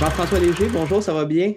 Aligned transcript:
Jean-François 0.00 0.38
Léger, 0.40 0.66
bonjour, 0.70 1.02
ça 1.02 1.12
va 1.12 1.26
bien? 1.26 1.52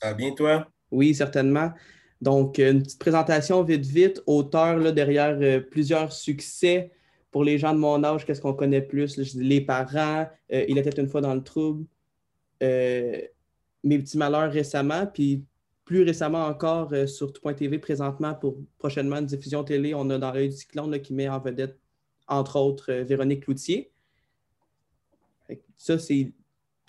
Ça 0.00 0.10
va 0.10 0.14
bien, 0.14 0.30
toi? 0.30 0.68
Oui, 0.92 1.16
certainement. 1.16 1.72
Donc, 2.20 2.58
une 2.58 2.80
petite 2.80 3.00
présentation 3.00 3.64
vite, 3.64 3.84
vite. 3.84 4.22
Auteur 4.24 4.76
là, 4.76 4.92
derrière 4.92 5.36
euh, 5.42 5.58
plusieurs 5.58 6.12
succès 6.12 6.92
pour 7.32 7.42
les 7.42 7.58
gens 7.58 7.74
de 7.74 7.80
mon 7.80 8.04
âge, 8.04 8.24
qu'est-ce 8.24 8.40
qu'on 8.40 8.54
connaît 8.54 8.82
plus? 8.82 9.34
les 9.34 9.60
parents, 9.60 10.28
euh, 10.52 10.64
Il 10.68 10.78
était 10.78 11.00
une 11.00 11.08
fois 11.08 11.20
dans 11.20 11.34
le 11.34 11.42
trouble, 11.42 11.84
euh, 12.62 13.20
Mes 13.82 13.98
petits 13.98 14.16
malheurs 14.16 14.52
récemment, 14.52 15.08
puis 15.08 15.44
plus 15.84 16.04
récemment 16.04 16.46
encore 16.46 16.92
sur 17.08 17.32
tout.tv 17.32 17.80
présentement 17.80 18.32
pour 18.32 18.58
prochainement 18.78 19.16
une 19.16 19.26
diffusion 19.26 19.64
télé, 19.64 19.92
on 19.92 20.08
a 20.10 20.18
dans 20.18 20.30
l'œil 20.30 20.50
du 20.50 20.56
cyclone 20.56 21.00
qui 21.00 21.14
met 21.14 21.28
en 21.28 21.40
vedette, 21.40 21.76
entre 22.28 22.60
autres, 22.60 22.92
Véronique 22.92 23.42
Cloutier. 23.42 23.90
Ça, 25.76 25.98
c'est 25.98 26.32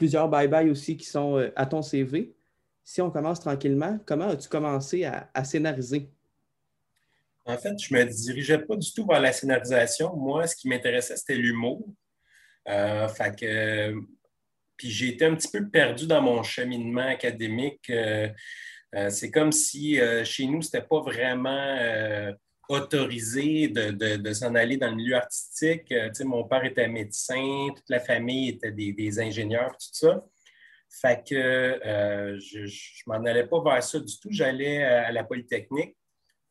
plusieurs 0.04 0.30
bye-bye 0.30 0.70
aussi 0.70 0.98
qui 0.98 1.06
sont 1.06 1.50
à 1.56 1.66
ton 1.66 1.82
CV 1.82 2.36
si 2.84 3.02
on 3.02 3.10
commence 3.10 3.40
tranquillement, 3.40 4.00
comment 4.06 4.28
as-tu 4.30 4.50
commencé 4.50 5.06
à, 5.06 5.44
scénariser? 5.44 6.10
En 7.46 7.58
fait, 7.58 7.78
je 7.80 7.94
ne 7.94 8.00
me 8.00 8.06
dirigeais 8.06 8.60
pas 8.60 8.76
du 8.76 8.92
tout 8.94 9.06
vers 9.06 9.20
la 9.20 9.32
scénarisation. 9.32 10.16
Moi, 10.16 10.48
ce 10.48 10.56
qui 10.56 10.68
m'intéressait, 10.68 11.16
c'était 11.18 11.36
l'humour. 11.36 11.86
Euh, 12.70 13.08
puis 14.78 14.90
j'ai 14.90 15.10
été 15.10 15.26
un 15.26 15.36
petit 15.36 15.50
peu 15.50 15.70
perdu 15.70 16.08
dans 16.08 16.22
mon 16.22 16.44
cheminement 16.44 17.08
académique. 17.08 17.90
Euh, 17.90 18.30
euh, 18.96 19.10
c'est 19.10 19.32
comme 19.32 19.52
si 19.52 20.00
chez 20.24 20.46
nous, 20.46 20.62
ce 20.62 20.68
n'était 20.68 20.88
pas 20.88 21.02
vraiment 21.02 22.34
autorisé 22.70 23.68
de, 23.68 24.34
s'en 24.34 24.56
aller 24.56 24.78
dans 24.78 24.90
le 24.90 24.96
milieu 24.96 25.16
artistique. 25.16 25.94
mon 26.22 26.46
père 26.46 26.64
était 26.64 26.88
médecin, 26.88 27.68
toute 27.76 27.90
la 27.90 28.00
famille 28.00 28.50
était 28.50 28.72
des, 28.72 28.94
des 28.94 29.20
ingénieurs, 29.20 29.72
tout 29.72 29.90
ça. 29.92 30.24
Fait 31.02 31.24
que 31.28 31.36
euh, 31.36 32.40
je 32.40 32.60
ne 32.60 32.68
m'en 33.08 33.26
allais 33.26 33.48
pas 33.48 33.62
vers 33.64 33.84
ça 33.84 34.00
du 34.00 34.20
tout. 34.20 34.30
J'allais 34.32 34.84
euh, 34.84 35.08
à 35.08 35.12
la 35.12 35.24
Polytechnique. 35.24 35.98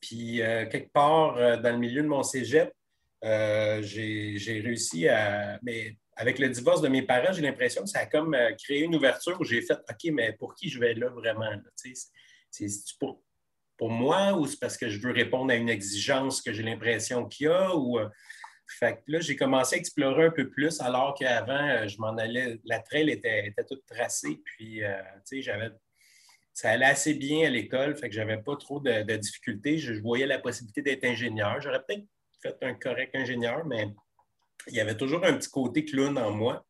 Puis, 0.00 0.42
euh, 0.42 0.66
quelque 0.66 0.90
part 0.92 1.60
dans 1.60 1.70
le 1.70 1.78
milieu 1.78 2.02
de 2.02 2.08
mon 2.08 2.24
cégep, 2.24 2.72
j'ai 3.22 4.60
réussi 4.64 5.08
à. 5.08 5.60
Mais 5.62 5.96
avec 6.16 6.40
le 6.40 6.48
divorce 6.48 6.82
de 6.82 6.88
mes 6.88 7.02
parents, 7.02 7.32
j'ai 7.32 7.42
l'impression 7.42 7.82
que 7.84 7.88
ça 7.88 8.00
a 8.00 8.06
comme 8.06 8.36
créé 8.62 8.80
une 8.80 8.96
ouverture 8.96 9.40
où 9.40 9.44
j'ai 9.44 9.62
fait 9.62 9.78
OK, 9.88 10.12
mais 10.12 10.32
pour 10.32 10.56
qui 10.56 10.68
je 10.68 10.80
vais 10.80 10.94
là 10.94 11.08
vraiment? 11.08 11.48
C'est 12.50 12.74
pour, 12.98 13.22
moi 13.90 14.32
ou 14.34 14.46
c'est 14.46 14.58
parce 14.58 14.76
que 14.76 14.88
je 14.88 14.98
veux 15.00 15.12
répondre 15.12 15.52
à 15.52 15.56
une 15.56 15.68
exigence 15.68 16.40
que 16.40 16.52
j'ai 16.52 16.62
l'impression 16.62 17.26
qu'il 17.26 17.46
y 17.46 17.50
a? 17.50 17.74
Ou, 17.74 17.98
fait 18.78 18.96
que 18.96 19.12
là, 19.12 19.20
j'ai 19.20 19.36
commencé 19.36 19.76
à 19.76 19.78
explorer 19.78 20.26
un 20.26 20.30
peu 20.30 20.48
plus, 20.48 20.80
alors 20.80 21.14
qu'avant, 21.18 21.68
euh, 21.68 21.88
je 21.88 21.98
m'en 21.98 22.16
allais, 22.16 22.58
la 22.64 22.80
trail 22.80 23.10
était, 23.10 23.46
était 23.46 23.64
toute 23.64 23.84
tracée, 23.86 24.40
puis, 24.44 24.82
euh, 24.82 25.00
j'avais, 25.32 25.70
ça 26.52 26.70
allait 26.70 26.86
assez 26.86 27.14
bien 27.14 27.46
à 27.46 27.50
l'école, 27.50 27.96
fait 27.96 28.08
que 28.08 28.14
j'avais 28.14 28.38
pas 28.38 28.56
trop 28.56 28.80
de, 28.80 29.16
difficultés. 29.16 29.78
Je, 29.78 29.94
voyais 29.94 30.26
la 30.26 30.38
possibilité 30.38 30.82
d'être 30.82 31.04
ingénieur. 31.04 31.60
J'aurais 31.60 31.82
peut-être 31.86 32.04
fait 32.42 32.56
un 32.62 32.74
correct 32.74 33.14
ingénieur, 33.14 33.64
mais 33.66 33.88
il 34.68 34.74
y 34.74 34.80
avait 34.80 34.96
toujours 34.96 35.24
un 35.24 35.34
petit 35.34 35.50
côté 35.50 35.84
clown 35.84 36.16
en 36.18 36.30
moi. 36.30 36.64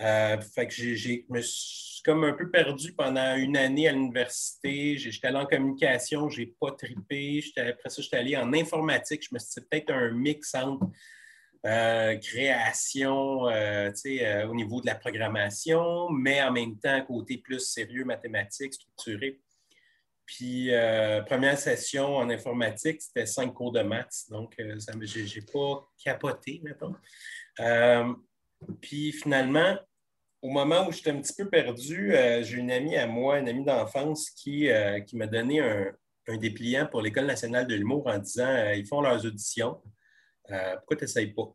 Euh, 0.00 0.40
fait 0.40 0.66
que 0.66 0.72
j'ai, 0.72 0.96
je 0.96 1.18
me 1.28 1.42
suis 1.42 2.02
comme 2.02 2.24
un 2.24 2.32
peu 2.32 2.50
perdu 2.50 2.92
pendant 2.92 3.36
une 3.36 3.56
année 3.56 3.88
à 3.88 3.92
l'université. 3.92 4.96
J'étais 4.96 5.26
allé 5.26 5.36
en 5.36 5.46
communication, 5.46 6.28
j'ai 6.30 6.54
pas 6.58 6.70
tripé. 6.72 7.44
Après 7.56 7.90
ça, 7.90 8.00
j'étais 8.00 8.16
allé 8.16 8.36
en 8.36 8.52
informatique. 8.52 9.22
Je 9.28 9.34
me 9.34 9.38
suis 9.38 9.60
dit, 9.60 9.66
peut-être 9.68 9.92
un 9.92 10.10
mix 10.12 10.54
entre 10.54 10.86
euh, 11.66 12.16
création 12.16 13.48
euh, 13.48 13.92
au 14.48 14.54
niveau 14.54 14.80
de 14.80 14.86
la 14.86 14.94
programmation, 14.94 16.08
mais 16.08 16.42
en 16.42 16.52
même 16.52 16.78
temps, 16.78 17.02
côté 17.02 17.36
plus 17.36 17.60
sérieux, 17.60 18.04
mathématiques, 18.04 18.74
structuré. 18.74 19.38
Puis, 20.24 20.70
première 21.26 21.58
session 21.58 22.16
en 22.16 22.30
informatique, 22.30 23.02
c'était 23.02 23.26
cinq 23.26 23.52
cours 23.52 23.72
de 23.72 23.82
maths, 23.82 24.26
donc 24.30 24.54
je 24.56 25.40
n'ai 25.40 25.44
pas 25.52 25.90
capoté, 26.04 26.62
mettons. 26.62 26.94
puis 28.80 29.10
finalement, 29.10 29.76
au 30.42 30.48
moment 30.48 30.88
où 30.88 30.92
j'étais 30.92 31.10
un 31.10 31.20
petit 31.20 31.34
peu 31.34 31.48
perdu, 31.48 32.12
j'ai 32.42 32.56
une 32.56 32.70
amie 32.70 32.96
à 32.96 33.06
moi, 33.06 33.38
une 33.38 33.48
amie 33.48 33.64
d'enfance, 33.64 34.30
qui, 34.30 34.68
qui 35.06 35.16
m'a 35.16 35.26
donné 35.26 35.60
un, 35.60 35.92
un, 36.28 36.36
dépliant 36.36 36.86
pour 36.86 37.02
l'École 37.02 37.26
nationale 37.26 37.66
de 37.66 37.74
l'humour 37.74 38.06
en 38.06 38.18
disant 38.18 38.70
ils 38.72 38.86
font 38.86 39.02
leurs 39.02 39.24
auditions. 39.26 39.80
Euh, 40.52 40.76
pourquoi 40.76 40.96
tu 40.96 41.04
n'essayes 41.04 41.32
pas? 41.32 41.54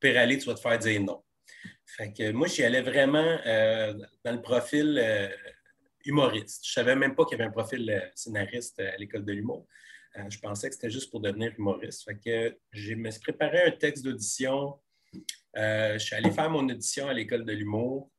Pire 0.00 0.18
aller, 0.18 0.38
tu 0.38 0.46
vas 0.46 0.54
te 0.54 0.60
faire 0.60 0.78
dire 0.78 1.00
non. 1.00 1.22
Fait 1.84 2.12
que 2.12 2.32
moi, 2.32 2.46
j'y 2.48 2.64
allais 2.64 2.82
vraiment 2.82 3.38
euh, 3.46 3.94
dans 4.24 4.32
le 4.32 4.42
profil 4.42 4.98
euh, 5.02 5.28
humoriste. 6.04 6.64
Je 6.64 6.70
ne 6.70 6.84
savais 6.84 6.96
même 6.96 7.14
pas 7.14 7.24
qu'il 7.24 7.38
y 7.38 7.40
avait 7.40 7.48
un 7.48 7.52
profil 7.52 8.10
scénariste 8.14 8.80
à 8.80 8.96
l'école 8.96 9.24
de 9.24 9.32
l'humour. 9.32 9.66
je 10.28 10.38
pensais 10.38 10.68
que 10.68 10.74
c'était 10.74 10.90
juste 10.90 11.10
pour 11.10 11.20
devenir 11.20 11.52
humoriste. 11.58 12.04
Fait 12.04 12.18
que 12.18 12.58
je 12.72 12.94
me 12.94 13.10
suis 13.10 13.20
préparé 13.20 13.62
un 13.62 13.70
texte 13.70 14.04
d'audition. 14.04 14.78
je 15.54 15.98
suis 15.98 16.14
allé 16.14 16.30
faire 16.30 16.50
mon 16.50 16.68
audition 16.68 17.08
à 17.08 17.14
l'école 17.14 17.44
de 17.44 17.52
l'humour. 17.52 18.10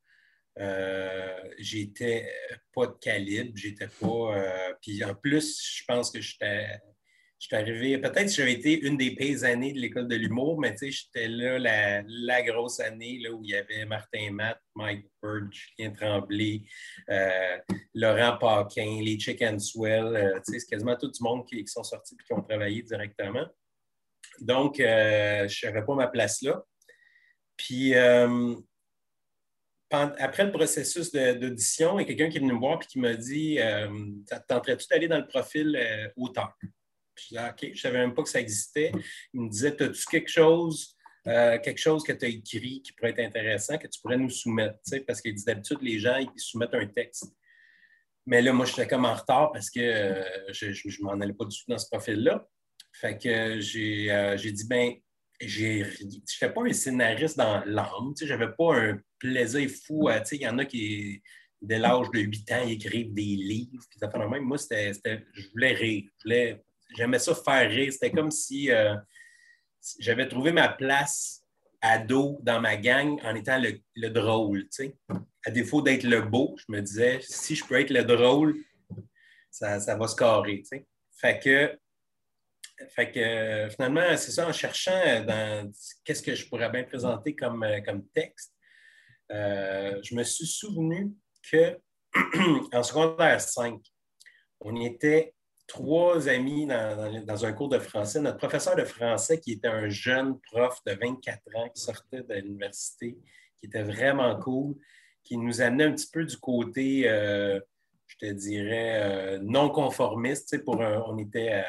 J'étais 1.59 2.31
pas 2.73 2.87
de 2.87 2.97
calibre, 2.99 3.51
j'étais 3.55 3.87
pas. 3.87 4.75
puis 4.81 5.03
en 5.03 5.15
plus, 5.15 5.61
je 5.61 5.83
pense 5.87 6.11
que 6.11 6.21
j'étais 6.21 6.79
je 7.39 7.55
arrivé, 7.55 7.97
peut-être 7.99 8.29
j'avais 8.33 8.53
été 8.53 8.79
une 8.81 8.97
des 8.97 9.11
pires 9.15 9.43
années 9.43 9.71
de 9.71 9.79
l'école 9.79 10.07
de 10.07 10.15
l'humour, 10.15 10.59
mais 10.59 10.73
tu 10.73 10.91
sais, 10.91 10.91
j'étais 10.91 11.27
là 11.27 11.59
la, 12.03 12.41
grosse 12.41 12.79
année 12.79 13.19
là, 13.19 13.31
où 13.31 13.43
il 13.43 13.51
y 13.51 13.55
avait 13.55 13.85
Martin 13.85 14.31
Matt, 14.31 14.59
Mike 14.75 15.05
Bird, 15.21 15.51
Julien 15.51 15.91
Tremblay, 15.91 16.63
euh, 17.09 17.57
Laurent 17.93 18.37
Paquin, 18.39 19.01
les 19.03 19.19
Chicken 19.19 19.59
Swell, 19.59 20.15
euh, 20.15 20.39
tu 20.45 20.53
sais, 20.53 20.59
c'est 20.59 20.67
quasiment 20.67 20.95
tout 20.95 21.11
le 21.19 21.23
monde 21.23 21.45
qui, 21.47 21.65
sont 21.67 21.83
sortis 21.83 22.15
et 22.15 22.23
qui 22.23 22.33
ont 22.33 22.41
travaillé 22.41 22.81
directement. 22.81 23.45
Donc, 24.39 24.79
euh, 24.79 25.47
je 25.47 25.67
n'avais 25.67 25.85
pas 25.85 25.93
ma 25.93 26.07
place 26.07 26.41
là. 26.41 26.63
Puis, 27.55 27.93
après 29.89 30.45
le 30.45 30.51
processus 30.51 31.11
d'audition, 31.11 31.99
il 31.99 32.03
y 32.03 32.05
a 32.05 32.07
quelqu'un 32.07 32.29
qui 32.29 32.37
est 32.37 32.41
venu 32.41 32.53
me 32.53 32.59
voir 32.59 32.79
et 32.81 32.85
qui 32.85 32.99
m'a 32.99 33.15
dit 33.15 33.57
Tenterais-tu 34.47 34.87
d'aller 34.89 35.07
dans 35.07 35.19
le 35.19 35.27
profil 35.27 35.79
auteur 36.17 36.53
je 37.19 37.27
disais, 37.29 37.49
OK, 37.49 37.59
je 37.61 37.67
ne 37.67 37.75
savais 37.75 37.99
même 37.99 38.13
pas 38.13 38.23
que 38.23 38.29
ça 38.29 38.39
existait. 38.39 38.91
Il 39.33 39.41
me 39.41 39.49
disait, 39.49 39.81
as-tu 39.81 40.05
quelque 40.05 40.29
chose, 40.29 40.95
euh, 41.27 41.57
quelque 41.59 41.79
chose 41.79 42.03
que 42.03 42.13
tu 42.13 42.25
as 42.25 42.29
écrit 42.29 42.81
qui 42.81 42.93
pourrait 42.93 43.11
être 43.11 43.19
intéressant, 43.19 43.77
que 43.77 43.87
tu 43.87 43.99
pourrais 44.01 44.17
nous 44.17 44.29
soumettre? 44.29 44.79
Parce 45.05 45.21
que 45.21 45.29
d'habitude, 45.45 45.79
les 45.81 45.99
gens, 45.99 46.17
ils 46.17 46.29
soumettent 46.39 46.73
un 46.73 46.87
texte. 46.87 47.33
Mais 48.25 48.41
là, 48.41 48.51
moi, 48.53 48.65
j'étais 48.65 48.87
comme 48.87 49.05
en 49.05 49.13
retard 49.13 49.51
parce 49.51 49.69
que 49.69 49.79
euh, 49.79 50.23
je 50.51 50.67
ne 50.67 51.03
m'en 51.05 51.19
allais 51.21 51.33
pas 51.33 51.45
du 51.45 51.57
tout 51.57 51.65
dans 51.67 51.77
ce 51.77 51.87
profil-là. 51.89 52.45
Fait 52.93 53.17
que 53.17 53.59
j'ai 53.59 54.11
euh, 54.11 54.35
dit, 54.35 54.67
ben, 54.67 54.93
je 55.39 55.83
ne 55.83 56.19
fais 56.27 56.51
pas 56.51 56.61
un 56.63 56.73
scénariste 56.73 57.37
dans 57.37 57.63
l'âme. 57.65 58.13
Je 58.19 58.25
n'avais 58.25 58.51
pas 58.57 58.75
un 58.75 58.99
plaisir 59.19 59.69
fou. 59.69 60.09
Il 60.31 60.41
y 60.41 60.47
en 60.47 60.57
a 60.57 60.65
qui, 60.65 61.21
dès 61.61 61.79
l'âge 61.79 62.09
de 62.11 62.19
8 62.19 62.51
ans, 62.51 62.67
écrivent 62.67 63.13
des 63.13 63.21
livres. 63.21 63.83
Puis 63.89 63.99
ça 63.99 64.09
fait 64.09 64.17
même. 64.17 64.43
Moi, 64.43 64.57
c'était, 64.57 64.93
je 65.33 65.49
voulais 65.51 65.73
rire. 65.73 66.09
J'aimais 66.95 67.19
ça 67.19 67.35
faire 67.35 67.69
rire. 67.69 67.91
C'était 67.91 68.11
comme 68.11 68.31
si 68.31 68.71
euh, 68.71 68.95
j'avais 69.99 70.27
trouvé 70.27 70.51
ma 70.51 70.69
place 70.69 71.43
ado 71.81 72.39
dans 72.41 72.59
ma 72.59 72.75
gang 72.77 73.19
en 73.23 73.35
étant 73.35 73.59
le, 73.59 74.09
drôle. 74.09 74.67
À 75.45 75.51
défaut 75.51 75.81
d'être 75.81 76.03
le 76.03 76.21
beau, 76.21 76.55
je 76.57 76.65
me 76.69 76.81
disais, 76.81 77.19
si 77.21 77.55
je 77.55 77.63
peux 77.65 77.79
être 77.79 77.91
le 77.91 78.03
drôle, 78.03 78.57
ça, 79.49 79.95
va 79.95 80.07
se 80.07 80.15
carrer. 80.15 80.63
Fait 81.11 81.39
que, 81.39 81.79
fait 82.89 83.11
que 83.11 83.69
finalement, 83.73 84.15
c'est 84.17 84.31
ça, 84.31 84.47
en 84.47 84.53
cherchant 84.53 85.23
dans 85.25 85.71
qu'est-ce 86.03 86.21
que 86.21 86.35
je 86.35 86.47
pourrais 86.47 86.69
bien 86.69 86.83
présenter 86.83 87.35
comme, 87.35 87.63
euh, 87.63 87.81
comme 87.81 88.07
texte, 88.09 88.53
euh, 89.31 89.99
je 90.03 90.15
me 90.15 90.23
suis 90.23 90.47
souvenu 90.47 91.13
que 91.51 91.77
en 92.73 92.83
secondaire 92.83 93.41
5, 93.41 93.79
on 94.61 94.79
était 94.81 95.33
trois 95.67 96.29
amis 96.29 96.65
dans, 96.65 97.45
un 97.45 97.53
cours 97.53 97.69
de 97.69 97.79
français. 97.79 98.21
Notre 98.21 98.37
professeur 98.37 98.75
de 98.75 98.85
français, 98.85 99.39
qui 99.39 99.53
était 99.53 99.67
un 99.67 99.89
jeune 99.89 100.39
prof 100.39 100.79
de 100.85 100.93
24 100.93 101.41
ans 101.55 101.69
qui 101.69 101.81
sortait 101.81 102.23
de 102.23 102.33
l'université, 102.35 103.17
qui 103.59 103.65
était 103.65 103.83
vraiment 103.83 104.37
cool, 104.39 104.75
qui 105.23 105.37
nous 105.37 105.61
amenait 105.61 105.83
un 105.83 105.91
petit 105.91 106.09
peu 106.09 106.23
du 106.23 106.37
côté, 106.37 107.09
euh, 107.09 107.59
je 108.07 108.15
te 108.17 108.31
dirais, 108.31 109.01
euh, 109.01 109.39
non 109.41 109.69
conformiste. 109.69 110.63
Pour 110.63 110.79
on 110.79 111.17
était 111.17 111.63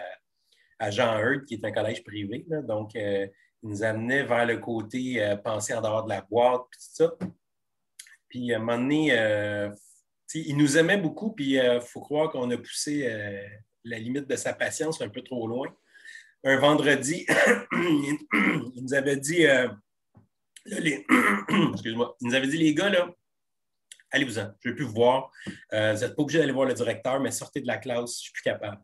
à, 0.79 0.91
Jean 0.91 1.19
Heard, 1.19 1.45
qui 1.45 1.55
est 1.55 1.65
un 1.65 1.73
collège 1.73 2.05
privé. 2.05 2.47
donc, 2.63 2.95
il 2.95 3.31
nous 3.65 3.83
amenait 3.83 4.23
vers 4.23 4.47
le 4.47 4.59
côté 4.59 5.37
penser 5.43 5.75
en 5.75 5.81
dehors 5.81 6.05
de 6.05 6.11
la 6.11 6.21
boîte, 6.21 6.63
puis 6.71 6.79
tout 6.79 7.05
ça. 7.05 7.13
Puis, 8.29 8.53
à 8.53 8.57
un 8.57 8.61
moment 8.61 8.79
donné, 8.79 9.71
il 10.35 10.57
nous 10.57 10.79
aimait 10.79 10.99
beaucoup, 10.99 11.33
puis 11.33 11.55
il 11.55 11.81
faut 11.81 12.01
croire 12.01 12.31
qu'on 12.31 12.51
a 12.51 12.57
poussé 12.57 13.09
la 13.85 13.99
limite 13.99 14.29
de 14.29 14.37
sa 14.37 14.53
patience 14.53 15.01
un 15.01 15.09
peu 15.09 15.23
trop 15.23 15.47
loin. 15.47 15.69
Un 16.45 16.57
vendredi, 16.59 17.27
il 17.73 18.73
nous 18.77 18.95
avait 18.95 19.17
dit, 19.17 19.47
euh, 19.47 19.69
les... 20.67 21.05
excuse-moi, 21.73 22.17
il 22.21 22.29
nous 22.29 22.35
avait 22.35 22.47
dit, 22.47 22.59
les 22.59 22.75
gars, 22.75 22.91
là, 22.91 23.11
allez-vous-en, 24.13 24.53
je 24.61 24.69
ne 24.69 24.71
veux 24.71 24.77
plus 24.77 24.85
vous 24.85 24.93
voir. 24.93 25.33
Euh, 25.73 25.95
vous 25.95 26.01
n'êtes 26.01 26.15
pas 26.15 26.23
obligé 26.23 26.39
d'aller 26.39 26.53
voir 26.53 26.69
le 26.69 26.75
directeur, 26.75 27.19
mais 27.21 27.33
sortez 27.33 27.61
de 27.61 27.67
la 27.67 27.79
classe, 27.79 27.99
je 27.99 28.03
ne 28.03 28.07
suis 28.07 28.33
plus 28.33 28.43
capable. 28.43 28.81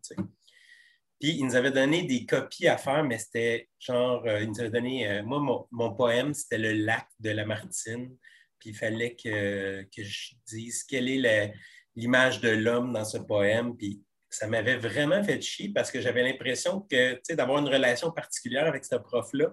Puis, 1.21 1.37
il 1.39 1.47
nous 1.47 1.55
avait 1.55 1.71
donné 1.71 2.03
des 2.03 2.27
copies 2.27 2.67
à 2.67 2.77
faire, 2.77 3.05
mais 3.05 3.19
c'était 3.19 3.69
genre, 3.79 4.25
euh, 4.27 4.41
il 4.41 4.49
nous 4.49 4.61
avait 4.61 4.71
donné, 4.71 5.23
moi, 5.23 5.67
mon, 5.71 5.95
poème, 5.95 6.35
c'était 6.35 6.59
le 6.59 6.73
lac 6.73 7.07
de 7.21 7.31
Lamartine. 7.31 8.17
Puis, 8.65 8.71
il 8.71 8.77
fallait 8.77 9.15
que, 9.15 9.83
que 9.83 10.03
je 10.03 10.35
dise 10.47 10.85
quelle 10.85 11.09
est 11.09 11.53
l'image 11.95 12.41
de 12.41 12.49
l'homme 12.49 12.95
dans 12.95 13.05
ce 13.05 13.19
poème. 13.19 13.77
Puis, 13.77 14.03
ça 14.31 14.47
m'avait 14.47 14.79
vraiment 14.79 15.23
fait 15.23 15.39
chier 15.43 15.69
parce 15.69 15.91
que 15.91 16.01
j'avais 16.01 16.23
l'impression 16.23 16.81
que, 16.81 17.21
d'avoir 17.35 17.59
une 17.59 17.69
relation 17.69 18.11
particulière 18.11 18.67
avec 18.67 18.87
ce 18.87 18.97
prof-là. 18.97 19.53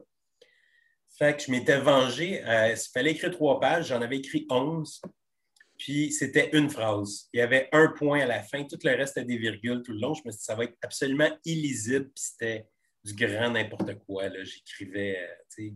Fait 1.17 1.35
que 1.35 1.43
je 1.43 1.51
m'étais 1.51 1.77
vengé. 1.77 2.41
Il 2.41 2.77
fallait 2.93 3.11
écrire 3.11 3.31
trois 3.31 3.59
pages, 3.59 3.87
j'en 3.89 4.01
avais 4.01 4.17
écrit 4.17 4.47
onze. 4.49 5.01
Puis 5.77 6.13
c'était 6.13 6.49
une 6.53 6.69
phrase. 6.69 7.27
Il 7.33 7.39
y 7.39 7.41
avait 7.41 7.67
un 7.73 7.89
point 7.89 8.21
à 8.21 8.25
la 8.25 8.41
fin, 8.43 8.63
tout 8.63 8.79
le 8.81 8.95
reste 8.95 9.17
était 9.17 9.25
des 9.25 9.37
virgules 9.37 9.81
tout 9.83 9.91
le 9.91 9.99
long. 9.99 10.13
Je 10.13 10.21
me 10.25 10.31
suis 10.31 10.37
dit, 10.39 10.45
ça 10.45 10.55
va 10.55 10.63
être 10.63 10.77
absolument 10.81 11.29
illisible. 11.43 12.05
Puis 12.05 12.23
c'était 12.23 12.65
du 13.03 13.13
grand 13.13 13.49
n'importe 13.49 13.93
quoi. 14.05 14.29
J'écrivais. 14.43 15.19
Euh, 15.59 15.69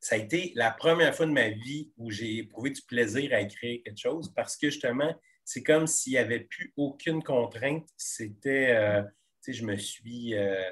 ça 0.00 0.14
a 0.14 0.18
été 0.18 0.52
la 0.56 0.70
première 0.70 1.14
fois 1.14 1.26
de 1.26 1.32
ma 1.32 1.50
vie 1.50 1.92
où 1.98 2.10
j'ai 2.10 2.38
éprouvé 2.38 2.70
du 2.70 2.82
plaisir 2.82 3.32
à 3.34 3.40
écrire 3.40 3.80
quelque 3.84 3.98
chose 3.98 4.32
parce 4.34 4.56
que 4.56 4.70
justement, 4.70 5.14
c'est 5.44 5.62
comme 5.62 5.86
s'il 5.86 6.12
n'y 6.12 6.18
avait 6.18 6.40
plus 6.40 6.72
aucune 6.76 7.22
contrainte. 7.22 7.86
C'était, 7.96 8.70
euh, 8.70 9.02
je 9.46 9.64
me 9.64 9.76
suis, 9.76 10.34
euh, 10.34 10.70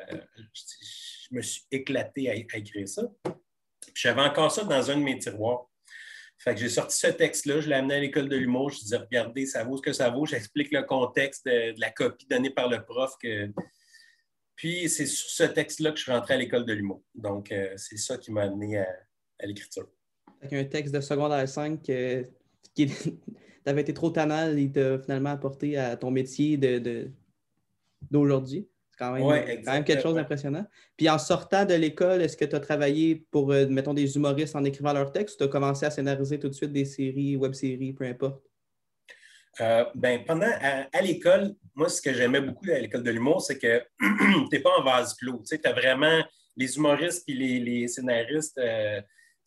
je 0.54 1.34
me 1.34 1.42
suis 1.42 1.62
éclaté 1.70 2.30
à, 2.30 2.34
écrire 2.34 2.88
ça. 2.88 3.02
J'avais 3.94 4.22
encore 4.22 4.50
ça 4.50 4.64
dans 4.64 4.90
un 4.90 4.96
de 4.96 5.02
mes 5.02 5.18
tiroirs. 5.18 5.68
Fait 6.38 6.54
que 6.54 6.60
j'ai 6.60 6.68
sorti 6.68 6.96
ce 6.96 7.08
texte-là, 7.08 7.60
je 7.60 7.68
l'ai 7.68 7.74
amené 7.74 7.94
à 7.94 8.00
l'école 8.00 8.28
de 8.28 8.36
l'humour. 8.36 8.70
Je 8.70 8.78
disais, 8.78 8.96
regardez, 8.96 9.44
ça 9.44 9.64
vaut 9.64 9.76
ce 9.76 9.82
que 9.82 9.92
ça 9.92 10.08
vaut. 10.08 10.24
J'explique 10.24 10.70
le 10.70 10.84
contexte 10.84 11.44
de, 11.46 11.74
la 11.78 11.90
copie 11.90 12.26
donnée 12.26 12.50
par 12.50 12.68
le 12.68 12.82
prof. 12.84 13.12
Que... 13.20 13.50
Puis 14.54 14.88
c'est 14.88 15.06
sur 15.06 15.28
ce 15.28 15.42
texte-là 15.42 15.90
que 15.90 15.98
je 15.98 16.04
suis 16.04 16.12
rentré 16.12 16.34
à 16.34 16.36
l'école 16.36 16.64
de 16.64 16.72
l'humour. 16.72 17.02
Donc, 17.14 17.50
euh, 17.50 17.74
c'est 17.76 17.96
ça 17.96 18.16
qui 18.16 18.30
m'a 18.30 18.42
amené 18.42 18.78
à, 18.78 18.86
l'écriture. 19.46 19.88
Un 20.50 20.64
texte 20.64 20.94
de 20.94 21.00
secondaire 21.00 21.48
5 21.48 21.82
qui 21.82 21.92
est 21.92 22.32
tu 22.86 23.70
avais 23.70 23.80
été 23.80 23.94
trop 23.94 24.10
tannant, 24.10 24.54
il 24.56 24.72
t'a 24.72 24.98
finalement 24.98 25.30
apporté 25.30 25.76
à 25.76 25.96
ton 25.96 26.10
métier 26.10 26.58
d'aujourd'hui. 28.10 28.68
C'est 28.90 28.98
quand 28.98 29.12
même, 29.12 29.84
quelque 29.84 30.02
chose 30.02 30.14
d'impressionnant. 30.14 30.66
Puis 30.96 31.08
en 31.08 31.18
sortant 31.18 31.64
de 31.64 31.74
l'école, 31.74 32.22
est-ce 32.22 32.36
que 32.36 32.44
tu 32.44 32.56
as 32.56 32.60
travaillé 32.60 33.26
pour, 33.30 33.52
euh, 33.52 33.66
mettons, 33.68 33.94
des 33.94 34.16
humoristes 34.16 34.56
en 34.56 34.64
écrivant 34.64 34.92
leurs 34.92 35.12
textes 35.12 35.36
ou 35.36 35.38
tu 35.38 35.44
as 35.44 35.48
commencé 35.48 35.86
à 35.86 35.90
scénariser 35.90 36.38
tout 36.38 36.48
de 36.48 36.54
suite 36.54 36.72
des 36.72 36.84
séries, 36.84 37.36
web-séries, 37.36 37.92
peu 37.92 38.04
importe? 38.04 38.42
Euh, 39.60 39.84
ben, 39.94 40.24
pendant 40.24 40.50
à, 40.60 41.02
l'école, 41.02 41.54
moi, 41.74 41.88
ce 41.88 42.00
que 42.00 42.12
j'aimais 42.12 42.40
beaucoup 42.40 42.70
à 42.70 42.78
l'école 42.78 43.02
de 43.02 43.10
l'humour, 43.10 43.40
c'est 43.42 43.58
que 43.58 43.82
tu 44.00 44.48
n'es 44.52 44.60
pas 44.60 44.70
en 44.78 44.82
vase 44.82 45.14
clos. 45.14 45.42
Tu 45.48 45.58
as 45.62 45.72
vraiment 45.72 46.22
les 46.56 46.76
humoristes 46.76 47.24
et 47.28 47.34
les, 47.34 47.88
scénaristes. 47.88 48.58
Euh, 48.58 49.00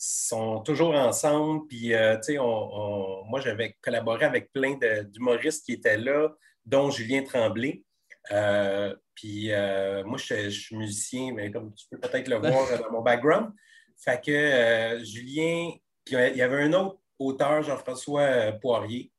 sont 0.03 0.61
toujours 0.61 0.95
ensemble. 0.95 1.67
Puis, 1.67 1.93
euh, 1.93 2.17
tu 2.17 2.33
sais, 2.33 2.37
moi, 2.37 3.39
j'avais 3.39 3.77
collaboré 3.81 4.25
avec 4.25 4.51
plein 4.51 4.75
d'humoristes 5.03 5.63
qui 5.63 5.73
étaient 5.73 5.97
là, 5.97 6.29
dont 6.65 6.89
Julien 6.89 7.21
Tremblay. 7.21 7.83
Euh, 8.31 8.95
puis, 9.13 9.51
euh, 9.51 10.03
moi, 10.03 10.17
je, 10.17 10.49
suis 10.49 10.75
musicien, 10.75 11.33
mais 11.35 11.51
comme 11.51 11.71
tu 11.75 11.85
peux 11.91 11.99
peut-être 11.99 12.27
le 12.29 12.37
voir 12.37 12.67
dans 12.81 12.91
mon 12.91 13.01
background. 13.01 13.51
Fait 13.95 14.19
que 14.19 15.03
Julien, 15.03 15.69
puis 16.03 16.15
il 16.15 16.35
y 16.35 16.41
avait 16.41 16.63
un 16.63 16.73
autre 16.73 16.97
auteur, 17.19 17.61
Jean-François 17.61 18.53
Poirier, 18.53 19.11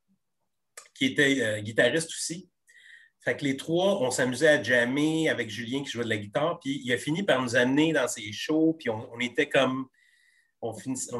qui 0.96 1.06
était 1.06 1.62
guitariste 1.62 2.08
aussi. 2.08 2.50
Fait 3.25 3.37
que 3.37 3.44
les 3.44 3.56
trois, 3.56 4.02
on 4.02 4.11
s'amusait 4.11 4.49
à 4.49 4.61
jammer 4.61 5.29
avec 5.29 5.49
Julien 5.49 5.84
qui 5.84 5.90
jouait 5.90 6.02
de 6.02 6.08
la 6.08 6.17
guitare. 6.17 6.58
Puis 6.58 6.82
il 6.84 6.93
a 6.93 6.99
fini 6.99 7.23
par 7.23 7.40
nous 7.40 7.55
amener 7.55 7.93
dans 7.93 8.08
ses 8.08 8.32
shows. 8.32 8.75
Puis 8.76 8.90
on 8.90 9.20
était 9.20 9.49
comme 9.49 9.87
on, 10.62 10.72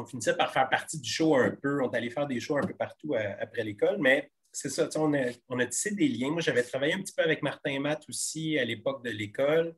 finissait 0.05 0.35
par 0.35 0.51
faire 0.51 0.69
partie 0.69 0.99
du 0.99 1.09
show 1.09 1.35
un 1.35 1.51
peu. 1.51 1.83
On 1.83 1.89
allait 1.89 2.09
faire 2.09 2.27
des 2.27 2.39
shows 2.39 2.57
un 2.57 2.65
peu 2.65 2.73
partout 2.73 3.13
euh, 3.13 3.35
après 3.39 3.63
l'école, 3.63 3.97
mais 3.99 4.31
c'est 4.51 4.69
ça, 4.69 4.87
on 4.95 5.13
a, 5.13 5.65
tissé 5.65 5.91
des 5.91 6.07
liens. 6.07 6.35
J'avais 6.39 6.63
travaillé 6.63 6.93
un 6.93 7.01
petit 7.01 7.13
peu 7.13 7.23
avec 7.23 7.41
Martin 7.41 7.79
Matt 7.79 8.03
aussi 8.07 8.57
à 8.57 8.63
l'époque 8.63 9.03
de 9.03 9.09
l'école. 9.09 9.75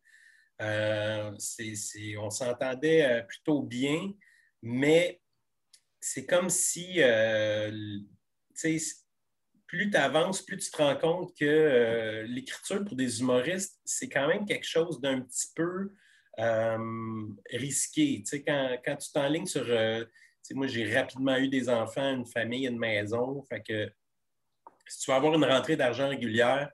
Euh, 0.62 1.32
on 2.20 2.30
s'entendait 2.30 3.04
euh, 3.06 3.22
plutôt 3.24 3.62
bien, 3.64 4.12
mais 4.62 5.20
c'est 6.00 6.26
comme 6.26 6.50
si, 6.50 7.00
plus 9.68 9.90
tu 9.90 9.98
avances, 9.98 10.42
plus 10.44 10.58
tu 10.58 10.70
te 10.70 10.78
rends 10.78 10.96
compte 10.98 11.36
que 11.38 12.24
l'écriture 12.28 12.86
pour 12.86 12.96
des 12.96 13.22
humoristes, 13.22 13.80
c'est 13.84 14.10
quand 14.10 14.28
même 14.28 14.46
quelque 14.46 14.68
chose 14.68 15.02
d'un 15.02 15.22
petit 15.22 15.48
peu 15.56 15.90
euh, 16.40 17.28
risqué. 17.52 18.22
Tu 18.22 18.26
sais, 18.26 18.44
quand, 18.44 18.78
quand 18.84 18.96
tu 18.98 19.12
t'enlignes 19.12 19.46
sur. 19.46 19.66
Euh, 19.68 20.04
moi, 20.52 20.68
j'ai 20.68 20.94
rapidement 20.94 21.38
eu 21.38 21.48
des 21.48 21.70
enfants, 21.70 22.14
une 22.14 22.26
famille, 22.26 22.68
une 22.68 22.78
maison. 22.78 23.44
Si 24.88 25.00
tu 25.00 25.10
veux 25.10 25.18
avoir 25.18 25.34
une 25.34 25.46
rentrée 25.46 25.76
d'argent 25.76 26.08
régulière, 26.08 26.70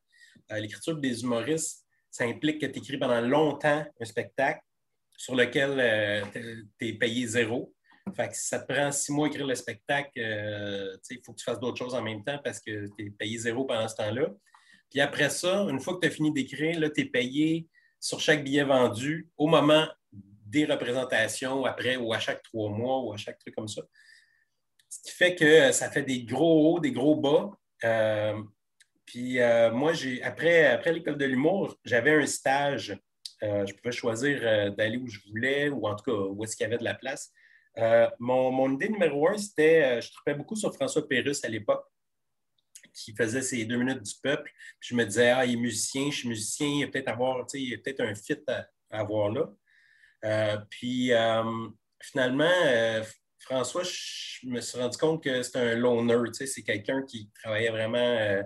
euh, 0.51 0.59
l'écriture 0.59 0.97
des 0.97 1.21
humoristes, 1.23 1.85
ça 2.09 2.25
implique 2.25 2.59
que 2.59 2.65
tu 2.65 2.79
écris 2.79 2.97
pendant 2.97 3.21
longtemps 3.21 3.85
un 3.99 4.05
spectacle 4.05 4.59
sur 5.15 5.35
lequel 5.35 6.25
tu 6.77 6.87
es 6.87 6.93
payé 6.93 7.25
zéro. 7.27 7.73
Fait 8.13 8.27
que 8.27 8.35
si 8.35 8.47
ça 8.47 8.59
te 8.59 8.73
prend 8.73 8.91
six 8.91 9.13
mois 9.13 9.27
à 9.27 9.29
écrire 9.29 9.47
le 9.47 9.55
spectacle, 9.55 10.11
il 10.15 11.21
faut 11.23 11.31
que 11.31 11.37
tu 11.37 11.45
fasses 11.45 11.59
d'autres 11.59 11.77
choses 11.77 11.95
en 11.95 12.01
même 12.01 12.23
temps 12.25 12.39
parce 12.43 12.59
que 12.59 12.87
tu 12.97 13.05
es 13.05 13.09
payé 13.11 13.37
zéro 13.37 13.63
pendant 13.63 13.87
ce 13.87 13.95
temps-là. 13.95 14.27
Puis 14.89 14.99
après 14.99 15.29
ça, 15.29 15.61
une 15.69 15.79
fois 15.79 15.95
que 15.95 16.01
tu 16.01 16.07
as 16.07 16.11
fini 16.11 16.33
d'écrire, 16.33 16.77
tu 16.93 17.01
es 17.01 17.05
payé 17.05 17.69
sur 18.01 18.19
chaque 18.19 18.43
billet 18.43 18.63
vendu 18.63 19.29
au 19.37 19.47
moment 19.47 19.87
des 20.11 20.65
représentations, 20.65 21.63
après 21.63 21.95
ou 21.95 22.11
à 22.11 22.19
chaque 22.19 22.43
trois 22.43 22.69
mois 22.69 22.99
ou 23.03 23.13
à 23.13 23.17
chaque 23.17 23.39
truc 23.39 23.55
comme 23.55 23.69
ça. 23.69 23.83
Ce 24.89 25.01
qui 25.03 25.11
fait 25.15 25.35
que 25.35 25.71
ça 25.71 25.89
fait 25.89 26.03
des 26.03 26.23
gros 26.23 26.75
hauts, 26.75 26.79
des 26.79 26.91
gros 26.91 27.15
bas. 27.15 27.51
Euh, 27.85 28.41
puis 29.05 29.39
euh, 29.39 29.71
moi, 29.71 29.93
après, 30.23 30.65
après 30.65 30.91
l'école 30.91 31.17
de 31.17 31.25
l'humour, 31.25 31.77
j'avais 31.85 32.11
un 32.11 32.25
stage. 32.25 32.99
Euh, 33.43 33.65
je 33.65 33.73
pouvais 33.73 33.93
choisir 33.93 34.73
d'aller 34.73 34.97
où 34.97 35.07
je 35.07 35.19
voulais, 35.29 35.69
ou 35.69 35.87
en 35.87 35.95
tout 35.95 36.03
cas 36.03 36.17
où 36.17 36.43
est-ce 36.43 36.57
qu'il 36.57 36.65
y 36.65 36.67
avait 36.67 36.77
de 36.77 36.83
la 36.83 36.95
place. 36.95 37.31
Mon, 38.19 38.51
mon, 38.51 38.73
idée 38.73 38.89
numéro 38.89 39.29
un, 39.29 39.37
c'était, 39.37 40.01
je 40.01 40.11
trouvais 40.11 40.35
beaucoup 40.35 40.57
sur 40.57 40.73
François 40.73 41.07
Pérusse 41.07 41.45
à 41.45 41.47
l'époque 41.47 41.85
qui 42.93 43.13
faisait 43.15 43.41
ses 43.41 43.65
deux 43.65 43.77
minutes 43.77 44.01
du 44.01 44.13
peuple. 44.21 44.51
Puis 44.79 44.89
je 44.89 44.95
me 44.95 45.05
disais, 45.05 45.29
ah, 45.29 45.45
il 45.45 45.53
est 45.53 45.57
musicien, 45.57 46.09
je 46.11 46.17
suis 46.17 46.29
musicien, 46.29 46.67
il 46.67 46.79
y 46.79 46.83
a 46.83 46.87
peut-être 46.87 47.97
peut 47.97 48.03
un 48.03 48.15
fit 48.15 48.37
à, 48.47 48.67
avoir 48.89 49.29
là. 49.29 49.49
Euh, 50.23 50.57
puis 50.69 51.13
euh, 51.13 51.67
finalement, 52.01 52.51
euh, 52.65 53.03
François, 53.39 53.83
je 53.83 54.47
me 54.47 54.61
suis 54.61 54.77
rendu 54.77 54.97
compte 54.97 55.23
que 55.23 55.41
c'était 55.41 55.59
un 55.59 55.75
loner, 55.75 56.31
c'est 56.33 56.63
quelqu'un 56.63 57.03
qui 57.03 57.29
travaillait 57.41 57.71
vraiment 57.71 58.43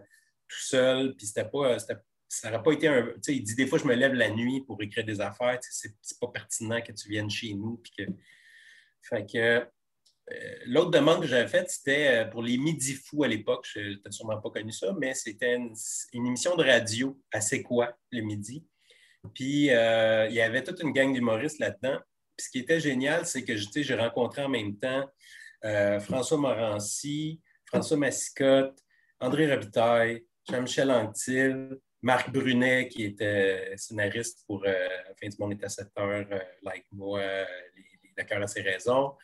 tout 0.48 0.62
seul, 0.62 1.16
puis 1.16 1.28
c'était 1.28 1.50
pas, 1.50 1.78
ça 1.80 2.50
n'aurait 2.50 2.64
pas 2.64 2.72
été 2.72 2.88
un. 2.88 3.14
Il 3.28 3.44
dit 3.44 3.56
des 3.56 3.68
fois, 3.68 3.78
je 3.78 3.86
me 3.86 3.96
lève 3.96 4.14
la 4.14 4.30
nuit 4.30 4.64
pour 4.66 4.82
écrire 4.82 5.06
des 5.06 5.20
affaires, 5.20 5.60
c'est 5.62 6.20
pas 6.20 6.28
pertinent 6.28 6.82
que 6.82 6.94
tu 6.94 7.10
viennes 7.10 7.30
chez 7.30 7.54
nous. 7.54 7.82
Puis 7.84 7.92
que... 7.98 9.68
l'autre 10.66 10.92
demande 10.92 11.22
que 11.22 11.28
j'avais 11.28 11.48
faite, 11.48 11.70
c'était 11.70 12.08
euh, 12.08 12.26
pour 12.26 12.42
les 12.42 12.58
Midi 12.58 12.94
Fous 12.94 13.24
à 13.24 13.28
l'époque. 13.28 13.68
Je 13.72 13.80
n'ai 13.80 14.12
sûrement 14.12 14.40
pas 14.42 14.50
connu 14.50 14.72
ça, 14.72 14.94
mais 14.98 15.14
c'était 15.14 15.56
une, 15.56 15.76
émission 16.14 16.56
de 16.56 16.64
radio 16.64 17.20
à 17.32 17.42
C'est 17.42 17.62
quoi 17.62 17.96
le 18.12 18.22
midi? 18.22 18.66
Puis 19.34 19.70
euh, 19.72 20.28
il 20.28 20.36
y 20.36 20.42
avait 20.42 20.64
toute 20.64 20.82
une 20.82 20.92
gang 20.92 21.14
d'humoristes 21.14 21.60
là-dedans. 21.60 22.00
Puis 22.38 22.46
ce 22.46 22.50
qui 22.50 22.60
était 22.60 22.80
génial, 22.80 23.26
c'est 23.26 23.44
que 23.44 23.56
j'ai 23.56 23.96
rencontré 23.96 24.44
en 24.44 24.50
même 24.50 24.78
temps 24.78 25.06
François 26.02 26.38
Morancy, 26.38 27.42
François 27.66 27.98
Massicotte, 27.98 28.78
André 29.20 29.52
Robitaille, 29.52 30.24
Jean-Michel 30.48 30.92
Anctil, 30.92 31.80
Marc 32.04 32.30
Brunet, 32.32 32.88
qui 32.88 33.06
était 33.06 33.74
scénariste 33.78 34.44
pour 34.46 34.64
Fin 34.64 35.28
du 35.28 35.36
monde 35.40 35.54
est 35.54 35.64
à 35.64 35.70
7 35.70 35.88
heures, 35.98 36.28
Like 36.62 36.86
moi, 36.92 37.22
les, 37.76 38.24
à 38.30 38.48
ses 38.48 38.62
raisons 38.62 39.16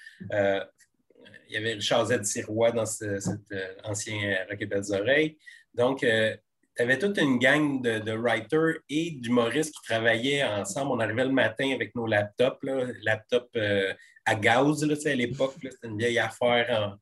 il 1.52 1.56
y 1.56 1.58
avait 1.58 1.74
Richard 1.74 2.06
Z. 2.08 2.24
Sirois 2.24 2.72
dans 2.72 2.86
cet 2.86 3.52
euh, 3.52 3.74
ancien 3.84 4.38
Rocket 4.50 4.70
Belles 4.70 4.92
Oreilles. 4.92 5.38
Donc, 5.74 6.04
euh, 6.04 6.36
tu 6.76 6.82
avais 6.82 6.98
toute 6.98 7.18
une 7.18 7.38
gang 7.38 7.82
de, 7.82 8.14
writers 8.14 8.76
et 8.90 9.12
d'humoristes 9.12 9.76
qui 9.76 9.84
travaillaient 9.84 10.44
ensemble. 10.44 10.92
On 10.92 11.00
arrivait 11.00 11.26
le 11.26 11.32
matin 11.32 11.72
avec 11.74 11.94
nos 11.96 12.08
laptops, 12.08 12.64
là, 12.64 12.86
laptops 13.04 13.50
euh, 13.58 13.94
à 14.26 14.36
gaz 14.36 14.84
là, 14.86 14.96
à 15.06 15.16
l'époque. 15.16 15.56
C'était 15.62 15.88
une 15.88 15.98
vieille 15.98 16.20
affaire 16.20 16.68
en 16.72 16.98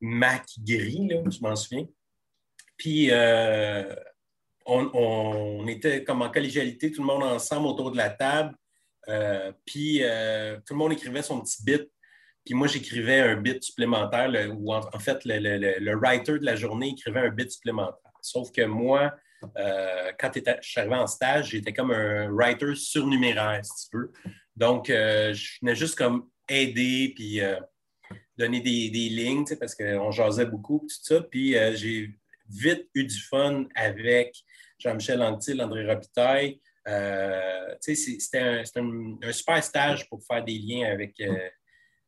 Mac 0.00 0.46
gris, 0.58 1.08
là, 1.08 1.22
je 1.30 1.40
m'en 1.40 1.56
souviens. 1.56 1.86
Puis, 2.78 3.10
on, 4.66 5.66
était 5.68 6.04
comme 6.04 6.22
en 6.22 6.30
collégialité, 6.30 6.90
tout 6.90 7.02
le 7.02 7.06
monde 7.06 7.22
ensemble 7.22 7.66
autour 7.66 7.90
de 7.90 7.96
la 7.96 8.10
table. 8.10 8.54
puis, 9.64 9.98
tout 10.00 10.74
le 10.74 10.76
monde 10.76 10.92
écrivait 10.92 11.22
son 11.22 11.40
petit 11.40 11.62
bit 11.62 11.90
Puis 12.46 12.54
moi, 12.54 12.68
j'écrivais 12.68 13.18
un 13.18 13.36
bit 13.36 13.60
supplémentaire, 13.60 14.30
ou 14.56 14.72
en, 14.72 14.98
fait, 15.00 15.24
le, 15.24 15.94
writer 15.96 16.38
de 16.38 16.44
la 16.44 16.54
journée 16.54 16.90
écrivait 16.90 17.18
un 17.18 17.30
bit 17.30 17.50
supplémentaire. 17.50 18.12
Sauf 18.22 18.52
que 18.52 18.62
moi, 18.62 19.12
euh, 19.58 20.12
quand 20.16 20.30
je 20.32 20.52
suis 20.62 20.80
arrivé 20.80 20.94
en 20.94 21.08
stage, 21.08 21.50
j'étais 21.50 21.72
comme 21.72 21.90
un 21.90 22.30
writer 22.30 22.76
surnuméraire, 22.76 23.64
si 23.64 23.90
tu 23.90 23.96
veux. 23.96 24.12
Donc, 24.54 24.90
euh, 24.90 25.34
je 25.34 25.58
venais 25.60 25.74
juste 25.74 25.98
comme 25.98 26.30
aider, 26.48 27.12
puis 27.16 27.40
euh, 27.40 27.58
donner 28.38 28.60
des, 28.60 28.90
des 28.90 29.08
lignes, 29.08 29.44
parce 29.58 29.74
qu'on 29.74 30.12
jasait 30.12 30.46
beaucoup, 30.46 30.86
tout 30.88 31.02
ça. 31.02 31.22
Puis 31.22 31.56
j'ai 31.74 32.16
vite 32.48 32.88
eu 32.94 33.04
du 33.04 33.20
fun 33.22 33.66
avec 33.74 34.36
Jean-Michel 34.78 35.20
Anctil, 35.20 35.60
André 35.60 35.84
Robitaille. 35.84 36.60
C'était 37.80 38.38
un, 38.38 38.62
un, 39.20 39.32
super 39.32 39.64
stage 39.64 40.08
pour 40.08 40.24
faire 40.24 40.44
des 40.44 40.58
liens 40.58 40.92
avec, 40.92 41.20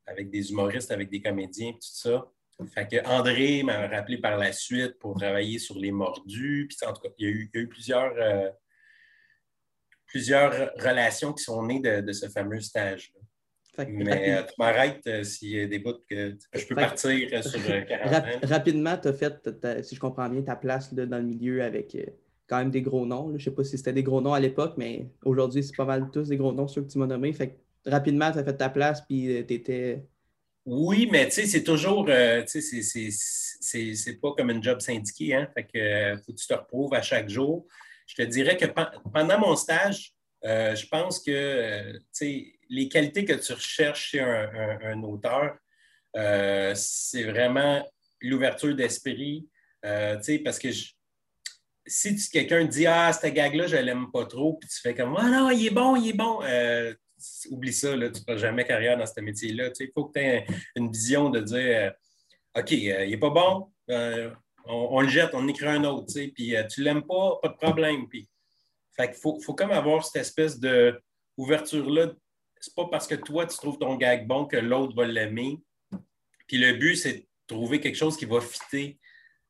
avec 0.09 0.31
des 0.31 0.51
humoristes, 0.51 0.91
avec 0.91 1.11
des 1.11 1.21
comédiens, 1.21 1.73
tout 1.73 1.79
ça. 1.81 2.27
Fait 2.67 2.89
que 2.89 3.07
André 3.07 3.63
m'a 3.63 3.87
rappelé 3.87 4.19
par 4.19 4.37
la 4.37 4.53
suite 4.53 4.99
pour 4.99 5.17
travailler 5.17 5.59
sur 5.59 5.79
les 5.79 5.93
mordus. 5.93 6.67
Puis, 6.69 6.79
en 6.89 6.93
tout 6.93 7.03
cas, 7.03 7.09
il 7.19 7.25
y 7.25 7.29
a 7.29 7.33
eu, 7.33 7.69
plusieurs, 7.69 8.13
euh, 8.17 8.51
plusieurs 10.07 10.73
relations 10.77 11.33
qui 11.33 11.45
sont 11.45 11.65
nées 11.65 11.81
de, 11.81 12.13
ce 12.13 12.29
fameux 12.29 12.61
stage-là. 12.61 13.21
Mais 13.87 14.37
euh, 14.37 14.43
tu 14.43 14.55
m'arrêtes 14.59 15.07
euh, 15.07 15.23
s'il 15.23 15.51
y 15.51 15.61
a 15.61 15.67
des 15.69 15.79
bouts 15.79 16.03
que 16.11 16.37
je 16.53 16.67
peux 16.67 16.75
partir 16.75 17.45
sur 17.45 17.65
40 17.65 18.45
Rapidement, 18.45 18.99
tu 18.99 19.07
as 19.07 19.13
fait, 19.13 19.85
si 19.85 19.95
je 19.95 20.01
comprends 20.01 20.29
bien, 20.29 20.43
ta 20.43 20.57
place 20.57 20.93
dans 20.93 21.19
le 21.19 21.23
milieu 21.23 21.63
avec 21.63 21.97
quand 22.49 22.59
même 22.59 22.73
des 22.73 22.83
gros 22.83 23.07
noms. 23.07 23.29
Je 23.29 23.35
ne 23.35 23.39
sais 23.39 23.51
pas 23.53 23.63
si 23.63 23.79
c'était 23.79 23.93
des 23.93 24.03
gros 24.03 24.21
noms 24.21 24.33
à 24.33 24.41
l'époque, 24.41 24.75
mais 24.77 25.09
aujourd'hui, 25.25 25.63
c'est 25.63 25.77
pas 25.77 25.85
mal 25.85 26.11
tous 26.11 26.29
des 26.29 26.37
gros 26.37 26.53
noms, 26.53 26.67
ceux 26.67 26.83
que 26.83 26.91
tu 26.91 26.99
m'as 26.99 27.07
nommés. 27.07 27.33
Fait 27.33 27.57
rapidement, 27.87 28.31
tu 28.33 28.39
as 28.39 28.45
fait 28.45 28.57
ta 28.57 28.69
place, 28.69 29.03
puis 29.07 29.45
tu 29.47 29.55
étais 29.55 30.07
oui, 30.71 31.09
mais 31.11 31.25
tu 31.29 31.33
sais, 31.33 31.47
c'est 31.47 31.65
toujours, 31.65 32.05
euh, 32.11 32.45
tu 32.45 32.61
sais, 32.61 33.95
c'est 33.95 34.21
pas 34.21 34.33
comme 34.37 34.51
un 34.51 34.61
job 34.61 34.81
syndiqué, 34.81 35.35
hein? 35.35 35.49
Fait 35.55 35.65
que 35.65 35.79
euh, 35.79 36.17
faut 36.19 36.33
que 36.33 36.37
tu 36.37 36.47
te 36.47 36.53
reprouves 36.53 36.93
à 36.93 37.01
chaque 37.01 37.31
jour. 37.31 37.67
Je 38.07 38.17
te 38.17 38.23
dirais 38.23 38.59
que 38.59 38.67
pendant 39.11 39.39
mon 39.39 39.57
stage, 39.57 40.13
euh, 40.45 40.75
je 40.75 40.87
pense 40.87 41.21
que, 41.21 41.93
tu 41.93 42.05
sais, 42.13 42.53
les 42.69 42.87
qualités 42.91 43.25
que 43.25 43.33
tu 43.33 43.55
recherches 43.55 44.11
chez 44.11 44.21
un, 44.21 45.03
auteur, 45.03 45.57
c'est 46.75 47.25
vraiment 47.25 47.83
l'ouverture 48.21 48.75
d'esprit, 48.75 49.49
tu 49.83 49.89
sais, 50.21 50.39
parce 50.41 50.59
que 50.59 50.69
si 51.87 52.31
quelqu'un 52.31 52.67
dit 52.67 52.87
Ah, 52.87 53.11
cette 53.15 53.33
gag-là, 53.33 53.69
je 53.69 53.77
l'aime 53.77 54.11
pas 54.13 54.27
trop, 54.27 54.59
puis 54.59 54.69
tu 54.69 54.81
fais 54.83 54.95
comme 54.95 55.17
Ah 55.17 55.31
non, 55.31 55.51
il 55.51 55.67
est 55.67 55.71
bon, 55.71 55.97
il 55.97 56.11
est 56.11 56.13
bon 56.13 56.41
oublie 57.51 57.73
ça, 57.73 57.95
là, 57.97 58.11
tu 58.11 58.21
ne 58.21 58.25
feras 58.25 58.37
jamais 58.37 58.65
carrière 58.65 58.97
dans 58.97 59.07
ce 59.07 59.21
métier-là. 59.21 59.71
Il 59.79 59.91
faut 59.95 60.07
que 60.07 60.19
tu 60.19 60.25
aies 60.25 60.47
une 60.77 60.91
vision 60.91 61.31
de 61.31 61.41
dire 61.41 61.57
euh, 62.57 62.61
OK, 62.61 62.73
euh, 62.73 63.05
il 63.05 63.11
n'est 63.11 63.19
pas 63.19 63.31
bon, 63.31 63.71
euh, 63.91 64.31
on, 64.67 65.01
le 65.01 65.09
jette, 65.09 65.31
on 65.33 65.47
écrit 65.49 65.67
un 65.67 65.85
autre, 65.85 66.13
puis 66.13 66.55
tu 66.71 66.81
ne 66.81 66.85
l'aimes 66.85 67.07
pas, 67.07 67.39
pas 67.43 67.49
de 67.49 67.57
problème. 67.57 68.09
Puis, 68.09 68.29
fait 68.97 69.15
faut, 69.15 69.41
faut 69.41 69.55
comme 69.55 69.71
avoir 69.71 70.05
cette 70.05 70.21
espèce 70.21 70.59
d'ouverture-là. 70.61 72.13
C'est 72.61 72.75
pas 72.75 72.87
parce 72.91 73.07
que 73.07 73.15
toi, 73.15 73.47
tu 73.47 73.57
trouves 73.57 73.79
ton 73.79 73.95
gag 73.97 74.27
bon 74.27 74.47
que 74.47 74.57
l'autre 74.57 74.95
va 74.95 75.07
l'aimer. 75.07 75.61
Puis 76.47 76.59
le 76.59 76.73
but, 76.75 76.97
c'est 76.97 77.13
de 77.13 77.27
trouver 77.47 77.81
quelque 77.81 77.95
chose 77.95 78.17
qui 78.17 78.25
va 78.25 78.41
fitter 78.41 78.99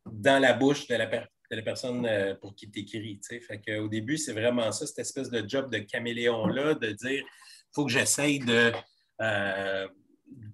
dans 0.05 0.41
la 0.41 0.53
bouche 0.53 0.87
de 0.87 0.95
la, 0.95 1.63
personne 1.63 2.37
pour 2.41 2.55
qui 2.55 2.71
tu 2.71 2.81
écris. 2.81 3.19
Fait 3.41 3.79
au 3.79 3.89
début, 3.89 4.19
c'est 4.19 4.35
vraiment 4.35 4.71
ça, 4.71 4.87
cette 4.87 4.99
espèce 4.99 5.31
de 5.31 5.49
job 5.49 5.73
de 5.73 5.79
caméléon-là, 5.79 6.75
de 6.75 6.91
dire 6.93 7.25
faut 7.73 7.87
que 7.87 7.93
j'essaye 7.93 8.39
de, 8.39 8.73
euh, 9.21 9.89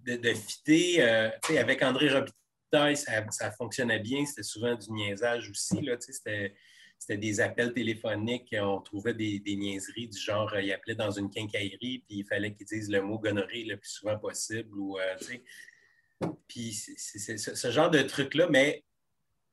de, 0.06 0.34
fitter. 0.34 1.02
Euh, 1.02 1.30
avec 1.58 1.82
André 1.82 2.08
Robitaille, 2.10 2.96
ça, 2.96 3.50
fonctionnait 3.52 4.00
bien. 4.00 4.24
C'était 4.26 4.42
souvent 4.42 4.74
du 4.74 4.90
niaisage 4.90 5.50
aussi. 5.50 5.88
C'était 6.00 7.16
des 7.16 7.40
appels 7.40 7.72
téléphoniques. 7.72 8.54
On 8.58 8.80
trouvait 8.80 9.14
des, 9.14 9.42
niaiseries 9.46 10.08
du 10.08 10.18
genre, 10.18 10.52
euh, 10.54 10.62
il 10.62 10.72
appelait 10.72 10.94
dans 10.94 11.10
une 11.10 11.30
quincaillerie, 11.30 12.04
puis 12.06 12.18
il 12.18 12.24
fallait 12.24 12.54
qu'il 12.54 12.66
dise 12.66 12.90
le 12.90 13.02
mot 13.02 13.18
gonorrhée 13.18 13.64
le 13.64 13.76
plus 13.76 13.90
souvent 13.90 14.18
possible. 14.18 14.76
Ou, 14.78 14.98
ce 16.48 17.70
genre 17.70 17.90
de 17.90 18.02
truc-là, 18.02 18.48
mais 18.50 18.84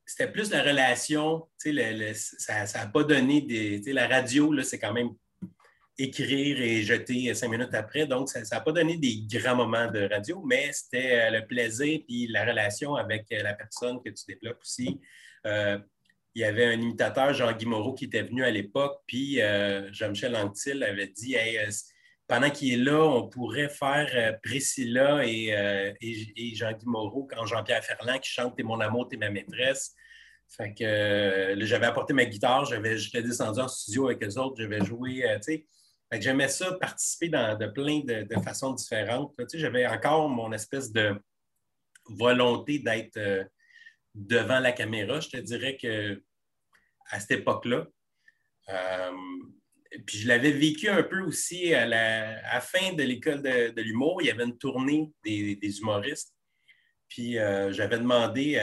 c'était 0.05 0.31
plus 0.31 0.51
la 0.51 0.63
relation. 0.63 1.47
ça 1.57 2.65
n'a 2.65 2.87
pas 2.87 3.03
donné 3.03 3.41
des. 3.41 3.93
La 3.93 4.07
radio, 4.07 4.61
c'est 4.61 4.79
quand 4.79 4.93
même 4.93 5.11
écrire 5.97 6.61
et 6.61 6.81
jeter 6.83 7.33
cinq 7.33 7.49
minutes 7.49 7.73
après. 7.73 8.07
Donc, 8.07 8.29
ça 8.29 8.41
n'a 8.41 8.61
pas 8.61 8.71
donné 8.71 8.97
des 8.97 9.25
grands 9.27 9.55
moments 9.55 9.89
de 9.89 10.07
radio, 10.09 10.41
mais 10.45 10.71
c'était 10.71 11.19
euh, 11.19 11.39
le 11.39 11.47
plaisir 11.47 11.99
puis 12.07 12.27
la 12.27 12.45
relation 12.45 12.95
avec 12.95 13.25
euh, 13.31 13.43
la 13.43 13.53
personne 13.53 14.01
que 14.03 14.09
tu 14.09 14.23
développes 14.27 14.61
aussi. 14.61 14.99
Euh, 15.45 15.77
il 16.33 16.41
y 16.41 16.45
avait 16.45 16.65
un 16.65 16.79
imitateur, 16.79 17.33
Jean-Guy 17.33 17.65
Moreau, 17.65 17.93
qui 17.93 18.05
était 18.05 18.23
venu 18.23 18.43
à 18.43 18.49
l'époque, 18.49 19.01
puis 19.05 19.39
Jean-Michel 19.91 20.33
Anctil 20.37 20.81
avait 20.81 21.07
dit 21.07 21.35
pendant 22.25 22.49
qu'il 22.49 22.71
est 22.71 22.77
là, 22.77 23.03
on 23.03 23.27
pourrait 23.27 23.67
faire 23.67 24.39
Priscilla 24.41 25.25
et, 25.25 25.49
et, 25.99 26.55
Jean-Guy 26.55 26.85
Moreau 26.85 27.27
quand 27.29 27.45
Jean-Pierre 27.45 27.83
Ferland 27.83 28.17
qui 28.19 28.29
chante 28.29 28.55
T'es 28.55 28.63
mon 28.63 28.79
amour, 28.79 29.09
t'es 29.09 29.17
ma 29.17 29.29
maîtresse. 29.29 29.93
Fait 30.47 30.73
que 30.73 31.53
j'avais 31.65 31.87
apporté 31.87 32.13
ma 32.13 32.23
guitare, 32.23 32.63
j'étais 32.63 33.23
descendu 33.23 33.59
en 33.59 33.67
studio 33.67 34.07
avec 34.07 34.23
eux 34.23 34.39
autres, 34.39 34.55
j'avais 34.57 34.85
joué, 34.85 35.25
tu 35.35 35.41
sais 35.41 35.65
j'aimais 36.19 36.49
ça, 36.49 36.73
participer 36.73 37.29
de 37.29 37.67
plein 37.67 38.01
de, 38.01 38.41
façons 38.43 38.73
différentes. 38.73 39.33
j'avais 39.53 39.87
encore 39.87 40.29
mon 40.29 40.51
espèce 40.51 40.91
de 40.91 41.15
volonté 42.05 42.79
d'être 42.79 43.17
euh, 43.17 43.43
devant 44.13 44.59
la 44.59 44.73
caméra. 44.73 45.19
Je 45.19 45.29
te 45.29 45.37
dirais 45.37 45.77
que 45.77 46.21
à 47.09 47.19
cette 47.19 47.39
époque-là. 47.39 47.87
Euh, 48.69 49.11
puis 50.05 50.19
je 50.19 50.27
l'avais 50.27 50.51
vécu 50.51 50.87
un 50.87 51.03
peu 51.03 51.21
aussi 51.21 51.73
à 51.73 51.85
la, 51.85 52.61
fin 52.61 52.93
de 52.93 53.03
l'école 53.03 53.41
de, 53.41 53.81
l'humour. 53.81 54.21
Il 54.21 54.27
y 54.27 54.31
avait 54.31 54.45
une 54.45 54.57
tournée 54.57 55.11
des, 55.23 55.79
humoristes. 55.79 56.33
Puis 57.09 57.37
euh, 57.37 57.73
j'avais 57.73 57.97
demandé 57.97 58.57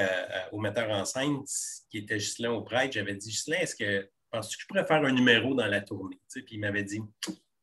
au 0.52 0.59
metteur 0.59 0.88
en 0.90 1.05
scène, 1.05 1.43
qui 1.90 1.99
était 1.99 2.17
Ghislain 2.17 2.52
Auprêtre, 2.52 2.95
j'avais 2.95 3.14
dit 3.14 3.28
Ghislain, 3.28 3.59
est-ce 3.59 3.76
que 3.76 4.09
penses-tu 4.30 4.56
que 4.56 4.62
je 4.62 4.66
pourrais 4.66 4.87
faire 4.87 5.04
un 5.04 5.12
numéro 5.12 5.54
dans 5.54 5.66
la 5.66 5.80
tournée? 5.80 6.18
puis 6.32 6.44
il 6.50 6.61
m'avait 6.61 6.85
dit 6.85 7.00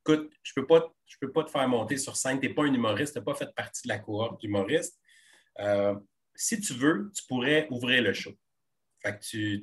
Écoute, 0.08 0.32
je 0.44 0.52
ne 0.56 0.62
peux, 0.62 0.68
pas, 0.68 0.94
peux 1.20 1.32
pas 1.32 1.44
te 1.44 1.50
faire 1.50 1.68
monter 1.68 1.98
sur 1.98 2.16
scène, 2.16 2.40
tu 2.40 2.48
n'es 2.48 2.54
pas 2.54 2.64
un 2.64 2.74
humoriste, 2.74 3.14
tu 3.14 3.20
n'as 3.20 3.26
pas 3.26 3.34
fait 3.34 3.54
partie 3.56 3.88
de 3.88 3.90
la 3.90 3.98
cohorte 3.98 4.40
d'humoristes. 4.40 5.00
Euh, 5.60 5.96
si 6.36 6.60
tu 6.60 6.74
veux, 6.74 7.12
tu 7.16 7.24
pourrais 7.26 7.68
ouvrir 7.72 8.04
le 8.04 8.14
show. 8.14 8.32
Tu, 9.22 9.62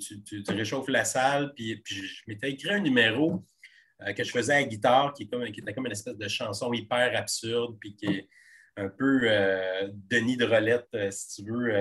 réchauffes 0.49 0.88
la 0.88 1.04
salle, 1.04 1.52
puis, 1.54 1.80
je 1.85 2.23
m'étais 2.26 2.50
écrit 2.50 2.71
un 2.71 2.80
numéro 2.80 3.44
euh, 4.02 4.12
que 4.12 4.25
je 4.25 4.30
faisais 4.30 4.54
à 4.54 4.61
la 4.61 4.64
guitare 4.64 5.12
qui, 5.14 5.28
qui, 5.28 5.61
était 5.61 5.75
comme 5.75 5.87
une 5.87 5.92
espèce 5.92 6.16
de 6.16 6.28
chanson 6.28 6.73
hyper 6.73 7.16
absurde, 7.16 7.76
puis 7.78 7.94
qui 7.94 8.06
est 8.06 8.28
un 8.76 8.88
peu 8.88 9.21
euh, 9.25 9.90
Denis 9.92 10.37
de 10.37 10.44
Rolette, 10.44 10.88
si 11.11 11.42
tu 11.42 11.50
veux, 11.50 11.73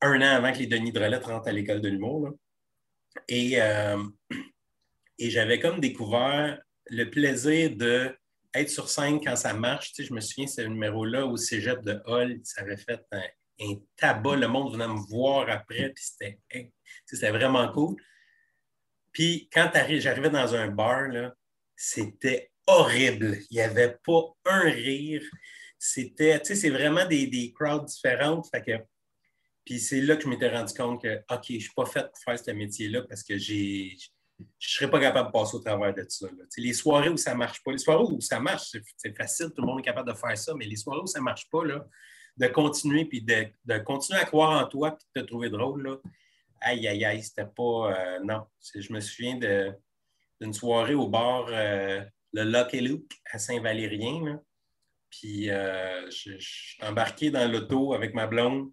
un 0.00 0.20
an 0.20 0.36
avant 0.36 0.52
que 0.52 0.58
les 0.58 0.66
Denis 0.66 0.92
de 0.92 0.98
Rolette 0.98 1.24
rentrent 1.24 1.48
à 1.48 1.52
l'école 1.52 1.80
de 1.80 1.88
l'humour. 1.88 2.30
Et, 3.28 3.58
et 5.18 5.30
j'avais 5.30 5.60
comme 5.60 5.80
découvert 5.80 6.58
le 6.86 7.04
plaisir 7.10 7.70
d'être 7.76 8.68
sur 8.68 8.88
scène 8.88 9.20
quand 9.22 9.36
ça 9.36 9.54
marche. 9.54 9.92
Tu 9.92 10.02
sais, 10.02 10.08
je 10.08 10.14
me 10.14 10.20
souviens, 10.20 10.46
ce 10.46 10.62
numéro-là 10.62 11.26
au 11.26 11.36
cégep 11.36 11.82
de 11.82 12.00
Hall, 12.06 12.40
ça 12.42 12.62
avait 12.62 12.76
fait 12.76 13.00
un, 13.12 13.74
tabac. 13.96 14.36
Le 14.36 14.48
monde 14.48 14.72
venait 14.72 14.88
me 14.88 15.06
voir 15.08 15.48
après, 15.48 15.90
puis 15.90 16.04
c'était 17.04 17.30
vraiment 17.30 17.70
cool. 17.72 17.96
Puis 19.12 19.48
quand 19.52 19.70
j'arrivais 19.74 20.30
dans 20.30 20.54
un 20.54 20.68
bar, 20.68 21.08
c'était 21.76 22.50
horrible. 22.66 23.38
Il 23.50 23.56
n'y 23.56 23.60
avait 23.60 23.96
pas 24.04 24.22
un 24.44 24.70
rire. 24.70 25.22
C'était, 25.78 26.38
tu 26.40 26.46
sais, 26.46 26.54
c'est 26.54 26.70
vraiment 26.70 27.06
des, 27.06 27.26
des 27.26 27.52
crowds 27.52 27.86
différentes. 27.86 28.46
Puis 29.70 29.78
c'est 29.78 30.00
là 30.00 30.16
que 30.16 30.24
je 30.24 30.28
m'étais 30.28 30.48
rendu 30.48 30.74
compte 30.74 31.00
que, 31.00 31.18
OK, 31.32 31.44
je 31.48 31.54
ne 31.54 31.58
suis 31.60 31.72
pas 31.76 31.86
fait 31.86 32.02
pour 32.02 32.18
faire 32.24 32.36
ce 32.36 32.50
métier-là 32.50 33.02
parce 33.08 33.22
que 33.22 33.38
je 33.38 33.54
ne 33.54 34.44
serais 34.58 34.90
pas 34.90 34.98
capable 34.98 35.28
de 35.28 35.32
passer 35.32 35.54
au 35.54 35.60
travers 35.60 35.94
de 35.94 36.04
ça. 36.08 36.26
Les 36.58 36.72
soirées 36.72 37.08
où 37.08 37.16
ça 37.16 37.34
ne 37.34 37.38
marche 37.38 37.62
pas, 37.62 37.70
les 37.70 37.78
soirées 37.78 38.02
où 38.02 38.20
ça 38.20 38.40
marche, 38.40 38.76
c'est 38.96 39.16
facile, 39.16 39.52
tout 39.54 39.62
le 39.62 39.68
monde 39.68 39.78
est 39.78 39.84
capable 39.84 40.10
de 40.10 40.16
faire 40.16 40.36
ça, 40.36 40.54
mais 40.56 40.64
les 40.64 40.74
soirées 40.74 41.02
où 41.02 41.06
ça 41.06 41.20
ne 41.20 41.24
marche 41.24 41.48
pas, 41.50 41.64
là, 41.64 41.86
de 42.36 42.48
continuer 42.48 43.04
puis 43.04 43.22
de, 43.22 43.78
continuer 43.84 44.18
à 44.18 44.24
croire 44.24 44.60
en 44.60 44.66
toi 44.66 44.90
puis 44.90 45.06
de 45.14 45.20
te 45.20 45.26
trouver 45.28 45.50
drôle, 45.50 45.84
là, 45.84 45.98
aïe, 46.62 46.88
aïe, 46.88 47.04
aïe, 47.04 47.22
c'était 47.22 47.46
pas. 47.46 47.94
Euh, 47.94 48.18
non. 48.24 48.42
Je 48.74 48.92
me 48.92 48.98
souviens 48.98 49.38
d'une 50.40 50.52
soirée 50.52 50.96
au 50.96 51.06
bar 51.06 51.46
euh, 51.48 52.02
le 52.32 52.42
Lucky 52.42 52.80
Luke 52.80 53.12
à 53.30 53.38
Saint-Valérien. 53.38 54.42
Puis 55.10 55.48
euh, 55.48 56.10
je 56.10 56.38
suis 56.40 56.82
embarqué 56.82 57.30
dans 57.30 57.48
l'auto 57.48 57.94
avec 57.94 58.14
ma 58.14 58.26
blonde. 58.26 58.72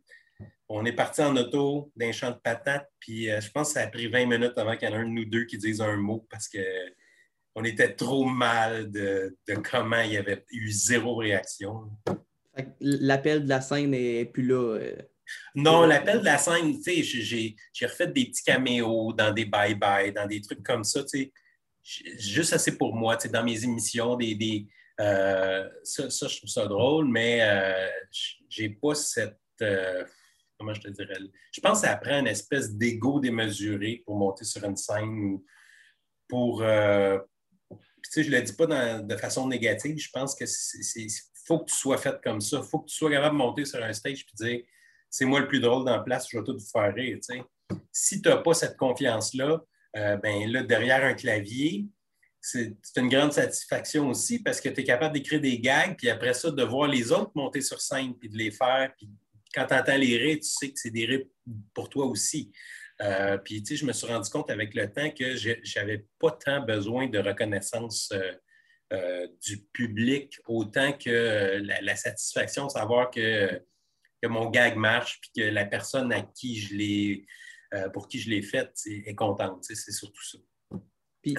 On 0.69 0.83
est 0.85 0.93
parti 0.93 1.21
en 1.21 1.35
auto 1.37 1.91
d'un 1.95 2.11
champ 2.11 2.31
de 2.31 2.37
patates, 2.43 2.89
puis 2.99 3.29
euh, 3.29 3.39
je 3.39 3.49
pense 3.51 3.69
que 3.69 3.73
ça 3.75 3.81
a 3.83 3.87
pris 3.87 4.07
20 4.07 4.25
minutes 4.25 4.57
avant 4.57 4.75
qu'il 4.75 4.89
y 4.89 4.91
en 4.91 4.95
ait 4.95 4.99
un 5.01 5.05
de 5.05 5.11
nous 5.11 5.25
deux 5.25 5.45
qui 5.45 5.57
dise 5.57 5.79
un 5.79 5.95
mot 5.95 6.27
parce 6.29 6.49
qu'on 6.49 7.63
était 7.63 7.93
trop 7.93 8.25
mal 8.25 8.91
de, 8.91 9.37
comment 9.69 10.01
il 10.01 10.13
y 10.13 10.17
avait 10.17 10.45
eu 10.51 10.69
zéro 10.69 11.15
réaction. 11.15 11.89
L'appel 12.81 13.45
de 13.45 13.49
la 13.49 13.61
scène 13.61 13.91
n'est 13.91 14.25
plus 14.25 14.45
là. 14.45 14.77
Euh. 14.77 14.95
Non, 15.55 15.85
l'appel 15.85 16.19
de 16.19 16.25
la 16.25 16.37
scène, 16.37 16.75
tu 16.81 17.03
sais, 17.03 17.55
j'ai 17.71 17.85
refait 17.85 18.07
des 18.07 18.25
petits 18.25 18.43
caméos 18.43 19.13
dans 19.13 19.31
des 19.31 19.45
bye-bye, 19.45 20.13
dans 20.13 20.27
des 20.27 20.41
trucs 20.41 20.63
comme 20.63 20.83
ça, 20.83 21.01
tu 21.03 21.07
sais, 21.07 21.33
juste 22.17 22.51
assez 22.51 22.77
pour 22.77 22.93
moi, 22.93 23.15
tu 23.15 23.23
sais, 23.23 23.29
dans 23.29 23.43
mes 23.43 23.63
émissions, 23.63 24.17
des, 24.17 24.67
euh, 24.99 25.67
ça, 25.83 26.07
je 26.09 26.37
trouve 26.37 26.49
ça 26.49 26.65
drôle, 26.67 27.07
mais 27.07 27.41
j'ai 28.49 28.69
pas 28.69 28.95
cette. 28.95 29.37
Comment 30.59 30.73
je 30.73 30.81
te 30.81 30.89
dirais? 30.89 31.17
Je 31.51 31.61
pense 31.61 31.81
que 31.81 31.87
ça 31.87 31.95
prend 31.95 32.19
une 32.19 32.27
espèce 32.27 32.73
d'ego 32.73 33.19
démesuré 33.19 34.03
pour 34.05 34.17
monter 34.17 34.43
sur 34.45 34.63
une 34.63 34.77
scène 34.77 35.09
ou 35.09 35.45
pour. 36.27 36.59
sais, 36.59 38.23
je 38.23 38.29
ne 38.29 38.35
le 38.35 38.41
dis 38.41 38.53
pas 38.53 39.01
de 39.01 39.17
façon 39.17 39.47
négative, 39.47 39.97
je 39.97 40.09
pense 40.11 40.35
que 40.35 40.45
c'est 40.45 41.07
faut 41.47 41.59
que 41.59 41.71
tu 41.71 41.75
sois 41.75 41.97
fait 41.97 42.19
comme 42.21 42.41
ça. 42.41 42.57
Il 42.61 42.69
faut 42.69 42.79
que 42.79 42.89
tu 42.89 42.95
sois 42.95 43.09
capable 43.09 43.35
de 43.35 43.37
monter 43.37 43.65
sur 43.65 43.81
un 43.81 43.93
stage 43.93 44.19
et 44.19 44.45
dire 44.45 44.61
c'est 45.09 45.25
moi 45.25 45.39
le 45.39 45.47
plus 45.47 45.59
drôle 45.59 45.85
dans 45.85 45.95
la 45.95 46.03
place, 46.03 46.27
je 46.29 46.37
vais 46.37 46.43
tout 46.43 46.57
vous 46.57 46.69
faire 46.71 46.93
rire. 46.93 47.17
Si 47.91 48.21
tu 48.21 48.29
n'as 48.29 48.37
pas 48.37 48.53
cette 48.53 48.77
confiance-là, 48.77 49.63
euh, 49.95 50.17
ben 50.17 50.51
là, 50.51 50.63
derrière 50.63 51.03
un 51.03 51.13
clavier, 51.13 51.87
c'est 52.41 52.77
une 52.97 53.09
grande 53.09 53.33
satisfaction 53.33 54.09
aussi 54.09 54.39
parce 54.39 54.61
que 54.61 54.69
tu 54.69 54.81
es 54.81 54.83
capable 54.83 55.13
d'écrire 55.13 55.41
des 55.41 55.59
gags, 55.59 55.95
puis 55.97 56.09
après 56.09 56.33
ça, 56.33 56.51
de 56.51 56.63
voir 56.63 56.87
les 56.87 57.11
autres 57.11 57.31
monter 57.35 57.61
sur 57.61 57.81
scène, 57.81 58.15
puis 58.17 58.29
de 58.29 58.37
les 58.37 58.51
faire. 58.51 58.93
Puis 58.97 59.09
quand 59.57 59.65
tu 59.65 59.73
entends 59.73 59.97
les 59.97 60.17
rires, 60.17 60.37
tu 60.37 60.43
sais 60.43 60.69
que 60.69 60.79
c'est 60.79 60.91
des 60.91 61.05
rires 61.05 61.25
pour 61.73 61.89
toi 61.89 62.05
aussi. 62.05 62.51
Euh, 63.01 63.37
puis, 63.37 63.63
tu 63.63 63.69
sais, 63.69 63.75
je 63.75 63.85
me 63.85 63.93
suis 63.93 64.07
rendu 64.07 64.29
compte 64.29 64.51
avec 64.51 64.75
le 64.75 64.91
temps 64.91 65.09
que 65.09 65.35
je 65.35 65.79
n'avais 65.79 66.05
pas 66.19 66.31
tant 66.31 66.61
besoin 66.61 67.07
de 67.07 67.17
reconnaissance 67.17 68.11
euh, 68.11 68.33
euh, 68.93 69.27
du 69.45 69.63
public 69.73 70.39
autant 70.45 70.93
que 70.93 71.61
la, 71.63 71.95
satisfaction 71.95 72.67
de 72.67 72.71
savoir 72.71 73.09
que, 73.09 73.61
mon 74.23 74.49
gag 74.49 74.75
marche 74.75 75.19
puis 75.21 75.31
que 75.37 75.49
la 75.49 75.65
personne 75.65 76.11
à 76.11 76.21
qui 76.21 76.59
je 76.59 76.75
l'ai, 76.75 77.25
pour 77.93 78.07
qui 78.09 78.19
je 78.19 78.29
l'ai 78.29 78.41
faite 78.41 78.73
est, 78.85 79.15
contente. 79.15 79.63
C'est 79.63 79.91
surtout 79.91 80.23
ça. 80.23 80.37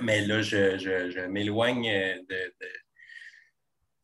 Mais 0.02 0.24
là, 0.24 0.40
je, 0.42 1.26
m'éloigne 1.26 1.84
de, 2.28 2.57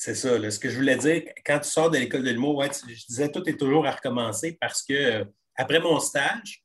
C'est 0.05 0.15
ça. 0.15 0.51
ce 0.51 0.59
que 0.59 0.69
je 0.69 0.77
voulais 0.77 0.97
dire, 0.97 1.23
quand 1.47 1.61
tu 1.61 1.71
sors 1.71 1.91
de 1.91 1.97
l'école 1.97 2.25
de 2.25 2.31
l'humour, 2.31 2.63
je 2.63 3.07
disais 3.07 3.33
tout 3.33 3.49
est 3.49 3.57
toujours 3.57 3.87
à 3.87 3.93
recommencer 3.93 4.59
parce 4.61 4.83
que 4.83 5.25
après 5.57 5.81
mon 5.81 5.99
stage 5.99 6.63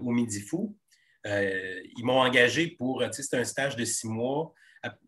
au 0.00 0.10
Midi 0.10 0.40
Fou, 0.40 0.74
ils 1.26 2.02
m'ont 2.02 2.22
engagé 2.22 2.68
pour, 2.68 3.04
c'est 3.12 3.34
un 3.34 3.44
stage 3.44 3.76
de 3.76 3.84
six 3.84 4.06
mois 4.06 4.54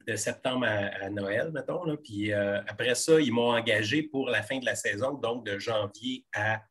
de 0.06 0.16
septembre 0.16 0.66
à, 0.66 1.08
Noël, 1.08 1.50
mettons. 1.50 1.96
Puis 1.96 2.30
euh, 2.30 2.60
après 2.66 2.94
ça, 2.94 3.18
ils 3.18 3.32
m'ont 3.32 3.52
engagé 3.52 4.02
pour 4.02 4.28
la 4.28 4.42
fin 4.42 4.58
de 4.58 4.66
la 4.66 4.74
saison, 4.74 5.14
donc 5.14 5.46
de 5.46 5.58
janvier 5.58 6.26
à 6.34 6.62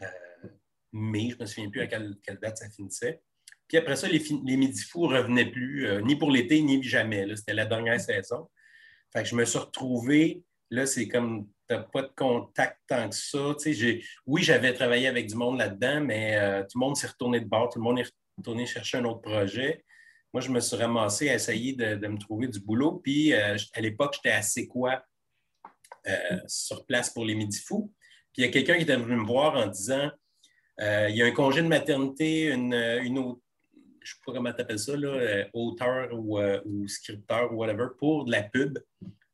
euh, 0.00 0.06
mai. 0.94 1.28
Je 1.28 1.34
ne 1.36 1.40
me 1.42 1.46
souviens 1.46 1.68
plus 1.68 1.82
à 1.82 1.86
quelle, 1.86 2.16
date 2.40 2.56
ça 2.56 2.70
finissait. 2.70 3.20
Puis 3.66 3.76
après 3.76 3.96
ça, 3.96 4.08
les, 4.08 4.24
les 4.46 4.56
Midi 4.56 4.80
Fous 4.80 5.10
ne 5.10 5.18
revenaient 5.18 5.50
plus, 5.50 5.86
euh, 5.86 6.00
ni 6.00 6.16
pour 6.16 6.30
l'été, 6.30 6.62
ni 6.62 6.82
jamais. 6.82 7.26
C'était 7.36 7.52
la 7.52 7.66
dernière 7.66 8.00
saison. 8.00 8.48
Fait 9.12 9.22
que 9.22 9.28
je 9.28 9.34
me 9.34 9.44
suis 9.44 9.58
retrouvé, 9.58 10.42
là, 10.70 10.86
c'est 10.86 11.08
comme 11.08 11.48
tu 11.68 11.74
n'as 11.74 11.82
pas 11.82 12.02
de 12.02 12.12
contact 12.16 12.78
tant 12.86 13.08
que 13.08 13.14
ça. 13.14 13.54
oui, 14.26 14.42
j'avais 14.42 14.72
travaillé 14.72 15.06
avec 15.06 15.26
du 15.26 15.34
monde 15.34 15.58
là-dedans, 15.58 16.00
mais 16.02 16.62
tout 16.62 16.78
le 16.78 16.80
monde 16.80 16.96
s'est 16.96 17.06
retourné 17.06 17.40
de 17.40 17.46
bord, 17.46 17.68
tout 17.70 17.78
le 17.78 17.84
monde 17.84 17.98
est 17.98 18.10
retourné 18.36 18.66
chercher 18.66 18.98
un 18.98 19.04
autre 19.04 19.20
projet 19.20 19.84
moi, 20.32 20.42
je 20.42 20.50
me 20.50 20.60
suis 20.60 20.76
ramassé 20.76 21.30
à 21.30 21.34
essayer 21.34 21.72
de, 21.72 22.06
me 22.06 22.18
trouver 22.18 22.48
du 22.48 22.60
boulot. 22.60 23.00
Puis, 23.02 23.32
euh, 23.32 23.56
à 23.72 23.80
l'époque, 23.80 24.14
j'étais 24.14 24.34
assez 24.34 24.68
quoi 24.68 25.02
euh, 26.06 26.38
sur 26.46 26.84
place 26.84 27.10
pour 27.10 27.24
les 27.24 27.34
Midi 27.34 27.58
Fous. 27.58 27.92
Puis, 28.32 28.42
il 28.42 28.44
y 28.44 28.48
a 28.48 28.52
quelqu'un 28.52 28.76
qui 28.76 28.82
était 28.82 28.96
venu 28.96 29.16
me 29.16 29.26
voir 29.26 29.56
en 29.56 29.66
disant 29.66 30.10
euh, 30.80 31.08
il 31.08 31.16
y 31.16 31.22
a 31.22 31.26
un 31.26 31.32
congé 31.32 31.62
de 31.62 31.66
maternité, 31.66 32.52
une, 32.52 33.18
autre, 33.18 33.40
je 34.08 34.14
ne 34.14 34.18
sais 34.18 34.22
pas 34.26 34.32
comment 34.32 34.52
tu 34.52 34.60
appelles 34.60 34.78
ça, 34.78 34.96
là, 34.96 35.46
auteur 35.52 36.08
ou, 36.12 36.88
scripteur 36.88 37.52
ou 37.52 37.56
whatever, 37.56 37.88
pour 37.98 38.24
de 38.24 38.32
la 38.32 38.42
pub 38.42 38.78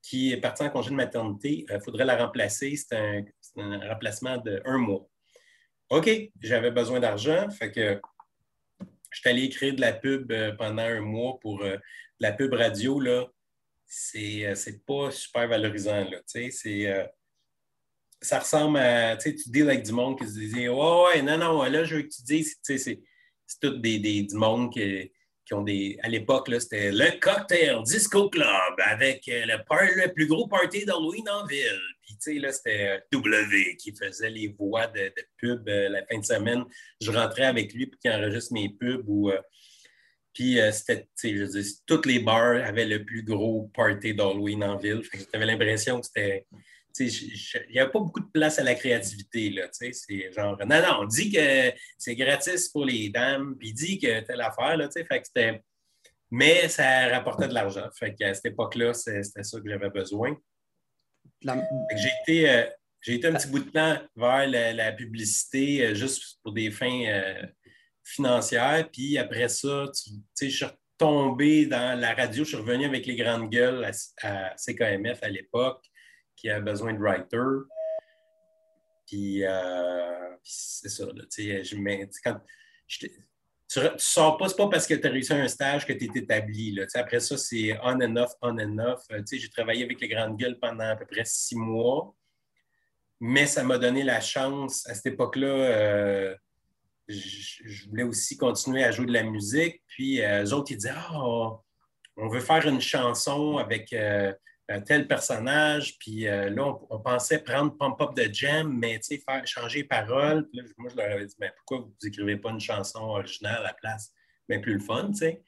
qui 0.05 0.33
est 0.33 0.37
parti 0.37 0.63
en 0.63 0.71
congé 0.71 0.91
de 0.91 0.97
maternité. 0.97 1.65
Il 1.71 1.81
faudrait 1.81 2.05
la 2.05 2.17
remplacer. 2.17 2.77
C'est 2.77 2.97
un, 2.97 3.25
remplacement 3.89 4.37
de 4.39 4.61
un 4.65 4.77
mois. 4.77 5.09
OK, 5.91 6.11
j'avais 6.41 6.71
besoin 6.71 7.01
d'argent. 7.01 7.49
Fait 7.51 7.71
que 7.71 8.01
je 9.11 9.21
suis 9.21 9.31
allé 9.31 9.45
écrire 9.45 9.75
de 9.75 9.81
la 9.81 9.93
pub 9.93 10.31
euh, 10.33 10.53
pendant 10.57 10.83
un 10.83 11.01
mois 11.01 11.39
pour 11.41 11.63
euh, 11.63 11.77
la 12.21 12.33
pub 12.33 12.53
radio. 12.53 13.01
Là, 13.01 13.27
c'est, 13.87 14.45
euh, 14.45 14.55
pas 14.87 15.11
super 15.11 15.49
valorisant. 15.49 16.05
Ça 18.21 18.39
ressemble 18.39 18.79
à. 18.79 19.17
Tu 19.17 19.35
deals 19.47 19.71
avec 19.71 19.85
du 19.85 19.93
monde 19.93 20.19
qui 20.19 20.27
se 20.27 20.33
disait 20.33 20.69
oh, 20.69 21.07
Ouais, 21.07 21.23
non, 21.23 21.39
non, 21.39 21.63
là, 21.63 21.85
je 21.85 21.97
veux 21.97 22.03
que 22.03 22.09
tu 22.09 22.23
dises. 22.23 22.57
C'est, 23.55 23.69
tout 23.69 23.79
des, 23.79 23.99
des, 23.99 24.23
du 24.23 24.37
monde 24.37 24.73
qui, 24.73 25.11
qui 25.45 25.55
ont 25.55 25.63
des. 25.63 25.99
À 26.03 26.09
l'époque, 26.09 26.49
c'était 26.59 26.91
le 26.91 27.19
Cocktail 27.21 27.83
Disco 27.85 28.29
Club 28.29 28.75
avec 28.79 29.23
le, 29.27 29.57
le 29.57 30.13
plus 30.13 30.27
gros 30.27 30.47
party 30.49 30.85
d'Halloween 30.85 31.29
en 31.29 31.47
ville. 31.47 31.81
Puis, 32.03 32.15
tu 32.15 32.35
sais, 32.35 32.39
là, 32.39 32.53
c'était 32.53 32.89
euh, 32.89 32.99
W 33.13 33.77
qui 33.77 33.95
faisait 33.95 34.31
les 34.31 34.49
voix 34.49 34.87
de, 34.89 35.01
de 35.01 35.27
pub 35.39 35.69
euh, 35.69 35.89
la 35.89 36.05
fin 36.07 36.19
de 36.19 36.25
semaine. 36.25 36.65
Je 37.01 37.11
rentrais 37.11 37.45
avec 37.45 37.73
lui 37.73 37.87
pour 37.87 37.99
qu'il 37.99 38.11
enregistre 38.11 38.53
mes 38.53 38.69
pubs. 38.69 39.09
Ou, 39.09 39.31
euh, 39.31 39.41
puis, 40.33 40.59
c'était, 40.73 41.03
tu 41.03 41.09
sais, 41.15 41.37
je 41.37 41.45
dis, 41.45 41.81
toutes 41.87 42.07
les 42.07 42.19
bars 42.19 42.63
avaient 42.65 42.87
le 42.87 43.05
plus 43.05 43.23
gros 43.23 43.71
party 43.75 44.15
d'Halloween 44.15 44.65
en 44.65 44.77
ville. 44.77 45.03
J'avais 45.33 45.47
l'impression 45.47 46.01
que 46.01 46.07
c'était. 46.07 46.47
Il 46.99 47.73
n'y 47.73 47.81
avait 47.81 47.91
pas 47.91 47.99
beaucoup 47.99 48.21
de 48.21 48.31
place 48.31 48.59
à 48.59 48.63
la 48.63 48.75
créativité. 48.75 49.51
Là, 49.51 49.69
c'est 49.71 50.33
genre, 50.33 50.57
non, 50.59 50.81
non, 50.81 50.99
on 51.01 51.05
dit 51.05 51.31
que 51.31 51.73
c'est 51.99 52.15
gratis 52.15 52.69
pour 52.69 52.85
les 52.85 53.09
dames, 53.09 53.57
puis 53.59 53.73
dit 53.73 53.99
que 53.99 54.21
telle 54.21 54.41
affaire. 54.41 54.77
Là, 54.77 54.89
fait 54.91 55.07
que 55.07 55.27
c'était... 55.27 55.63
Mais 56.31 56.69
ça 56.69 57.09
rapportait 57.09 57.49
de 57.49 57.55
l'argent. 57.55 57.89
Fait 57.99 58.15
qu'à 58.15 58.35
cette 58.35 58.47
époque-là, 58.47 58.95
c'était 58.95 59.43
ça 59.43 59.61
que 59.61 59.69
j'avais 59.69 59.91
besoin. 59.91 60.37
J'ai 61.43 62.11
été, 62.23 62.51
euh, 62.51 62.65
j'ai 63.01 63.15
été 63.15 63.27
un 63.29 63.35
petit 63.35 63.49
bout 63.49 63.61
de 63.61 63.71
temps 63.71 63.99
vers 64.17 64.47
la, 64.75 64.93
publicité 64.93 65.85
euh, 65.85 65.95
juste 65.95 66.39
pour 66.43 66.53
des 66.53 66.71
fins 66.71 67.05
euh, 67.07 67.43
financières. 68.03 68.89
Puis 68.91 69.19
après 69.19 69.49
ça, 69.49 69.85
je 70.41 70.49
suis 70.49 70.65
retombé 70.65 71.67
dans 71.67 71.99
la 71.99 72.15
radio. 72.15 72.45
Je 72.45 72.49
suis 72.49 72.57
revenu 72.57 72.87
avec 72.87 73.07
les 73.07 73.17
grandes 73.17 73.51
gueules 73.51 73.85
à, 74.23 74.57
CKMF 74.57 75.23
à 75.23 75.29
l'époque, 75.29 75.85
qui 76.45 76.51
a 76.51 76.61
besoin 76.61 76.93
de 76.93 76.99
writer. 76.99 77.65
Puis, 79.07 79.43
c'est 80.43 80.91
ça. 80.91 81.07
je, 81.07 82.11
quand, 82.23 82.41
tu 83.67 83.81
ne 83.81 83.89
sors 83.97 84.37
pas, 84.37 84.49
c'est 84.51 84.57
pas 84.57 84.69
parce 84.69 84.87
que 84.87 84.93
tu 84.93 85.07
as 85.07 85.11
réussi 85.11 85.33
un 85.33 85.49
stage 85.49 85.87
que 85.87 85.95
tu 85.95 86.05
es 86.05 86.19
établi. 86.19 86.79
Après 86.95 87.21
ça, 87.21 87.39
c'est 87.39 87.79
on 87.83 87.99
and 88.01 88.17
off, 88.17 88.33
on 88.43 88.59
and 88.59 88.79
off. 88.79 89.03
Euh, 89.11 89.23
j'ai 89.31 89.49
travaillé 89.49 89.85
avec 89.85 90.01
les 90.03 90.09
grandes 90.09 90.37
gueules 90.37 90.59
pendant 90.61 90.85
à 90.85 90.97
peu 90.97 91.07
près 91.07 91.25
six 91.25 91.57
mois, 91.57 92.15
mais 93.21 93.47
ça 93.47 93.65
m'a 93.65 93.79
donné 93.79 94.03
la 94.03 94.21
chance. 94.21 94.87
À 94.87 94.95
cette 94.95 95.07
époque-là, 95.07 95.47
euh, 95.47 96.37
je, 97.09 97.89
voulais 97.89 98.03
aussi 98.03 98.37
continuer 98.37 98.85
à 98.85 98.91
jouer 98.91 99.07
de 99.07 99.13
la 99.13 99.23
musique. 99.23 99.83
Puis 99.87 100.21
euh, 100.21 100.45
eux 100.45 100.53
autres, 100.53 100.73
ils 100.73 100.77
disaient 100.77 100.93
Ah, 100.95 101.23
on 102.17 102.29
veut 102.29 102.41
faire 102.41 102.67
une 102.69 102.83
chanson 102.83 103.57
avec 103.57 103.95
tel 104.87 105.07
personnage. 105.07 105.99
Puis 105.99 106.27
euh, 106.27 106.51
là, 106.51 106.77
on, 106.91 107.01
pensait 107.01 107.39
prendre 107.39 107.77
Pump 107.77 108.01
Up 108.01 108.15
de 108.15 108.33
Jam, 108.33 108.77
mais 108.79 109.01
faire 109.03 109.47
changer 109.47 109.81
les 109.81 109.85
paroles. 109.85 110.49
moi, 110.79 110.91
je 110.91 110.97
leur 110.97 111.11
avais 111.11 111.27
dit, 111.27 111.35
mais 111.39 111.53
pourquoi 111.57 111.87
vous 111.87 111.95
n'écrivez 112.03 112.37
pas 112.37 112.51
une 112.51 112.61
chanson 112.61 113.01
originale 113.01 113.59
à 113.59 113.63
la 113.63 113.75
place? 113.75 114.13
Mais 114.49 114.61
plus 114.61 114.75
le 114.75 114.81
fun, 114.81 115.09
tu 115.09 115.19
sais. 115.19 115.43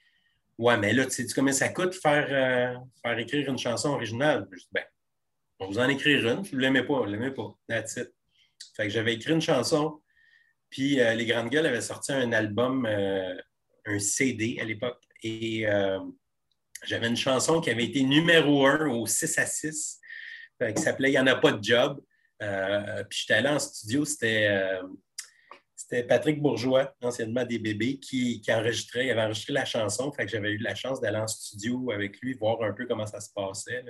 Ouais, 0.59 0.77
mais 0.79 0.93
là, 0.95 1.05
tu 1.05 1.11
sais 1.11 1.27
combien 1.35 1.53
ça 1.53 1.69
coûte 1.69 1.95
faire, 1.95 2.29
euh, 2.31 2.79
faire 3.03 3.19
écrire 3.19 3.49
une 3.51 3.59
chanson 3.59 3.91
originale? 3.91 4.49
Je 4.51 4.59
dis, 4.59 4.69
ben, 4.73 4.85
on 5.59 5.67
vous 5.67 5.79
en 5.79 5.89
écrire 5.89 6.27
une. 6.27 6.45
Je 6.45 6.57
ne 6.57 6.61
l'aimais 6.61 6.85
pas, 6.85 7.01
je 7.03 7.07
ne 7.09 7.13
l'aimais 7.13 7.31
pas. 7.31 7.55
That's 7.69 7.97
it. 7.97 8.13
Fait 8.75 8.85
que 8.85 8.91
j'avais 8.91 9.15
écrit 9.15 9.33
une 9.33 9.41
chanson, 9.41 10.01
puis 10.71 11.01
euh, 11.01 11.15
Les 11.15 11.27
Grandes 11.27 11.51
Gueules 11.51 11.67
avaient 11.67 11.83
sorti 11.83 12.13
un 12.13 12.33
album, 12.33 12.87
un 12.87 13.99
CD 13.99 14.59
à 14.61 14.65
l'époque. 14.65 15.03
Et 15.23 15.67
j'avais 16.85 17.09
une 17.09 17.17
chanson 17.17 17.61
qui 17.61 17.71
avait 17.71 17.85
été 17.85 18.03
numéro 18.03 18.67
un 18.67 18.89
au 18.89 19.07
6 19.07 19.39
à 19.39 19.47
6, 19.47 20.01
euh, 20.63 20.73
qui 20.73 20.83
s'appelait 20.83 21.11
Il 21.11 21.13
n'y 21.13 21.19
en 21.19 21.27
a 21.27 21.37
pas 21.37 21.53
de 21.53 21.63
job. 21.63 22.01
Euh, 22.43 23.03
puis 23.05 23.21
j'étais 23.21 23.35
allé 23.35 23.49
en 23.49 23.59
studio, 23.59 24.05
euh, 24.23 24.83
c'était 25.75 26.03
Patrick 26.03 26.41
Bourgeois, 26.41 26.95
anciennement 27.01 27.45
des 27.45 27.59
bébés, 27.59 27.99
qui, 27.99 28.43
enregistrait, 28.49 29.07
il 29.07 29.11
avait 29.11 29.23
enregistré 29.23 29.53
la 29.53 29.65
chanson. 29.65 30.13
Fait 30.13 30.27
que 30.27 30.31
j'avais 30.31 30.51
eu 30.51 30.59
la 30.59 30.75
chance 30.75 31.01
d'aller 31.01 31.19
en 31.19 31.27
studio 31.27 31.91
avec 31.93 32.21
lui, 32.21 32.35
voir 32.35 32.63
un 32.63 32.73
peu 32.73 32.87
comment 32.87 33.07
ça 33.07 33.21
se 33.21 33.31
passait. 33.35 33.85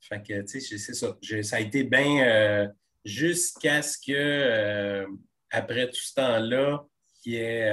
Fait 0.00 0.22
que, 0.22 0.42
tu 0.42 0.60
sais, 0.60 0.78
c'est 0.78 0.94
ça. 0.94 1.16
ça 1.42 1.56
a 1.56 1.60
été 1.60 1.84
bien 1.84 2.72
jusqu'à 3.04 3.82
ce 3.82 3.98
que, 3.98 5.06
après 5.50 5.88
tout 5.88 6.00
ce 6.00 6.14
temps-là, 6.14 6.84
il 7.24 7.34
y 7.34 7.36
ait 7.36 7.70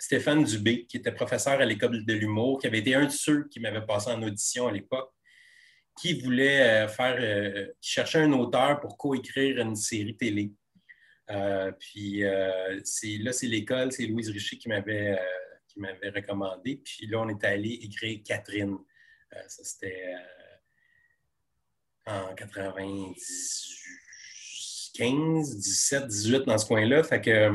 Stéphane 0.00 0.44
Dubé, 0.44 0.86
qui 0.86 0.96
était 0.96 1.12
professeur 1.12 1.60
à 1.60 1.64
l'école 1.64 2.04
de 2.04 2.12
l'humour, 2.14 2.58
qui 2.58 2.66
avait 2.66 2.78
été 2.78 2.94
un 2.94 3.04
de 3.04 3.10
ceux 3.10 3.46
qui 3.48 3.60
m'avait 3.60 3.84
passé 3.84 4.10
en 4.10 4.22
audition 4.22 4.66
à 4.66 4.72
l'époque, 4.72 5.12
qui 6.00 6.18
voulait 6.20 6.88
faire, 6.88 7.68
qui 7.80 7.90
cherchait 7.90 8.20
un 8.20 8.32
auteur 8.32 8.80
pour 8.80 8.96
coécrire 8.96 9.58
une 9.58 9.76
série 9.76 10.16
télé. 10.16 10.52
puis 11.78 12.22
c'est, 12.82 13.18
là, 13.18 13.32
c'est 13.32 13.46
l'école, 13.46 13.92
c'est 13.92 14.06
Louise 14.06 14.30
Richer 14.30 14.56
qui 14.56 14.70
m'avait, 14.70 15.18
recommandé. 16.14 16.80
Puis 16.82 17.06
là, 17.06 17.20
on 17.20 17.28
est 17.28 17.44
allé 17.44 17.78
écrire 17.82 18.20
Catherine. 18.24 18.78
ça, 19.48 19.62
c'était 19.64 20.14
en 22.06 22.34
90, 22.34 23.80
15, 24.94 25.56
17, 25.58 26.06
18 26.06 26.38
dans 26.46 26.56
ce 26.56 26.66
coin-là. 26.66 27.02
Fait 27.02 27.20
que, 27.20 27.52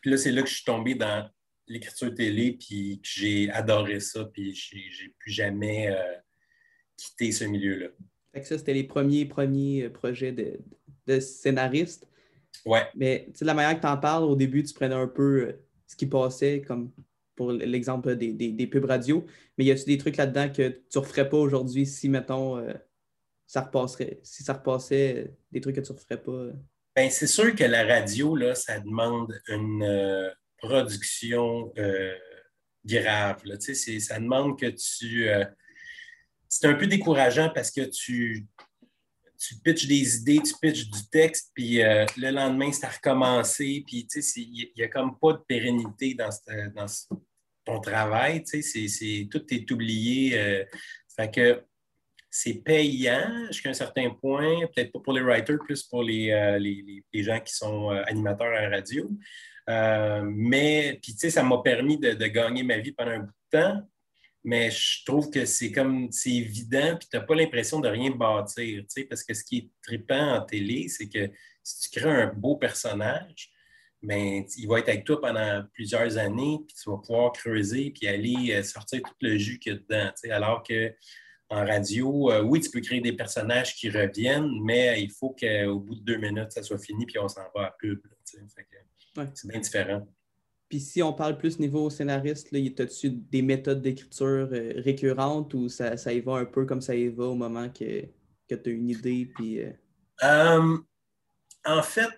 puis 0.00 0.10
là, 0.10 0.16
c'est 0.16 0.32
là 0.32 0.42
que 0.42 0.48
je 0.48 0.54
suis 0.54 0.64
tombé 0.64 0.94
dans 0.94 1.28
l'écriture 1.66 2.14
télé, 2.14 2.52
puis 2.52 3.00
que 3.02 3.08
j'ai 3.08 3.50
adoré 3.50 4.00
ça, 4.00 4.24
puis 4.24 4.54
j'ai 4.54 5.14
plus 5.18 5.30
jamais 5.30 5.90
euh, 5.90 6.14
quitté 6.96 7.32
ce 7.32 7.44
milieu-là. 7.44 7.88
Fait 8.32 8.40
que 8.40 8.46
ça, 8.46 8.58
c'était 8.58 8.74
les 8.74 8.84
premiers, 8.84 9.24
premiers 9.24 9.84
euh, 9.84 9.90
projets 9.90 10.32
de, 10.32 10.60
de 11.06 11.20
scénariste. 11.20 12.08
Ouais. 12.66 12.86
Mais 12.94 13.26
tu 13.28 13.38
sais, 13.38 13.44
la 13.44 13.54
manière 13.54 13.76
que 13.76 13.80
tu 13.80 13.86
en 13.86 13.96
parles, 13.96 14.24
au 14.24 14.36
début, 14.36 14.62
tu 14.62 14.74
prenais 14.74 14.94
un 14.94 15.08
peu 15.08 15.48
euh, 15.48 15.64
ce 15.86 15.96
qui 15.96 16.06
passait, 16.06 16.62
comme 16.62 16.92
pour 17.36 17.50
l'exemple 17.50 18.14
des, 18.14 18.32
des, 18.32 18.66
pubs 18.68 18.84
radio. 18.84 19.26
Mais 19.58 19.64
y 19.64 19.72
a-tu 19.72 19.84
des 19.86 19.98
trucs 19.98 20.16
là-dedans 20.16 20.48
que 20.48 20.68
tu 20.68 20.98
ne 20.98 21.00
referais 21.00 21.28
pas 21.28 21.36
aujourd'hui 21.36 21.84
si, 21.84 22.08
mettons, 22.08 22.64
ça 23.48 23.62
repasserait, 23.62 24.20
si 24.22 24.44
ça 24.44 24.52
repassait, 24.52 25.34
des 25.50 25.60
trucs 25.60 25.74
que 25.74 25.80
tu 25.80 25.92
ne 25.92 25.96
referais 25.96 26.22
pas? 26.22 26.52
Bien, 26.96 27.10
c'est 27.10 27.26
sûr 27.26 27.54
que 27.56 27.64
la 27.64 27.84
radio, 27.84 28.36
là, 28.36 28.54
ça 28.54 28.78
demande 28.78 29.36
une 29.48 29.82
euh, 29.82 30.30
production 30.66 31.72
euh, 31.78 32.14
grave. 32.84 33.40
Là. 33.44 33.56
Tu 33.56 33.74
sais, 33.74 34.00
ça 34.00 34.18
demande 34.18 34.58
que 34.58 34.66
tu. 34.66 35.28
Euh, 35.28 35.44
c'est 36.48 36.66
un 36.66 36.74
peu 36.74 36.86
décourageant 36.86 37.50
parce 37.54 37.70
que 37.70 37.82
tu, 37.82 38.46
tu 39.38 39.54
pitches 39.56 39.86
des 39.86 40.16
idées, 40.16 40.40
tu 40.40 40.54
pitches 40.60 40.88
du 40.88 41.08
texte, 41.10 41.50
puis 41.52 41.78
le 41.78 42.30
lendemain, 42.30 42.70
c'est 42.70 42.86
à 42.86 42.90
recommencer. 42.90 43.82
Puis, 43.84 44.06
tu 44.06 44.22
sais, 44.22 44.40
il 44.40 44.70
n'y 44.76 44.84
a 44.84 44.88
comme 44.88 45.18
pas 45.18 45.32
de 45.32 45.42
pérennité 45.48 46.14
dans, 46.14 46.30
ton 47.64 47.80
travail. 47.80 48.44
Tu 48.44 48.62
sais, 48.62 49.28
tout 49.28 49.42
est 49.52 49.68
oublié. 49.72 50.64
fait 51.16 51.30
que 51.34 51.64
c'est 52.36 52.54
payant 52.54 53.46
jusqu'à 53.46 53.70
un 53.70 53.74
certain 53.74 54.10
point, 54.10 54.66
peut-être 54.74 54.90
pas 54.90 54.98
pour 54.98 55.12
les 55.12 55.20
writers, 55.20 55.56
plus 55.60 55.84
pour 55.84 56.02
les, 56.02 56.32
euh, 56.32 56.58
les, 56.58 57.22
gens 57.22 57.38
qui 57.38 57.54
sont 57.54 57.92
euh, 57.92 58.02
animateurs 58.06 58.48
à 58.48 58.62
la 58.62 58.70
radio. 58.70 59.08
Euh, 59.68 60.22
mais, 60.24 60.98
puis, 61.02 61.12
tu 61.12 61.20
sais, 61.20 61.30
ça 61.30 61.42
m'a 61.42 61.58
permis 61.58 61.98
de, 61.98 62.12
gagner 62.26 62.62
ma 62.62 62.78
vie 62.78 62.92
pendant 62.92 63.12
un 63.12 63.20
bout 63.20 63.32
de 63.52 63.58
temps. 63.58 63.88
Mais 64.46 64.70
je 64.70 65.04
trouve 65.06 65.30
que 65.30 65.46
c'est 65.46 65.72
comme, 65.72 66.12
c'est 66.12 66.30
évident, 66.30 66.96
puis 66.98 67.08
tu 67.10 67.16
n'as 67.16 67.22
pas 67.22 67.34
l'impression 67.34 67.80
de 67.80 67.88
rien 67.88 68.10
bâtir, 68.10 68.82
tu 68.82 68.86
sais, 68.88 69.04
parce 69.04 69.24
que 69.24 69.32
ce 69.32 69.42
qui 69.42 69.56
est 69.56 69.70
trippant 69.82 70.34
en 70.34 70.42
télé, 70.42 70.88
c'est 70.88 71.08
que 71.08 71.30
si 71.62 71.88
tu 71.88 71.98
crées 71.98 72.10
un 72.10 72.26
beau 72.26 72.56
personnage, 72.56 73.50
ben, 74.02 74.44
il 74.58 74.68
va 74.68 74.80
être 74.80 74.90
avec 74.90 75.04
toi 75.04 75.18
pendant 75.18 75.64
plusieurs 75.72 76.18
années, 76.18 76.58
puis 76.66 76.76
tu 76.76 76.90
vas 76.90 76.98
pouvoir 76.98 77.32
creuser, 77.32 77.90
puis 77.90 78.06
aller 78.06 78.62
sortir 78.62 79.00
tout 79.02 79.14
le 79.22 79.38
jus 79.38 79.58
qu'il 79.58 79.72
y 79.72 79.76
a 79.76 79.78
dedans. 79.78 80.10
Tu 80.10 80.28
sais, 80.28 80.30
alors 80.30 80.62
que 80.62 80.94
en 81.50 81.64
radio, 81.64 82.30
euh, 82.30 82.42
oui, 82.42 82.60
tu 82.60 82.70
peux 82.70 82.80
créer 82.80 83.00
des 83.00 83.12
personnages 83.12 83.74
qui 83.74 83.88
reviennent, 83.90 84.60
mais 84.62 85.00
il 85.02 85.10
faut 85.10 85.30
qu'au 85.30 85.78
bout 85.78 85.94
de 85.94 86.00
deux 86.00 86.16
minutes, 86.16 86.52
ça 86.52 86.62
soit 86.62 86.78
fini, 86.78 87.06
puis 87.06 87.18
on 87.18 87.28
s'en 87.28 87.42
va 87.54 87.66
à 87.66 87.74
pub. 87.78 88.00
C'est 89.34 89.48
bien 89.48 89.60
différent. 89.60 90.06
Puis 90.68 90.80
si 90.80 91.02
on 91.02 91.12
parle 91.12 91.36
plus 91.36 91.58
niveau 91.58 91.88
scénariste, 91.90 92.48
as-tu 92.52 93.10
des 93.10 93.42
méthodes 93.42 93.82
d'écriture 93.82 94.48
euh, 94.52 94.72
récurrentes 94.76 95.54
ou 95.54 95.68
ça, 95.68 95.94
y 96.12 96.20
va 96.20 96.36
un 96.36 96.44
peu 96.46 96.64
comme 96.64 96.80
ça 96.80 96.94
y 96.94 97.08
va 97.08 97.24
au 97.24 97.34
moment 97.34 97.68
que, 97.68 98.02
que 98.48 98.54
tu 98.54 98.70
as 98.70 98.72
une 98.72 98.90
idée? 98.90 99.30
Puis, 99.34 99.60
euh? 99.60 100.78
en 101.64 101.82
fait, 101.82 102.10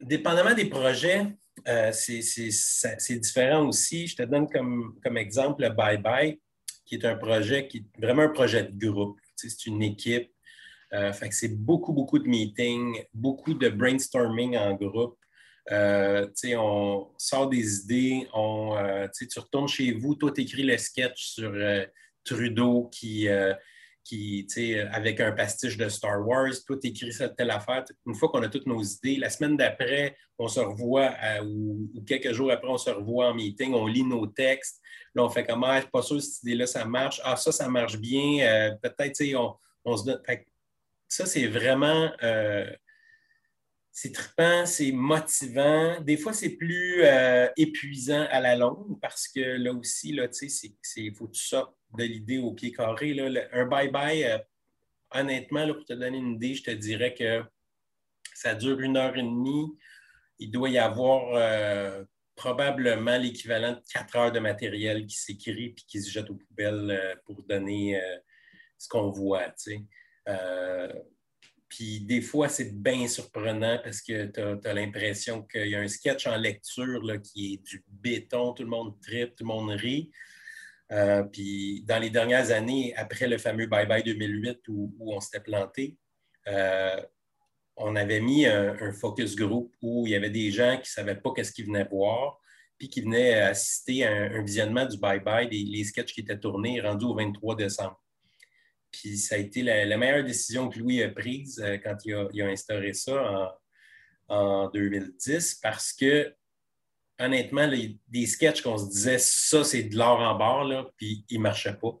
dépendamment 0.00 0.54
des 0.54 0.66
projets, 0.66 1.36
c'est 1.92 3.18
différent 3.20 3.68
aussi. 3.68 4.06
Je 4.06 4.16
te 4.16 4.22
donne 4.22 4.48
comme, 4.48 4.98
comme 5.02 5.16
exemple 5.18 5.62
le 5.62 5.70
Bye 5.70 5.98
Bye 5.98 6.40
qui 6.86 6.94
est 6.94 7.04
un 7.04 7.16
projet 7.16 7.66
qui 7.68 7.78
est 7.78 8.00
vraiment 8.00 8.22
un 8.22 8.28
projet 8.28 8.62
de 8.62 8.88
groupe. 8.88 9.18
c'est 9.34 9.66
une 9.66 9.82
équipe. 9.82 10.32
Euh, 10.92 11.12
fait 11.12 11.28
que 11.28 11.34
c'est 11.34 11.54
beaucoup, 11.54 11.92
beaucoup 11.92 12.18
de 12.18 12.28
meetings, 12.28 13.02
beaucoup 13.12 13.54
de 13.54 13.68
brainstorming 13.68 14.56
en 14.56 14.74
groupe. 14.74 15.18
Euh, 15.72 16.26
on 16.56 17.08
sort 17.18 17.48
des 17.48 17.80
idées, 17.80 18.28
on, 18.32 18.76
euh, 18.76 19.08
tu 19.16 19.38
retournes 19.38 19.68
chez 19.68 19.92
vous, 19.92 20.14
toi, 20.14 20.30
tu 20.32 20.42
écris 20.42 20.62
le 20.62 20.78
sketch 20.78 21.26
sur 21.26 21.52
Trudeau 22.24 22.88
qui, 22.92 23.28
qui 24.04 24.46
avec 24.92 25.20
un 25.20 25.32
pastiche 25.32 25.76
de 25.76 25.88
Star 25.88 26.26
Wars, 26.26 26.52
toi, 26.66 26.76
tu 26.80 26.88
écris 26.88 27.12
cette 27.12 27.36
telle 27.36 27.50
affaire. 27.50 27.84
Une 28.06 28.14
fois 28.14 28.28
qu'on 28.28 28.42
a 28.42 28.48
toutes 28.48 28.66
nos 28.66 28.82
idées, 28.82 29.16
la 29.16 29.30
semaine 29.30 29.56
d'après, 29.56 30.16
on 30.38 30.46
se 30.48 30.60
revoit, 30.60 31.12
ou, 31.44 31.90
quelques 32.06 32.32
jours 32.32 32.52
après, 32.52 32.68
on 32.68 32.78
se 32.78 32.90
revoit 32.90 33.28
en 33.28 33.34
meeting, 33.34 33.74
on 33.74 33.86
lit 33.86 34.04
nos 34.04 34.26
textes. 34.26 34.80
Là, 35.14 35.24
on 35.24 35.28
fait 35.28 35.44
comme, 35.44 35.64
ah, 35.64 35.76
je 35.76 35.82
suis 35.82 35.90
pas 35.90 36.02
sûr 36.02 36.22
cette 36.22 36.42
idée-là, 36.44 36.66
ça 36.66 36.84
marche. 36.84 37.20
Ah, 37.24 37.36
ça, 37.36 37.50
ça 37.50 37.68
marche 37.68 37.96
bien. 37.96 38.46
Euh, 38.46 38.70
peut-être, 38.82 39.20
on, 39.34 39.54
on 39.84 39.96
se 39.96 40.04
donne. 40.04 40.20
ça, 41.08 41.26
c'est 41.26 41.48
vraiment. 41.48 42.10
Euh, 43.96 44.02
c'est 44.02 44.12
trippant, 44.12 44.66
c'est 44.66 44.92
motivant. 44.92 46.00
Des 46.00 46.16
fois, 46.16 46.32
c'est 46.32 46.50
plus 46.50 47.02
euh, 47.02 47.48
épuisant 47.56 48.26
à 48.30 48.40
la 48.40 48.56
longue 48.56 49.00
parce 49.00 49.28
que 49.28 49.40
là 49.40 49.72
aussi, 49.72 50.12
là, 50.12 50.28
il 50.96 51.14
faut 51.14 51.26
que 51.26 51.32
tu 51.32 51.44
sortes 51.44 51.74
de 51.96 52.04
l'idée 52.04 52.38
au 52.38 52.52
pied 52.52 52.72
carré. 52.72 53.14
Là. 53.14 53.42
Un 53.52 53.66
bye-bye, 53.66 54.42
honnêtement, 55.12 55.66
pour 55.72 55.84
te 55.84 55.94
donner 55.94 56.18
une 56.18 56.34
idée, 56.34 56.54
je 56.54 56.64
te 56.64 56.70
dirais 56.70 57.14
que 57.14 57.42
ça 58.34 58.54
dure 58.54 58.80
une 58.80 58.96
heure 58.96 59.16
et 59.16 59.22
demie. 59.22 59.66
Il 60.38 60.50
doit 60.50 60.68
y 60.68 60.78
avoir 60.78 61.34
probablement 62.36 63.16
l'équivalent 63.16 63.72
de 63.72 63.80
quatre 63.92 64.16
heures 64.16 64.30
de 64.30 64.38
matériel 64.38 65.06
qui 65.06 65.16
s'écrit 65.16 65.70
puis 65.70 65.84
qui 65.88 66.00
se 66.00 66.10
jette 66.10 66.30
aux 66.30 66.34
poubelles 66.34 66.90
euh, 66.90 67.14
pour 67.24 67.42
donner 67.42 68.00
euh, 68.00 68.16
ce 68.78 68.88
qu'on 68.88 69.10
voit. 69.10 69.52
Euh, 71.66 71.68
puis 71.68 72.00
des 72.00 72.20
fois, 72.20 72.48
c'est 72.48 72.72
bien 72.72 73.06
surprenant 73.08 73.78
parce 73.82 74.00
que 74.00 74.26
tu 74.26 74.68
as, 74.68 74.74
l'impression 74.74 75.42
qu'il 75.42 75.68
y 75.68 75.74
a 75.74 75.80
un 75.80 75.88
sketch 75.88 76.26
en 76.26 76.36
lecture 76.36 77.02
là, 77.02 77.18
qui 77.18 77.54
est 77.54 77.66
du 77.66 77.84
béton, 77.88 78.52
tout 78.52 78.62
le 78.62 78.68
monde 78.68 79.00
tripe, 79.00 79.36
tout 79.36 79.44
le 79.44 79.48
monde 79.48 79.70
rit. 79.70 80.10
puis 81.32 81.82
dans 81.86 81.98
les 81.98 82.10
dernières 82.10 82.50
années, 82.50 82.94
après 82.96 83.28
le 83.28 83.38
fameux 83.38 83.66
Bye 83.66 83.86
Bye 83.86 84.02
2008 84.02 84.60
où, 84.68 84.94
on 85.00 85.20
s'était 85.20 85.40
planté, 85.40 85.96
on 87.76 87.96
avait 87.96 88.20
mis 88.20 88.46
un, 88.46 88.92
focus 88.92 89.36
group 89.36 89.74
où 89.82 90.06
il 90.06 90.12
y 90.12 90.16
avait 90.16 90.30
des 90.30 90.50
gens 90.50 90.76
qui 90.76 90.82
ne 90.90 91.02
savaient 91.02 91.20
pas 91.20 91.32
qu'est-ce 91.34 91.52
qu'ils 91.52 91.66
venaient 91.66 91.88
voir, 91.90 92.38
puis 92.78 92.88
qui 92.88 93.00
venaient 93.00 93.40
assister 93.40 94.04
à 94.06 94.12
un, 94.12 94.42
visionnement 94.42 94.86
du 94.86 94.96
bye-bye, 94.96 95.48
des 95.48 95.64
les 95.64 95.84
sketchs 95.84 96.14
qui 96.14 96.20
étaient 96.20 96.38
tournés, 96.38 96.80
rendus 96.80 97.06
au 97.06 97.14
23 97.14 97.56
décembre. 97.56 98.00
Puis 99.00 99.18
ça 99.18 99.34
a 99.34 99.38
été 99.38 99.62
la, 99.62 99.96
meilleure 99.96 100.24
décision 100.24 100.68
que 100.68 100.78
Louis 100.78 101.02
a 101.02 101.10
prise 101.10 101.62
euh, 101.64 101.76
quand 101.76 101.96
il 102.04 102.14
a, 102.14 102.46
instauré 102.46 102.92
ça 102.92 103.54
en, 104.28 104.68
2010, 104.70 105.60
parce 105.62 105.92
que 105.92 106.34
honnêtement, 107.18 107.70
des 108.08 108.26
sketchs 108.26 108.60
qu'on 108.60 108.76
se 108.76 108.88
disait, 108.88 109.18
ça, 109.18 109.64
c'est 109.64 109.84
de 109.84 109.96
l'or 109.96 110.20
en 110.20 110.34
barre, 110.34 110.90
puis 110.96 111.24
ils 111.30 111.38
ne 111.38 111.42
marchaient 111.42 111.76
pas. 111.76 111.92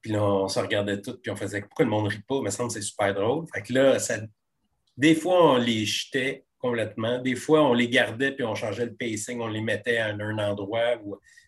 Puis 0.00 0.12
là, 0.12 0.22
on 0.22 0.48
se 0.48 0.58
regardait 0.58 1.00
tout, 1.02 1.18
puis 1.18 1.30
on 1.30 1.36
faisait 1.36 1.60
pourquoi 1.60 1.84
le 1.84 1.90
monde 1.90 2.04
ne 2.06 2.10
rit 2.10 2.22
pas? 2.26 2.40
Mais 2.40 2.50
semble 2.50 2.70
c'est 2.70 2.80
super 2.80 3.12
drôle. 3.12 3.44
Fait 3.52 3.62
que 3.62 3.72
là, 3.72 3.98
ça, 3.98 4.18
des 4.96 5.14
fois, 5.14 5.52
on 5.52 5.56
les 5.58 5.84
jetait 5.84 6.46
complètement. 6.58 7.18
Des 7.18 7.36
fois, 7.36 7.62
on 7.62 7.74
les 7.74 7.88
gardait 7.88 8.32
puis 8.32 8.44
on 8.44 8.54
changeait 8.54 8.86
le 8.86 8.94
pacing, 8.94 9.40
on 9.40 9.48
les 9.48 9.60
mettait 9.60 9.98
à 9.98 10.08
un 10.08 10.38
endroit. 10.38 10.96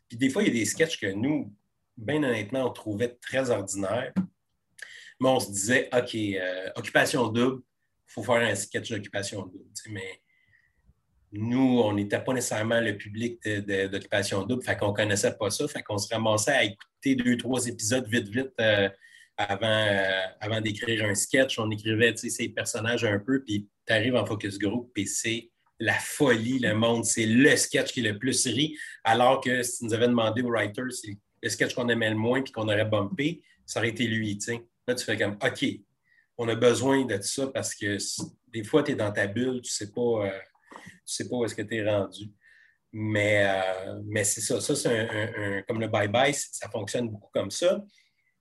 Puis 0.09 0.19
des 0.19 0.29
fois, 0.29 0.43
il 0.43 0.49
y 0.49 0.51
a 0.51 0.55
des 0.55 0.65
sketchs 0.67 1.01
que 1.01 1.13
nous, 1.13 1.55
bien 1.97 2.23
honnêtement, 2.23 2.67
on 2.67 2.71
trouvait 2.71 3.17
très 3.21 3.51
ordinaires. 3.51 4.13
Mais 5.21 5.29
on 5.29 5.41
se 5.41 5.51
disait, 5.51 5.89
OK, 5.93 6.15
euh, 6.15 6.71
occupation 6.77 7.29
double, 7.29 7.63
il 8.09 8.13
faut 8.13 8.23
faire 8.23 8.37
un 8.37 8.55
sketch 8.55 8.91
d'occupation 8.91 9.43
double. 9.43 9.65
Mais 9.91 10.21
nous, 11.33 11.81
on 11.81 11.93
n'était 11.93 12.21
pas 12.21 12.33
nécessairement 12.33 12.81
le 12.81 12.97
public 12.97 13.41
d'occupation 13.45 14.45
double, 14.45 14.63
fait 14.63 14.77
qu'on 14.77 14.89
ne 14.89 14.97
connaissait 14.97 15.37
pas 15.37 15.51
ça, 15.51 15.69
fait 15.69 15.83
qu'on 15.83 15.99
se 15.99 16.13
ramassait 16.13 16.53
à 16.53 16.65
écouter 16.65 17.17
deux, 17.17 17.37
trois 17.37 17.67
épisodes 17.67 18.07
vite, 18.09 18.29
vite. 18.29 18.53
Euh, 18.61 18.89
avant, 19.37 19.67
euh, 19.67 20.27
avant 20.41 20.61
d'écrire 20.61 21.05
un 21.05 21.15
sketch, 21.15 21.59
on 21.59 21.71
écrivait 21.71 22.15
ces 22.17 22.49
personnages 22.49 23.05
un 23.05 23.21
peu, 23.21 23.43
puis 23.45 23.69
tu 23.87 23.93
arrives 23.93 24.17
en 24.17 24.27
focus 24.27 24.59
group, 24.59 24.91
puis 24.93 25.07
c'est 25.07 25.51
la 25.79 25.95
folie, 25.95 26.59
le 26.59 26.75
monde, 26.75 27.05
c'est 27.05 27.27
le 27.27 27.57
sketch 27.57 27.93
qui 27.93 28.01
est 28.01 28.11
le 28.11 28.19
plus 28.19 28.47
ri, 28.47 28.77
alors 29.05 29.41
que 29.41 29.63
si 29.63 29.79
tu 29.79 29.85
nous 29.85 29.95
avais 29.95 30.09
demandé 30.09 30.43
au 30.43 30.49
writer, 30.49 30.83
c'est 30.91 31.17
le 31.41 31.49
sketch 31.49 31.75
qu'on 31.75 31.89
aimait 31.89 32.11
le 32.11 32.17
moins 32.17 32.43
puis 32.43 32.53
qu'on 32.53 32.65
aurait 32.65 32.85
bumpé, 32.85 33.43
ça 33.65 33.79
aurait 33.79 33.91
été 33.91 34.09
lui. 34.09 34.39
Là, 34.89 34.95
tu 34.95 35.05
fais 35.05 35.19
comme 35.19 35.37
OK, 35.45 35.67
on 36.39 36.49
a 36.49 36.55
besoin 36.55 37.05
de 37.05 37.21
ça 37.21 37.49
parce 37.49 37.75
que 37.75 37.99
des 38.47 38.65
fois, 38.65 38.83
tu 38.83 38.93
es 38.93 38.95
dans 38.95 39.13
ta 39.13 39.27
bulle, 39.27 39.61
tu 39.61 39.69
ne 39.69 39.87
sais 39.87 39.93
pas, 39.93 40.27
euh, 40.27 40.41
sais 41.05 41.29
pas 41.29 41.37
où 41.37 41.45
est-ce 41.45 41.55
que 41.55 41.61
tu 41.61 41.77
es 41.77 41.87
rendu. 41.87 42.33
Mais, 42.91 43.47
euh, 43.47 44.01
mais 44.07 44.25
c'est 44.25 44.41
ça. 44.41 44.63
Ça, 44.63 44.75
c'est 44.75 44.89
un, 44.89 45.63
comme 45.69 45.79
le 45.79 45.89
bye-bye, 45.89 46.33
ça 46.33 46.71
fonctionne 46.71 47.11
beaucoup 47.11 47.29
comme 47.35 47.51
ça 47.51 47.85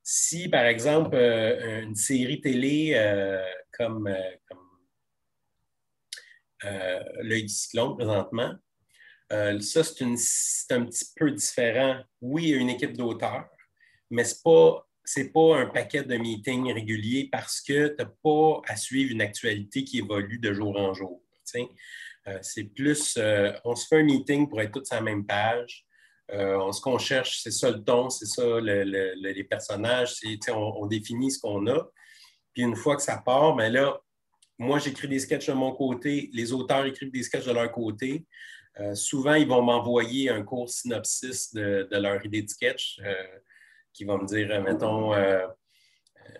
Si, 0.02 0.48
par 0.48 0.64
exemple, 0.64 1.18
une 1.18 1.96
série 1.96 2.40
télé 2.40 2.96
comme, 3.78 4.10
comme 4.48 4.64
L'œil 7.24 7.44
du 7.44 7.50
cyclone 7.50 7.98
présentement, 7.98 8.56
ça, 9.30 9.84
c'est 9.84 10.72
un 10.72 10.86
petit 10.86 11.12
peu 11.14 11.30
différent. 11.32 12.02
Oui, 12.22 12.44
il 12.44 12.50
y 12.52 12.54
a 12.54 12.58
une 12.58 12.70
équipe 12.70 12.96
d'auteurs, 12.96 13.50
mais 14.10 14.24
ce 14.24 14.36
n'est 14.36 14.42
pas 14.46 14.87
c'est 15.08 15.32
pas 15.32 15.56
un 15.56 15.68
paquet 15.68 16.04
de 16.04 16.18
meetings 16.18 16.74
réguliers 16.74 17.30
parce 17.32 17.62
que 17.62 17.88
tu 17.88 17.96
n'as 17.98 18.10
pas 18.22 18.62
à 18.68 18.76
suivre 18.76 19.14
une 19.14 19.22
actualité 19.22 19.86
qui 19.86 20.00
évolue 20.00 20.38
de 20.38 20.52
jour 20.52 20.78
en 20.78 20.94
jour. 20.94 21.24
Euh, 22.28 22.38
c'est 22.42 22.66
plus, 22.66 23.16
euh, 23.18 23.54
on 23.64 23.74
se 23.74 23.88
fait 23.88 24.02
un 24.02 24.04
meeting 24.04 24.50
pour 24.50 24.60
être 24.62 24.74
tous 24.74 24.86
sur 24.86 24.96
la 24.96 25.02
même 25.02 25.26
page. 25.26 25.86
Euh, 26.34 26.74
ce 26.74 26.82
qu'on 26.82 26.98
cherche, 26.98 27.40
c'est 27.42 27.52
ça 27.52 27.72
le 27.72 27.82
ton, 27.86 28.10
c'est 28.10 28.26
ça 28.26 28.60
les 28.60 29.44
personnages, 29.46 30.16
on, 30.50 30.86
définit 30.88 31.32
ce 31.32 31.40
qu'on 31.40 31.66
a. 31.68 31.90
Puis 32.54 32.64
une 32.64 32.76
fois 32.76 32.98
que 32.98 33.02
ça 33.02 33.16
part, 33.26 33.56
ben 33.56 33.72
là, 33.72 33.98
moi, 34.58 34.78
j'écris 34.78 35.08
des 35.08 35.20
sketchs 35.20 35.48
de 35.48 35.54
mon 35.54 35.72
côté, 35.72 36.30
les 36.34 36.52
auteurs 36.52 36.86
écrivent 36.86 37.12
des 37.12 37.24
sketchs 37.24 37.46
de 37.46 37.54
leur 37.54 37.72
côté. 37.72 38.26
souvent, 38.94 39.36
ils 39.36 39.48
vont 39.48 39.62
m'envoyer 39.62 40.30
un 40.30 40.44
court 40.44 40.70
synopsis 40.70 41.54
de, 41.54 41.88
de, 41.90 41.98
leur 41.98 42.26
idée 42.26 42.42
de 42.42 42.50
sketch 42.50 43.00
qui 43.98 44.06
va 44.06 44.18
me 44.18 44.26
dire, 44.26 44.50
euh, 44.52 44.62
mettons, 44.62 45.14
euh, 45.14 45.40
euh, 45.40 46.32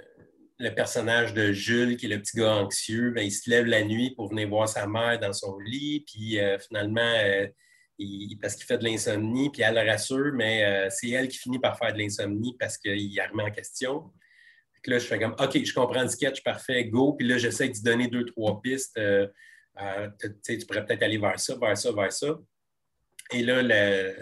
le 0.60 0.70
personnage 0.70 1.34
de 1.34 1.52
Jules, 1.52 1.98
qui 1.98 2.06
est 2.06 2.10
le 2.10 2.22
petit 2.22 2.38
gars 2.38 2.54
anxieux, 2.54 3.10
ben, 3.10 3.24
il 3.24 3.32
se 3.32 3.50
lève 3.50 3.66
la 3.66 3.84
nuit 3.84 4.14
pour 4.16 4.30
venir 4.30 4.48
voir 4.48 4.70
sa 4.70 4.86
mère 4.86 5.20
dans 5.20 5.34
son 5.34 5.58
lit, 5.60 6.06
puis 6.06 6.40
finalement, 6.68 7.14
parce 8.42 8.56
qu'il 8.56 8.66
fait 8.66 8.78
de 8.78 8.84
l'insomnie, 8.84 9.50
puis 9.50 9.62
elle 9.64 9.76
le 9.76 9.90
rassure, 9.90 10.32
mais 10.34 10.90
c'est 10.90 11.10
elle 11.10 11.28
qui 11.28 11.38
finit 11.38 11.60
par 11.60 11.78
faire 11.78 11.94
de 11.94 12.00
l'insomnie 12.00 12.56
parce 12.60 12.78
qu'il 12.78 13.20
a 13.20 13.28
remis 13.28 13.44
en 13.44 13.52
question. 13.52 14.12
là, 14.86 14.98
je 14.98 15.06
fais 15.06 15.20
comme, 15.20 15.36
OK, 15.40 15.64
je 15.64 15.74
comprends 15.74 16.02
le 16.02 16.10
sketch, 16.10 16.42
parfait, 16.42 16.86
go. 16.86 17.14
Puis 17.14 17.28
là, 17.28 17.38
j'essaie 17.38 17.70
de 17.70 17.74
lui 17.74 17.82
donner 17.82 18.08
deux, 18.08 18.26
trois 18.26 18.60
pistes. 18.60 19.00
tu 19.00 20.66
pourrais 20.66 20.86
peut-être 20.86 21.04
aller 21.04 21.20
vers 21.20 21.40
ça, 21.40 21.56
vers 21.62 21.78
ça, 21.78 21.92
vers 21.92 22.12
ça. 22.12 22.36
Et 23.32 23.44
là, 23.44 23.62
le, 23.62 24.16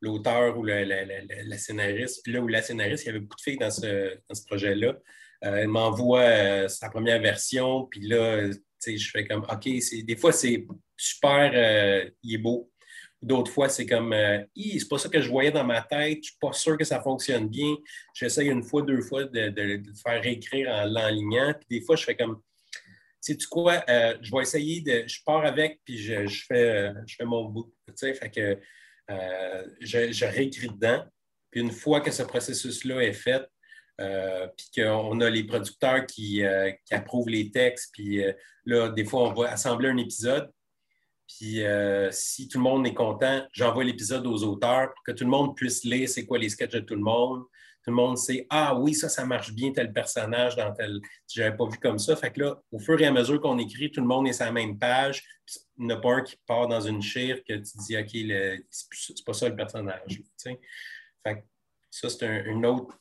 l'auteur 0.00 0.58
ou 0.58 0.64
la, 0.64 1.58
scénariste, 1.58 2.26
là 2.26 2.40
où 2.40 2.48
la 2.48 2.62
scénariste, 2.62 3.04
il 3.04 3.06
y 3.06 3.10
avait 3.10 3.20
beaucoup 3.20 3.36
de 3.36 3.42
filles 3.42 3.58
dans 3.58 3.70
ce, 3.70 4.46
projet-là. 4.46 4.96
Euh, 5.44 5.56
elle 5.56 5.68
m'envoie 5.68 6.20
euh, 6.20 6.68
sa 6.68 6.90
première 6.90 7.20
version, 7.20 7.86
puis 7.86 8.06
là, 8.06 8.50
je 8.86 9.10
fais 9.10 9.26
comme, 9.26 9.44
OK, 9.50 9.68
des 10.04 10.16
fois, 10.16 10.32
c'est 10.32 10.66
super, 10.96 11.52
euh, 11.54 12.08
il 12.22 12.34
est 12.34 12.38
beau. 12.38 12.70
D'autres 13.22 13.52
fois, 13.52 13.68
c'est 13.68 13.84
comme, 13.84 14.14
c'est 14.56 14.88
pas 14.88 14.96
ça 14.96 15.10
que 15.10 15.20
je 15.20 15.28
voyais 15.28 15.50
dans 15.50 15.64
ma 15.64 15.82
tête, 15.82 16.20
je 16.22 16.30
suis 16.30 16.38
pas 16.40 16.54
sûr 16.54 16.78
que 16.78 16.84
ça 16.84 17.02
fonctionne 17.02 17.48
bien. 17.48 17.76
J'essaye 18.14 18.48
une 18.48 18.62
fois, 18.62 18.80
deux 18.80 19.02
fois 19.02 19.24
de, 19.24 19.50
de, 19.50 19.82
faire 20.02 20.22
réécrire 20.22 20.70
en 20.70 20.86
l'enlignant, 20.86 21.52
puis 21.52 21.78
des 21.78 21.84
fois, 21.84 21.96
je 21.96 22.04
fais 22.04 22.16
comme, 22.16 22.40
sais-tu 23.20 23.46
quoi, 23.46 23.84
je 23.86 24.34
vais 24.34 24.40
essayer 24.40 24.80
de, 24.80 25.04
je 25.06 25.20
pars 25.22 25.44
avec, 25.44 25.80
puis 25.84 25.98
je, 25.98 26.26
fais, 26.48 26.94
je 27.06 27.16
fais 27.16 27.26
mon 27.26 27.44
bout. 27.44 27.74
Fait 27.98 28.30
que 28.30 28.58
euh, 29.10 29.64
je, 29.80 30.24
réécris 30.24 30.68
dedans. 30.68 31.04
Puis 31.50 31.60
une 31.60 31.72
fois 31.72 32.00
que 32.00 32.10
ce 32.10 32.22
processus-là 32.22 33.02
est 33.02 33.12
fait, 33.12 33.44
euh, 34.00 34.46
puis 34.56 34.82
qu'on 34.82 35.20
a 35.20 35.28
les 35.28 35.44
producteurs 35.44 36.06
qui, 36.06 36.44
euh, 36.44 36.70
approuvent 36.90 37.28
les 37.28 37.50
textes, 37.50 37.90
puis 37.92 38.22
là, 38.64 38.88
des 38.88 39.04
fois, 39.04 39.28
on 39.28 39.32
va 39.32 39.52
assembler 39.52 39.88
un 39.88 39.96
épisode. 39.96 40.50
Puis 41.26 41.62
si 42.10 42.48
tout 42.48 42.58
le 42.58 42.64
monde 42.64 42.86
est 42.86 42.94
content, 42.94 43.46
j'envoie 43.52 43.84
l'épisode 43.84 44.26
aux 44.26 44.42
auteurs 44.42 44.92
pour 44.92 45.04
que 45.04 45.12
tout 45.12 45.24
le 45.24 45.30
monde 45.30 45.54
puisse 45.54 45.84
lire 45.84 46.08
c'est 46.08 46.26
quoi 46.26 46.38
les 46.38 46.48
sketchs 46.48 46.72
de 46.72 46.80
tout 46.80 46.96
le 46.96 47.02
monde. 47.02 47.44
Tout 47.82 47.90
le 47.90 47.96
monde 47.96 48.18
sait 48.18 48.46
Ah 48.50 48.74
oui, 48.74 48.94
ça, 48.94 49.08
ça 49.08 49.24
marche 49.24 49.52
bien, 49.52 49.72
tel 49.72 49.92
personnage 49.92 50.54
dans 50.56 50.72
tel. 50.72 51.00
Je 51.32 51.40
n'avais 51.40 51.56
pas 51.56 51.66
vu 51.66 51.78
comme 51.78 51.98
ça. 51.98 52.14
Fait 52.14 52.30
que 52.30 52.40
là, 52.40 52.60
au 52.70 52.78
fur 52.78 53.00
et 53.00 53.06
à 53.06 53.12
mesure 53.12 53.40
qu'on 53.40 53.58
écrit, 53.58 53.90
tout 53.90 54.02
le 54.02 54.06
monde 54.06 54.28
est 54.28 54.34
sur 54.34 54.44
la 54.44 54.52
même 54.52 54.78
page. 54.78 55.24
il 55.78 55.86
n'y 55.86 55.92
a 55.92 55.96
pas 55.96 56.16
un 56.16 56.22
qui 56.22 56.36
part 56.46 56.68
dans 56.68 56.80
une 56.80 57.00
chire 57.00 57.42
que 57.42 57.54
tu 57.54 57.78
dis 57.86 57.96
OK, 57.96 58.64
c'est 58.70 59.24
pas 59.24 59.32
ça 59.32 59.48
le 59.48 59.56
personnage. 59.56 60.22
Fait 60.42 61.36
que 61.36 61.40
ça, 61.90 62.10
c'est 62.10 62.26
une, 62.46 62.66
autre, 62.66 62.98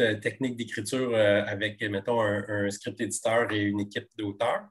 euh, 0.00 0.14
technique 0.16 0.56
d'écriture 0.56 1.12
euh, 1.14 1.42
avec, 1.46 1.80
mettons, 1.82 2.20
un, 2.20 2.70
script 2.70 3.00
éditeur 3.00 3.50
et 3.52 3.62
une 3.62 3.80
équipe 3.80 4.08
d'auteurs. 4.18 4.64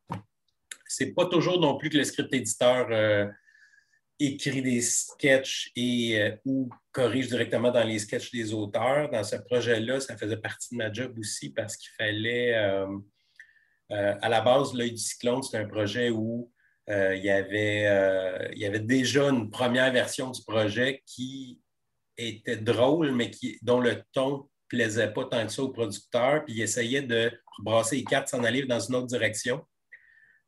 C'est 0.85 1.13
pas 1.13 1.25
toujours 1.25 1.59
non 1.59 1.77
plus 1.77 1.89
que 1.89 1.97
le 1.97 2.03
script 2.03 2.33
éditeur. 2.33 2.87
Écrit 4.19 4.61
des 4.61 4.81
sketchs 4.81 5.71
et 5.75 6.21
euh, 6.21 6.35
ou 6.45 6.69
corrige 6.91 7.29
directement 7.29 7.71
dans 7.71 7.83
les 7.83 7.99
sketchs 7.99 8.31
des 8.31 8.53
auteurs. 8.53 9.09
Dans 9.09 9.23
ce 9.23 9.37
projet-là, 9.37 9.99
ça 9.99 10.17
faisait 10.17 10.37
partie 10.37 10.75
de 10.75 10.77
ma 10.77 10.91
job 10.91 11.17
aussi 11.17 11.51
parce 11.51 11.77
qu'il 11.77 11.91
fallait, 11.97 12.55
euh, 12.55 12.87
euh, 13.91 14.15
à 14.21 14.29
la 14.29 14.41
base, 14.41 14.73
l'œil 14.73 14.91
du 14.91 14.97
cyclone, 14.97 15.41
c'est 15.41 15.57
un 15.57 15.67
projet 15.67 16.09
où 16.09 16.51
il, 16.91 17.21
y 17.23 17.29
avait, 17.29 17.83
il 18.55 18.57
y 18.57 18.65
avait 18.65 18.79
déjà 18.79 19.29
une 19.29 19.51
première 19.51 19.93
version 19.93 20.31
du 20.31 20.41
projet 20.41 21.03
qui 21.05 21.61
était 22.17 22.57
drôle, 22.57 23.11
mais 23.11 23.29
qui, 23.29 23.59
dont 23.61 23.79
le 23.79 24.01
ton 24.11 24.49
plaisait 24.67 25.11
pas 25.11 25.25
tant 25.25 25.45
que 25.45 25.51
ça 25.51 25.63
au 25.63 25.69
producteur, 25.69 26.45
puis 26.45 26.55
il 26.55 26.61
essayait 26.61 27.01
de 27.01 27.31
brasser 27.59 27.97
les 27.97 28.03
cartes, 28.03 28.29
s'en 28.29 28.43
aller 28.43 28.65
dans 28.65 28.79
une 28.79 28.95
autre 28.95 29.07
direction. 29.07 29.63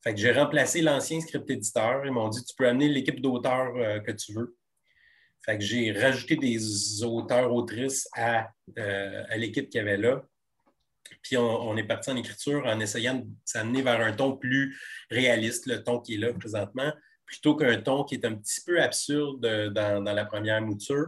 Fait 0.04 0.14
que 0.14 0.20
j'ai 0.20 0.32
remplacé 0.32 0.82
l'ancien 0.82 1.22
script 1.22 1.50
éditeur. 1.50 2.06
Ils 2.06 2.12
m'ont 2.12 2.30
dit 2.30 2.44
Tu 2.44 2.56
peux 2.56 2.68
amener 2.68 2.90
l'équipe 2.90 3.22
d'auteurs 3.22 3.76
euh, 3.76 4.00
que 4.00 4.12
tu 4.12 4.34
veux. 4.34 4.58
Fait 5.46 5.58
que 5.58 5.64
j'ai 5.64 5.92
rajouté 5.92 6.36
des 6.36 7.04
auteurs, 7.04 7.54
autrices 7.54 8.08
à, 8.14 8.50
euh, 8.78 9.24
à 9.30 9.38
l'équipe 9.38 9.70
qu'il 9.70 9.80
y 9.80 9.82
avait 9.82 9.98
là. 9.98 10.24
Puis 11.24 11.36
on, 11.36 11.76
est 11.78 11.84
parti 11.84 12.10
en 12.10 12.16
écriture 12.16 12.64
en 12.66 12.80
essayant 12.80 13.16
de 13.16 13.28
s'amener 13.44 13.82
vers 13.82 14.00
un 14.00 14.14
ton 14.14 14.38
plus 14.38 14.80
réaliste, 15.10 15.66
le 15.66 15.84
ton 15.84 16.00
qui 16.00 16.16
est 16.16 16.18
là 16.18 16.34
présentement, 16.34 16.92
plutôt 17.26 17.56
qu'un 17.56 17.80
ton 17.82 18.04
qui 18.04 18.16
est 18.16 18.26
un 18.26 18.36
petit 18.36 18.62
peu 18.66 18.82
absurde 18.82 19.42
dans, 19.74 20.04
la 20.04 20.26
première 20.26 20.62
mouture. 20.62 21.08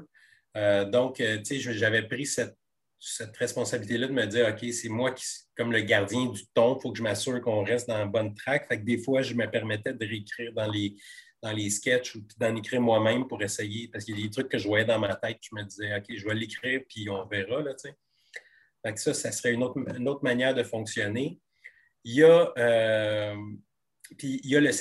Euh, 0.57 0.85
donc, 0.85 1.15
tu 1.17 1.45
sais, 1.45 1.59
j'avais 1.59 2.03
pris 2.03 2.25
cette 2.25 2.57
cette 3.05 3.35
responsabilité-là 3.35 4.07
de 4.07 4.13
me 4.13 4.25
dire, 4.25 4.47
OK, 4.47 4.71
c'est 4.71 4.87
moi 4.87 5.11
qui, 5.11 5.25
comme 5.57 5.73
le 5.73 5.81
gardien 5.81 6.27
du 6.27 6.41
ton, 6.53 6.77
il 6.77 6.81
faut 6.81 6.91
que 6.93 6.97
je 6.97 7.03
m'assure 7.03 7.41
qu'on 7.41 7.63
reste 7.63 7.89
dans 7.89 7.97
la 7.97 8.05
bonne 8.05 8.33
track. 8.33 8.65
Fait 8.67 8.79
que 8.79 8.85
des 8.85 8.97
fois, 8.97 9.21
je 9.21 9.33
me 9.33 9.45
permettais 9.45 9.93
de 9.93 10.05
réécrire 10.05 10.53
dans 10.53 10.71
les, 10.71 10.95
dans 11.41 11.51
les 11.51 11.69
sketchs 11.69 12.15
ou 12.15 12.25
d'en 12.37 12.55
écrire 12.55 12.79
moi-même 12.79 13.27
pour 13.27 13.43
essayer, 13.43 13.89
parce 13.89 14.05
qu'il 14.05 14.17
y 14.17 14.21
a 14.21 14.25
des 14.25 14.31
trucs 14.31 14.47
que 14.47 14.57
je 14.57 14.67
voyais 14.69 14.85
dans 14.85 14.99
ma 14.99 15.15
tête, 15.15 15.37
je 15.41 15.53
me 15.53 15.63
disais, 15.63 15.93
OK, 15.97 16.05
je 16.15 16.25
vais 16.25 16.33
l'écrire, 16.33 16.79
puis 16.87 17.09
on 17.09 17.25
verra, 17.25 17.61
là. 17.61 17.75
Fait 17.75 18.93
que 18.93 18.99
ça, 18.99 19.13
ça 19.13 19.33
serait 19.33 19.51
une 19.51 19.63
autre, 19.63 19.77
une 19.97 20.07
autre 20.07 20.23
manière 20.23 20.55
de 20.55 20.63
fonctionner. 20.63 21.39
Il 22.05 22.15
y 22.15 22.23
a, 22.23 22.53
euh, 22.57 23.35
puis 24.17 24.39
il 24.45 24.49
y 24.49 24.55
a 24.55 24.61
le, 24.61 24.71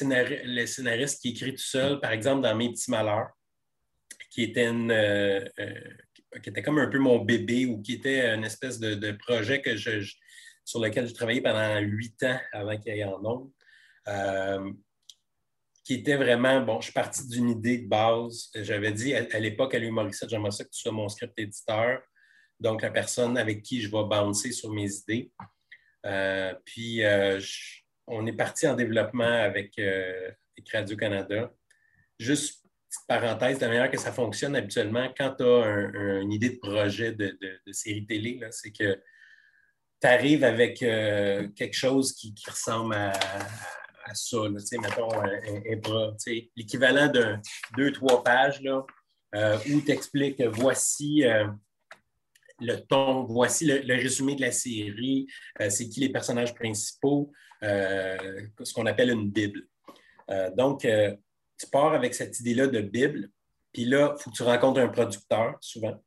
le, 0.45 0.67
scénariste 0.67 1.21
qui 1.21 1.31
écrit 1.31 1.55
tout 1.55 1.63
seul, 1.63 1.99
par 1.99 2.13
exemple, 2.13 2.43
dans 2.43 2.55
Mes 2.55 2.71
petits 2.71 2.91
malheurs, 2.91 3.31
qui 4.31 4.45
était 4.45 4.69
une, 4.69 4.93
euh, 4.93 5.45
euh, 5.59 5.81
qui 6.41 6.51
était 6.51 6.63
comme 6.63 6.79
un 6.79 6.89
peu 6.89 6.99
mon 6.99 7.19
bébé 7.19 7.67
ou 7.67 7.83
qui 7.83 7.95
était 7.95 8.35
une 8.35 8.45
espèce 8.45 8.79
de, 8.79 9.13
projet 9.13 9.61
que 9.61 9.77
je, 9.77 10.01
sur 10.65 10.81
lequel 10.81 11.07
j'ai 11.07 11.15
travaillé 11.15 11.41
pendant 11.41 11.79
huit 11.81 12.23
ans 12.23 12.39
avant 12.53 12.79
qu'il 12.79 12.93
ait 12.93 13.05
en 13.05 13.21
nombre. 13.21 13.51
Euh, 14.09 14.73
qui 15.85 15.95
était 15.95 16.17
vraiment, 16.17 16.61
bon, 16.61 16.81
je 16.81 16.85
suis 16.85 16.93
parti 16.93 17.27
d'une 17.27 17.51
idée 17.51 17.79
de 17.79 17.89
base. 17.89 18.51
J'avais 18.55 18.93
dit 18.93 19.15
à, 19.15 19.39
l'époque 19.41 19.75
à 19.75 19.79
Louis 19.79 19.91
Morissette, 19.91 20.31
j'aimerais 20.31 20.53
ça 20.53 20.65
que 20.65 20.71
tu 20.71 20.81
sois 20.81 20.93
mon 20.93 21.09
script 21.09 21.37
éditeur, 21.39 22.01
donc 22.61 22.83
la 22.83 22.91
personne 22.91 23.37
avec 23.37 23.63
qui 23.63 23.81
je 23.81 23.91
vais 23.91 24.05
bouncer 24.05 24.53
sur 24.53 24.73
mes 24.73 24.91
idées. 24.93 25.33
Euh, 26.07 26.55
puis, 26.65 27.05
euh, 27.05 27.41
on 28.07 28.27
est 28.27 28.33
parti 28.33 28.67
en 28.69 28.75
développement 28.75 29.25
avec, 29.25 29.77
avec 29.79 30.71
Radio-Canada. 30.73 31.53
Juste 32.19 32.62
petite 32.93 33.07
parenthèse, 33.09 33.61
la 33.61 33.69
manière 33.69 33.91
que 33.91 33.99
ça 33.99 34.13
fonctionne 34.13 34.55
habituellement 34.55 35.09
quand 35.17 35.35
tu 35.39 35.45
as 35.45 36.21
une 36.21 36.33
idée 36.33 36.51
de 36.51 36.59
projet 36.59 37.13
de, 37.13 37.37
série 37.73 38.05
télé, 38.05 38.41
c'est 38.51 38.71
que 38.71 39.01
tu 40.03 40.09
arrives 40.09 40.45
avec 40.45 40.83
euh, 40.83 41.49
quelque 41.55 41.77
chose 41.77 42.13
qui, 42.13 42.35
ressemble 42.47 42.95
à, 42.95 43.13
ça. 44.15 44.37
mettons, 44.49 45.09
l'équivalent 46.57 47.09
de 47.09 47.37
deux, 47.77 47.93
trois 47.93 48.23
pages 48.23 48.61
là, 48.63 48.85
euh, 49.35 49.57
où 49.71 49.81
tu 49.81 49.91
expliques 49.91 50.43
voici 50.43 51.25
euh, 51.25 51.47
le 52.61 52.77
ton, 52.77 53.25
voici 53.25 53.65
le, 53.65 53.95
résumé 53.95 54.35
de 54.35 54.43
la 54.43 54.53
série, 54.53 55.27
c'est 55.69 55.89
qui 55.89 56.01
les 56.01 56.11
personnages 56.11 56.55
principaux, 56.55 57.33
ce 57.63 58.73
qu'on 58.75 58.87
appelle 58.87 59.11
une 59.11 59.31
Bible. 59.31 59.67
donc, 60.57 60.87
tu 61.63 61.71
pars 61.71 61.93
avec 61.93 62.15
cette 62.15 62.39
idée-là 62.41 62.67
de 62.67 62.81
Bible, 62.81 63.29
puis 63.73 63.85
là, 63.85 64.15
il 64.17 64.23
faut 64.23 64.31
que 64.31 64.37
tu 64.37 64.43
rencontres 64.43 64.81
un 64.81 64.89
producteur, 64.89 65.57
souvent. 65.61 65.99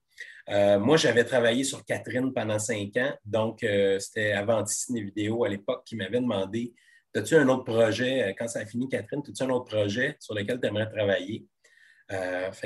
Euh, 0.50 0.78
moi, 0.80 0.98
j'avais 0.98 1.24
travaillé 1.24 1.64
sur 1.64 1.84
Catherine 1.84 2.32
pendant 2.32 2.60
cinq 2.60 2.96
ans, 2.98 3.14
donc 3.26 3.64
euh, 3.64 3.98
c'était 3.98 4.34
avant 4.34 4.62
Disney 4.62 5.02
Vidéo 5.02 5.44
à 5.44 5.50
l'époque 5.50 5.84
qui 5.86 5.96
m'avait 5.96 6.20
demandé 6.20 6.74
As-tu 7.16 7.36
un 7.36 7.48
autre 7.48 7.64
projet, 7.64 8.24
euh, 8.24 8.34
quand 8.38 8.48
ça 8.48 8.60
a 8.60 8.66
fini, 8.66 8.90
Catherine, 8.90 9.22
as-tu 9.26 9.42
un 9.42 9.50
autre 9.50 9.66
projet 9.66 10.18
sur 10.20 10.36
lequel 10.36 10.60
tu 10.60 10.68
aimerais 10.68 10.90
travailler 10.90 11.46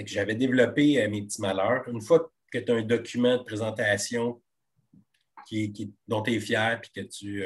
j'avais 0.06 0.36
développé 0.36 1.08
mes 1.08 1.22
petits 1.22 1.40
malheurs. 1.40 1.88
Une 1.88 2.02
fois 2.02 2.30
que 2.52 2.58
tu 2.58 2.72
as 2.74 2.76
un 2.76 2.82
document 2.82 3.38
de 3.38 3.44
présentation 3.44 4.42
qui, 5.48 5.94
dont 6.10 6.22
tu 6.22 6.34
es 6.34 6.42
fier 6.42 6.82
et 6.84 7.02
que 7.02 7.08
tu, 7.08 7.46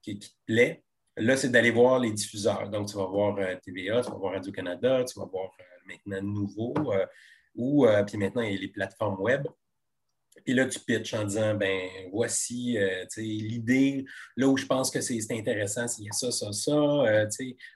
qui, 0.00 0.18
te 0.18 0.26
plaît. 0.46 0.82
Là, 1.18 1.36
c'est 1.36 1.48
d'aller 1.48 1.70
voir 1.70 1.98
les 1.98 2.12
diffuseurs. 2.12 2.68
Donc, 2.70 2.88
tu 2.88 2.96
vas 2.96 3.06
voir 3.06 3.36
TVA, 3.62 4.02
tu 4.02 4.10
vas 4.10 4.16
voir 4.16 4.32
Radio-Canada, 4.34 5.04
tu 5.04 5.18
vas 5.18 5.26
voir 5.26 5.50
maintenant 5.86 6.22
Nouveau, 6.22 6.74
ou 7.54 7.86
puis 8.06 8.18
maintenant, 8.18 8.42
il 8.42 8.54
y 8.54 8.56
a 8.56 8.60
les 8.60 8.68
plateformes 8.68 9.20
web. 9.20 9.46
Puis 10.44 10.54
là, 10.54 10.66
tu 10.66 10.80
pitches 10.80 11.14
en 11.14 11.24
disant, 11.24 11.54
ben 11.54 11.88
voici 12.12 12.78
euh, 12.78 13.04
l'idée, 13.16 14.04
là 14.36 14.48
où 14.48 14.56
je 14.56 14.66
pense 14.66 14.90
que 14.90 15.00
c'est 15.00 15.20
intéressant, 15.30 15.86
c'est 15.88 16.04
ça, 16.12 16.30
ça, 16.30 16.52
ça. 16.52 16.72
Euh, 16.72 17.26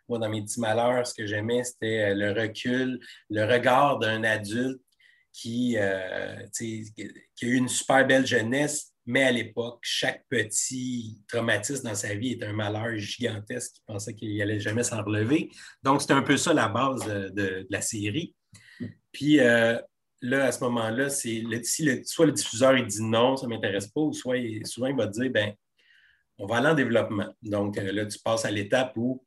moi, 0.09 0.19
dans 0.19 0.29
mes 0.29 0.43
petits 0.43 0.61
malheurs, 0.61 1.07
ce 1.07 1.15
que 1.15 1.27
j'aimais, 1.27 1.65
c'était 1.65 2.11
euh, 2.11 2.15
le 2.15 2.33
recul, 2.33 3.01
le 3.31 3.45
regard 3.45 3.99
d'un 3.99 4.25
adulte 4.25 4.81
qui, 5.33 5.77
qui, 6.55 7.03
a 7.43 7.47
eu 7.47 7.55
une 7.55 7.69
super 7.69 8.07
belle 8.07 8.27
jeunesse, 8.27 8.92
mais 9.07 9.25
à 9.25 9.33
l'époque, 9.33 9.81
chaque 9.83 10.25
petit 10.29 11.21
traumatisme 11.29 11.88
dans 11.88 11.95
sa 11.95 12.15
vie 12.15 12.33
est 12.33 12.43
un 12.45 12.53
malheur 12.53 12.97
gigantesque 12.97 13.75
qui 13.75 13.83
pensait 13.87 14.15
qu'il 14.15 14.37
n'allait 14.37 14.61
jamais 14.61 14.85
s'en 14.85 15.03
relever. 15.03 15.51
Donc, 15.83 16.01
c'était 16.01 16.15
un 16.15 16.23
peu 16.23 16.37
ça 16.37 16.55
la 16.55 16.69
base 16.69 17.05
de, 17.07 17.67
la 17.69 17.81
série. 17.81 18.35
Puis, 19.11 19.38
là, 20.23 20.45
à 20.45 20.53
ce 20.53 20.61
moment-là, 20.65 21.11
c'est 21.11 21.43
si 21.65 22.05
soit 22.05 22.27
le 22.27 22.33
diffuseur 22.33 22.77
il 22.79 22.87
dit 22.87 23.03
non, 23.03 23.37
ça 23.37 23.47
ne 23.47 23.55
m'intéresse 23.55 23.88
pas, 23.88 24.01
ou 24.01 24.12
soit 24.12 24.38
souvent 24.65 24.87
il 24.87 24.97
va 24.97 25.07
dire 25.07 25.31
ben, 25.31 25.53
on 26.38 26.47
va 26.47 26.57
aller 26.57 26.69
en 26.69 26.75
développement. 26.75 27.35
Donc 27.43 27.79
euh, 27.79 27.93
là, 27.93 28.07
tu 28.07 28.19
passes 28.19 28.45
à 28.45 28.51
l'étape 28.51 28.93
où 28.97 29.25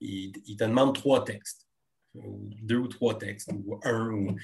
il, 0.00 0.32
te 0.32 0.64
demande 0.64 0.94
trois 0.94 1.24
textes, 1.24 1.66
ou 2.14 2.50
deux 2.62 2.76
ou 2.76 2.88
trois 2.88 3.18
textes, 3.18 3.50
ou 3.52 3.78
un. 3.82 4.10
Ou, 4.10 4.36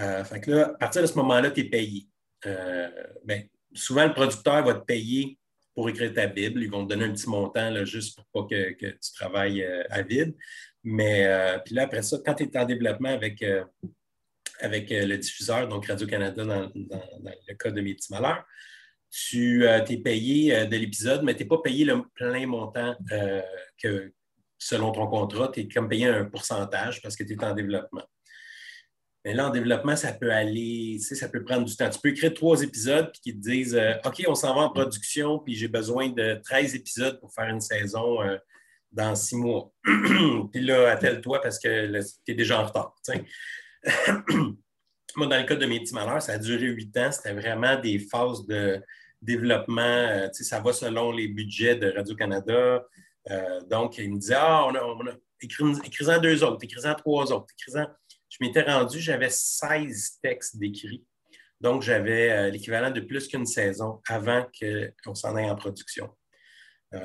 euh, 0.00 0.24
fait 0.24 0.40
que 0.40 0.50
là, 0.50 0.68
à 0.74 0.78
partir 0.78 1.02
de 1.02 1.06
ce 1.06 1.14
moment-là, 1.14 1.50
tu 1.50 1.60
es 1.60 1.64
payé. 1.64 2.08
Euh, 2.46 2.88
ben, 3.24 3.48
souvent, 3.74 4.06
le 4.06 4.12
producteur 4.12 4.64
va 4.64 4.74
te 4.74 4.84
payer 4.84 5.38
pour 5.74 5.88
écrire 5.88 6.12
ta 6.12 6.26
Bible. 6.26 6.62
Ils 6.62 6.70
vont 6.70 6.84
te 6.84 6.90
donner 6.94 7.06
un 7.06 7.12
petit 7.12 7.28
montant 7.28 7.70
là, 7.70 7.84
juste 7.84 8.16
pour 8.16 8.48
pas 8.48 8.48
que, 8.48 8.72
tu 8.72 9.12
travailles 9.14 9.64
à 9.90 10.02
vide. 10.02 10.34
Mais 10.82 11.28
puis 11.64 11.74
là, 11.74 11.82
après 11.84 12.02
ça, 12.02 12.18
quand 12.24 12.34
tu 12.34 12.44
es 12.44 12.58
en 12.58 12.64
développement 12.64 13.10
avec 13.10 13.42
avec 14.60 14.90
euh, 14.92 15.06
le 15.06 15.18
diffuseur, 15.18 15.68
donc 15.68 15.86
Radio-Canada 15.86 16.44
dans, 16.44 16.70
le 16.74 17.54
cas 17.54 17.70
de 17.70 17.80
Mes 17.80 17.94
petits 17.94 18.12
malheurs, 18.12 18.44
tu 19.10 19.66
euh, 19.66 19.84
es 19.84 19.96
payé 19.98 20.54
euh, 20.54 20.66
de 20.66 20.76
l'épisode, 20.76 21.22
mais 21.22 21.34
tu 21.34 21.42
n'es 21.42 21.48
pas 21.48 21.58
payé 21.58 21.84
le 21.84 22.02
plein 22.14 22.46
montant 22.46 22.96
que 23.80 24.12
selon 24.58 24.92
ton 24.92 25.06
contrat, 25.06 25.50
tu 25.52 25.60
es 25.60 25.68
comme 25.68 25.88
payé 25.88 26.06
un 26.06 26.24
pourcentage 26.24 27.00
parce 27.00 27.16
que 27.16 27.24
tu 27.24 27.34
es 27.34 27.44
en 27.44 27.54
développement. 27.54 28.04
Mais 29.28 29.34
là, 29.34 29.48
en 29.48 29.50
développement, 29.50 29.94
ça 29.94 30.14
peut 30.14 30.32
aller, 30.32 30.98
ça 31.00 31.28
peut 31.28 31.44
prendre 31.44 31.66
du 31.66 31.76
temps. 31.76 31.90
Tu 31.90 32.00
peux 32.00 32.08
écrire 32.08 32.32
trois 32.32 32.62
épisodes 32.62 33.10
puis 33.12 33.20
qui 33.20 33.38
te 33.38 33.42
disent 33.42 33.78
OK, 34.02 34.24
on 34.26 34.34
s'en 34.34 34.54
va 34.54 34.62
en 34.62 34.70
production, 34.70 35.38
puis 35.38 35.54
j'ai 35.54 35.68
besoin 35.68 36.08
de 36.08 36.40
13 36.44 36.74
épisodes 36.74 37.20
pour 37.20 37.30
faire 37.34 37.48
une 37.48 37.60
saison 37.60 38.20
dans 38.90 39.14
six 39.14 39.36
mois. 39.36 39.70
puis 39.84 40.64
là, 40.64 40.92
attelle-toi 40.92 41.42
parce 41.42 41.58
que 41.58 41.92
tu 42.24 42.32
es 42.32 42.34
déjà 42.34 42.62
en 42.62 42.66
retard. 42.66 42.94
Moi, 45.16 45.26
dans 45.26 45.36
le 45.36 45.44
cas 45.44 45.56
de 45.56 45.66
mes 45.66 45.80
petits 45.80 45.94
malheurs, 45.94 46.22
ça 46.22 46.32
a 46.32 46.38
duré 46.38 46.66
huit 46.66 46.96
ans. 46.96 47.12
C'était 47.12 47.34
vraiment 47.34 47.78
des 47.78 47.98
phases 47.98 48.46
de 48.46 48.80
développement. 49.20 49.82
Euh, 49.82 50.28
ça 50.32 50.60
va 50.60 50.72
selon 50.72 51.12
les 51.12 51.28
budgets 51.28 51.76
de 51.76 51.92
Radio-Canada. 51.94 52.82
Euh, 53.30 53.60
donc, 53.68 53.98
il 53.98 54.12
me 54.12 54.18
disait 54.18 54.36
Ah, 54.38 54.64
on 54.66 54.74
a, 54.74 54.82
on 54.82 55.06
a 55.06 55.12
écris-en 55.40 56.18
deux 56.20 56.42
autres, 56.44 56.58
écris-en 56.62 56.94
trois 56.94 57.30
autres, 57.32 57.46
écris-en. 57.58 57.86
Je 58.28 58.36
m'étais 58.40 58.62
rendu, 58.62 59.00
j'avais 59.00 59.30
16 59.30 60.18
textes 60.22 60.58
d'écrits. 60.58 61.04
Donc, 61.60 61.82
j'avais 61.82 62.30
euh, 62.30 62.50
l'équivalent 62.50 62.90
de 62.90 63.00
plus 63.00 63.26
qu'une 63.26 63.46
saison 63.46 64.00
avant 64.06 64.46
qu'on 65.02 65.14
s'en 65.14 65.34
aille 65.36 65.50
en 65.50 65.56
production. 65.56 66.14
à 66.92 66.98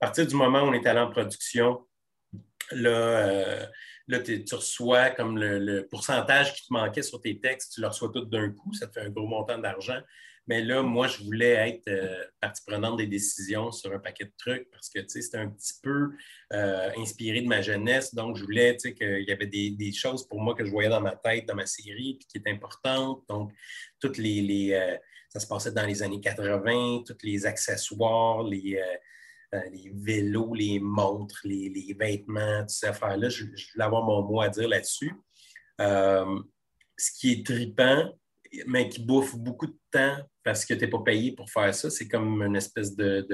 partir 0.00 0.26
du 0.26 0.34
moment 0.34 0.62
où 0.62 0.66
on 0.68 0.72
est 0.72 0.86
allé 0.86 1.00
en 1.00 1.10
production, 1.10 1.86
là, 2.70 3.68
Là, 4.10 4.18
tu 4.18 4.54
reçois 4.56 5.10
comme 5.10 5.38
le, 5.38 5.86
pourcentage 5.88 6.52
qui 6.54 6.66
te 6.66 6.72
manquait 6.72 7.02
sur 7.02 7.20
tes 7.20 7.38
textes, 7.38 7.74
tu 7.74 7.80
le 7.80 7.86
reçois 7.86 8.10
tout 8.12 8.24
d'un 8.24 8.50
coup, 8.50 8.72
ça 8.74 8.88
te 8.88 8.94
fait 8.94 9.06
un 9.06 9.10
gros 9.10 9.28
montant 9.28 9.58
d'argent. 9.58 10.00
Mais 10.50 10.64
là, 10.64 10.82
moi, 10.82 11.06
je 11.06 11.22
voulais 11.22 11.52
être 11.68 11.86
euh, 11.86 12.24
partie 12.40 12.60
prenante 12.66 12.96
des 12.96 13.06
décisions 13.06 13.70
sur 13.70 13.92
un 13.92 14.00
paquet 14.00 14.24
de 14.24 14.32
trucs 14.36 14.68
parce 14.72 14.90
que 14.90 14.98
c'était 15.06 15.36
un 15.36 15.48
petit 15.48 15.74
peu 15.80 16.10
euh, 16.52 16.90
inspiré 16.98 17.42
de 17.42 17.46
ma 17.46 17.62
jeunesse. 17.62 18.12
Donc, 18.16 18.36
je 18.36 18.42
voulais 18.42 18.76
qu'il 18.76 19.24
y 19.28 19.30
avait 19.30 19.46
des, 19.46 19.92
choses 19.92 20.26
pour 20.26 20.40
moi 20.40 20.56
que 20.56 20.64
je 20.64 20.72
voyais 20.72 20.88
dans 20.88 21.00
ma 21.00 21.14
tête, 21.14 21.46
dans 21.46 21.54
ma 21.54 21.66
série, 21.66 22.16
puis 22.18 22.26
qui 22.26 22.38
étaient 22.38 22.50
importantes. 22.50 23.22
Donc, 23.28 23.52
toutes 24.00 24.18
les. 24.18 24.72
Euh, 24.72 24.96
ça 25.28 25.38
se 25.38 25.46
passait 25.46 25.70
dans 25.70 25.86
les 25.86 26.02
années 26.02 26.20
80, 26.20 27.04
tous 27.06 27.18
les 27.22 27.46
accessoires, 27.46 28.42
les 28.42 28.82
les 29.72 29.92
vélos, 29.94 30.54
les 30.54 30.80
montres, 30.80 31.42
les, 31.44 31.96
vêtements, 31.96 32.62
toutes 32.62 32.70
ces 32.70 32.86
affaires-là. 32.86 33.28
Je, 33.28 33.44
voulais 33.44 33.84
avoir 33.84 34.02
mon 34.02 34.22
mot 34.22 34.40
à 34.40 34.48
dire 34.48 34.68
là-dessus. 34.68 35.14
Ce 35.78 37.12
qui 37.20 37.34
est 37.34 37.46
tripant, 37.46 38.12
mais 38.66 38.88
qui 38.88 39.00
bouffe 39.04 39.36
beaucoup 39.36 39.68
de 39.68 39.78
temps 39.92 40.16
parce 40.50 40.64
que 40.64 40.74
tu 40.74 40.80
n'es 40.80 40.90
pas 40.90 40.98
payé 40.98 41.30
pour 41.30 41.48
faire 41.48 41.72
ça, 41.72 41.90
c'est 41.90 42.08
comme 42.08 42.42
une 42.42 42.56
espèce 42.56 42.96
de, 42.96 43.24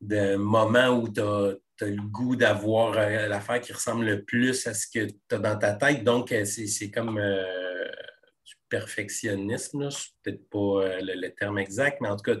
de, 0.00 0.36
moment 0.36 0.90
où 0.90 1.12
tu 1.12 1.20
as, 1.20 1.56
le 1.80 2.02
goût 2.08 2.36
d'avoir 2.36 2.96
euh, 2.96 3.26
l'affaire 3.26 3.60
qui 3.60 3.72
ressemble 3.72 4.04
le 4.04 4.22
plus 4.22 4.64
à 4.68 4.74
ce 4.74 4.86
que 4.86 5.06
tu 5.06 5.34
as 5.34 5.38
dans 5.38 5.58
ta 5.58 5.72
tête. 5.72 6.04
Donc, 6.04 6.32
c'est 6.44 6.90
comme 6.92 7.16
du 7.16 8.54
perfectionnisme. 8.68 9.90
Ce 9.90 9.98
n'est 9.98 10.12
peut-être 10.22 10.48
pas 10.50 11.00
le, 11.00 11.28
terme 11.30 11.58
exact, 11.58 12.00
mais 12.00 12.08
en 12.08 12.14
tout 12.14 12.32
cas, 12.32 12.38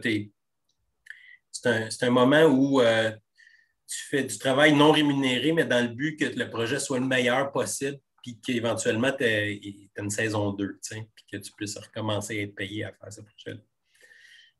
c'est 1.50 2.06
un, 2.06 2.10
moment 2.10 2.44
où 2.44 2.80
euh, 2.80 3.10
tu 3.88 4.04
fais 4.04 4.22
du 4.22 4.38
travail 4.38 4.72
non 4.72 4.92
rémunéré, 4.92 5.50
mais 5.50 5.64
dans 5.64 5.82
le 5.82 5.92
but 5.92 6.16
que 6.16 6.26
le 6.26 6.48
projet 6.48 6.78
soit 6.78 7.00
le 7.00 7.06
meilleur 7.06 7.50
possible, 7.50 7.98
puis 8.22 8.40
qu'éventuellement, 8.40 9.12
tu 9.12 9.24
aies 9.24 9.60
une 9.96 10.10
saison 10.10 10.52
2, 10.52 10.80
puis 10.88 11.24
que 11.30 11.36
tu 11.36 11.52
puisses 11.52 11.78
recommencer 11.78 12.38
à 12.38 12.42
être 12.42 12.54
payé 12.54 12.84
à 12.84 12.92
faire 12.92 13.12
ce 13.12 13.20
projet-là. 13.20 13.60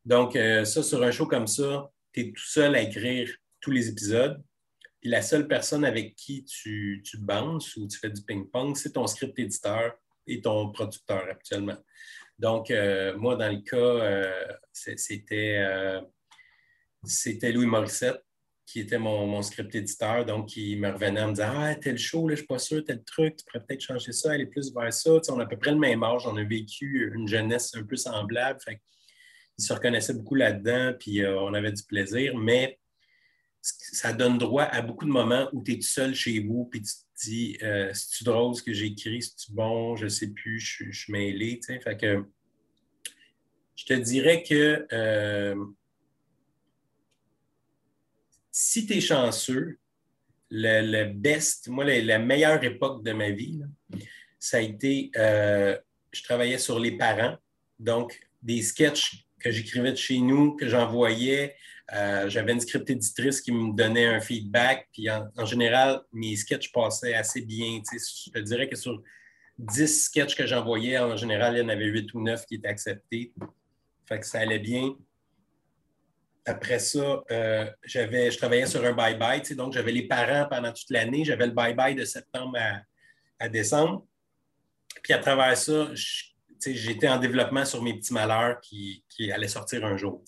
Donc, 0.04 0.36
euh, 0.36 0.64
ça, 0.64 0.82
sur 0.82 1.02
un 1.02 1.10
show 1.10 1.26
comme 1.26 1.46
ça, 1.46 1.90
tu 2.12 2.20
es 2.20 2.32
tout 2.32 2.46
seul 2.46 2.74
à 2.74 2.80
écrire 2.80 3.30
tous 3.60 3.70
les 3.70 3.88
épisodes. 3.88 4.42
Puis 5.00 5.10
la 5.10 5.22
seule 5.22 5.46
personne 5.46 5.84
avec 5.84 6.14
qui 6.14 6.44
tu, 6.44 7.02
tu 7.04 7.18
ou 7.18 7.88
tu 7.88 7.98
fais 7.98 8.10
du 8.10 8.22
ping-pong, 8.22 8.76
c'est 8.76 8.92
ton 8.92 9.06
script 9.06 9.38
éditeur 9.38 9.94
et 10.26 10.40
ton 10.40 10.70
producteur 10.72 11.24
actuellement. 11.30 11.76
Donc, 12.38 12.70
euh, 12.70 13.16
moi, 13.16 13.36
dans 13.36 13.50
le 13.50 13.60
cas, 13.60 14.32
c'était 14.72 16.00
c'était 17.04 17.52
Louis 17.52 17.66
Morissette, 17.66 18.22
qui 18.70 18.80
était 18.80 18.98
mon, 18.98 19.42
script 19.42 19.74
éditeur, 19.74 20.24
donc 20.24 20.48
qui 20.48 20.76
me 20.76 20.90
revenait 20.92 21.22
en 21.22 21.28
me 21.28 21.32
disant 21.32 21.52
Ah, 21.52 21.74
tel 21.74 21.98
show, 21.98 22.28
là, 22.28 22.36
je 22.36 22.42
ne 22.42 22.46
suis 22.46 22.46
pas 22.46 22.58
sûr, 22.58 22.84
tel 22.84 23.02
truc, 23.02 23.36
tu 23.36 23.44
pourrais 23.44 23.64
peut-être 23.64 23.80
changer 23.80 24.12
ça, 24.12 24.30
aller 24.30 24.46
plus 24.46 24.72
vers 24.72 24.92
ça. 24.92 25.10
on 25.28 25.40
a 25.40 25.42
à 25.42 25.46
peu 25.46 25.58
près 25.58 25.72
le 25.72 25.78
même 25.78 26.04
âge, 26.04 26.26
on 26.26 26.36
a 26.36 26.44
vécu 26.44 27.12
une 27.14 27.26
jeunesse 27.26 27.74
un 27.74 27.82
peu 27.82 27.96
semblable. 27.96 28.60
Fait 28.64 28.80
il 29.58 29.64
se 29.64 29.72
reconnaissait 29.72 30.14
beaucoup 30.14 30.36
là-dedans, 30.36 30.94
puis 30.98 31.20
euh, 31.20 31.38
on 31.40 31.52
avait 31.52 31.72
du 31.72 31.82
plaisir, 31.82 32.36
mais 32.36 32.78
ça 33.60 34.12
donne 34.12 34.38
droit 34.38 34.62
à 34.62 34.80
beaucoup 34.80 35.04
de 35.04 35.10
moments 35.10 35.48
où 35.52 35.62
tu 35.62 35.72
es 35.72 35.74
tout 35.74 35.82
seul 35.82 36.14
chez 36.14 36.38
vous, 36.40 36.66
puis 36.66 36.80
tu 36.80 36.92
te 36.92 37.26
dis 37.26 37.58
euh, 37.62 37.90
C'est-tu 37.92 38.24
drôle 38.24 38.54
ce 38.54 38.62
que 38.62 38.72
j'ai 38.72 38.86
écrit, 38.86 39.20
c'est-tu 39.20 39.52
bon, 39.52 39.96
je 39.96 40.04
ne 40.04 40.08
sais 40.08 40.28
plus, 40.28 40.60
je, 40.60 40.90
suis 40.92 41.12
mêlé. 41.12 41.60
Fait 41.66 41.96
que 41.96 42.24
je 43.74 43.84
te 43.84 43.94
dirais 43.94 44.44
que. 44.44 44.86
Euh, 44.92 45.56
si 48.50 48.86
tu 48.86 48.94
es 48.94 49.00
chanceux, 49.00 49.78
le, 50.50 51.04
best, 51.12 51.68
moi, 51.68 51.84
la, 51.84 52.18
meilleure 52.18 52.62
époque 52.64 53.04
de 53.04 53.12
ma 53.12 53.30
vie, 53.30 53.60
ça 54.38 54.56
a 54.56 54.60
été, 54.60 55.10
euh, 55.16 55.78
je 56.12 56.22
travaillais 56.22 56.58
sur 56.58 56.78
les 56.78 56.92
parents, 56.92 57.36
donc 57.78 58.18
des 58.42 58.62
sketchs 58.62 59.26
que 59.38 59.50
j'écrivais 59.50 59.92
de 59.92 59.96
chez 59.96 60.18
nous, 60.18 60.56
que 60.56 60.68
j'envoyais. 60.68 61.56
Euh, 61.92 62.28
j'avais 62.28 62.52
une 62.52 62.60
script 62.60 62.88
éditrice 62.90 63.40
qui 63.40 63.52
me 63.52 63.74
donnait 63.74 64.06
un 64.06 64.20
feedback, 64.20 64.88
puis 64.92 65.08
en, 65.10 65.44
général, 65.44 66.02
mes 66.12 66.36
sketchs 66.36 66.72
passaient 66.72 67.14
assez 67.14 67.40
bien. 67.40 67.80
Je 67.92 68.30
te 68.30 68.38
dirais 68.38 68.68
que 68.68 68.76
sur 68.76 69.02
10 69.58 70.04
sketchs 70.04 70.34
que 70.34 70.46
j'envoyais, 70.46 70.98
en 70.98 71.16
général, 71.16 71.56
il 71.56 71.60
y 71.60 71.62
en 71.62 71.68
avait 71.68 71.86
8 71.86 72.14
ou 72.14 72.22
9 72.22 72.46
qui 72.46 72.56
étaient 72.56 72.68
acceptés. 72.68 73.32
Fait 74.06 74.20
que 74.20 74.26
ça 74.26 74.40
allait 74.40 74.58
bien. 74.58 74.94
Après 76.50 76.80
ça, 76.80 77.22
euh, 77.30 77.70
j'avais, 77.84 78.28
je 78.32 78.36
travaillais 78.36 78.66
sur 78.66 78.84
un 78.84 78.92
bye-bye, 78.92 79.54
donc 79.54 79.72
j'avais 79.72 79.92
les 79.92 80.08
parents 80.08 80.48
pendant 80.50 80.72
toute 80.72 80.90
l'année. 80.90 81.24
J'avais 81.24 81.46
le 81.46 81.52
bye-bye 81.52 81.94
de 81.94 82.04
septembre 82.04 82.58
à, 83.38 83.48
décembre. 83.48 84.04
Puis 85.00 85.12
à 85.12 85.18
travers 85.18 85.56
ça, 85.56 85.90
j'étais 86.66 87.08
en 87.08 87.18
développement 87.18 87.64
sur 87.64 87.80
mes 87.82 87.94
petits 87.94 88.12
malheurs 88.12 88.60
qui, 88.60 89.04
allaient 89.32 89.46
sortir 89.46 89.84
un 89.84 89.96
jour. 89.96 90.24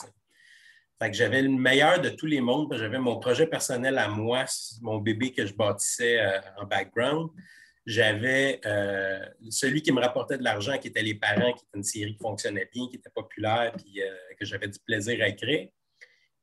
Fait 1.02 1.10
que 1.10 1.16
j'avais 1.16 1.42
le 1.42 1.48
meilleur 1.48 2.00
de 2.00 2.10
tous 2.10 2.26
les 2.26 2.40
mondes. 2.40 2.72
J'avais 2.76 3.00
mon 3.00 3.18
projet 3.18 3.48
personnel 3.48 3.98
à 3.98 4.06
moi, 4.06 4.44
mon 4.80 4.98
bébé 4.98 5.32
que 5.32 5.44
je 5.44 5.54
bâtissais 5.54 6.20
euh, 6.20 6.38
en 6.56 6.66
background. 6.66 7.30
j'avais 7.84 8.60
euh, 8.64 9.26
celui 9.50 9.82
qui 9.82 9.90
me 9.90 10.00
rapportait 10.00 10.38
de 10.38 10.44
l'argent, 10.44 10.78
qui 10.78 10.86
était 10.86 11.02
Les 11.02 11.16
Parents, 11.16 11.52
qui 11.52 11.64
était 11.64 11.78
une 11.78 11.82
série 11.82 12.12
qui 12.12 12.22
fonctionnait 12.22 12.70
bien, 12.72 12.86
qui 12.88 12.96
était 12.96 13.10
populaire, 13.10 13.72
puis 13.76 14.00
que 14.38 14.44
j'avais 14.44 14.68
du 14.68 14.78
plaisir 14.78 15.20
à 15.20 15.26
écrire. 15.26 15.68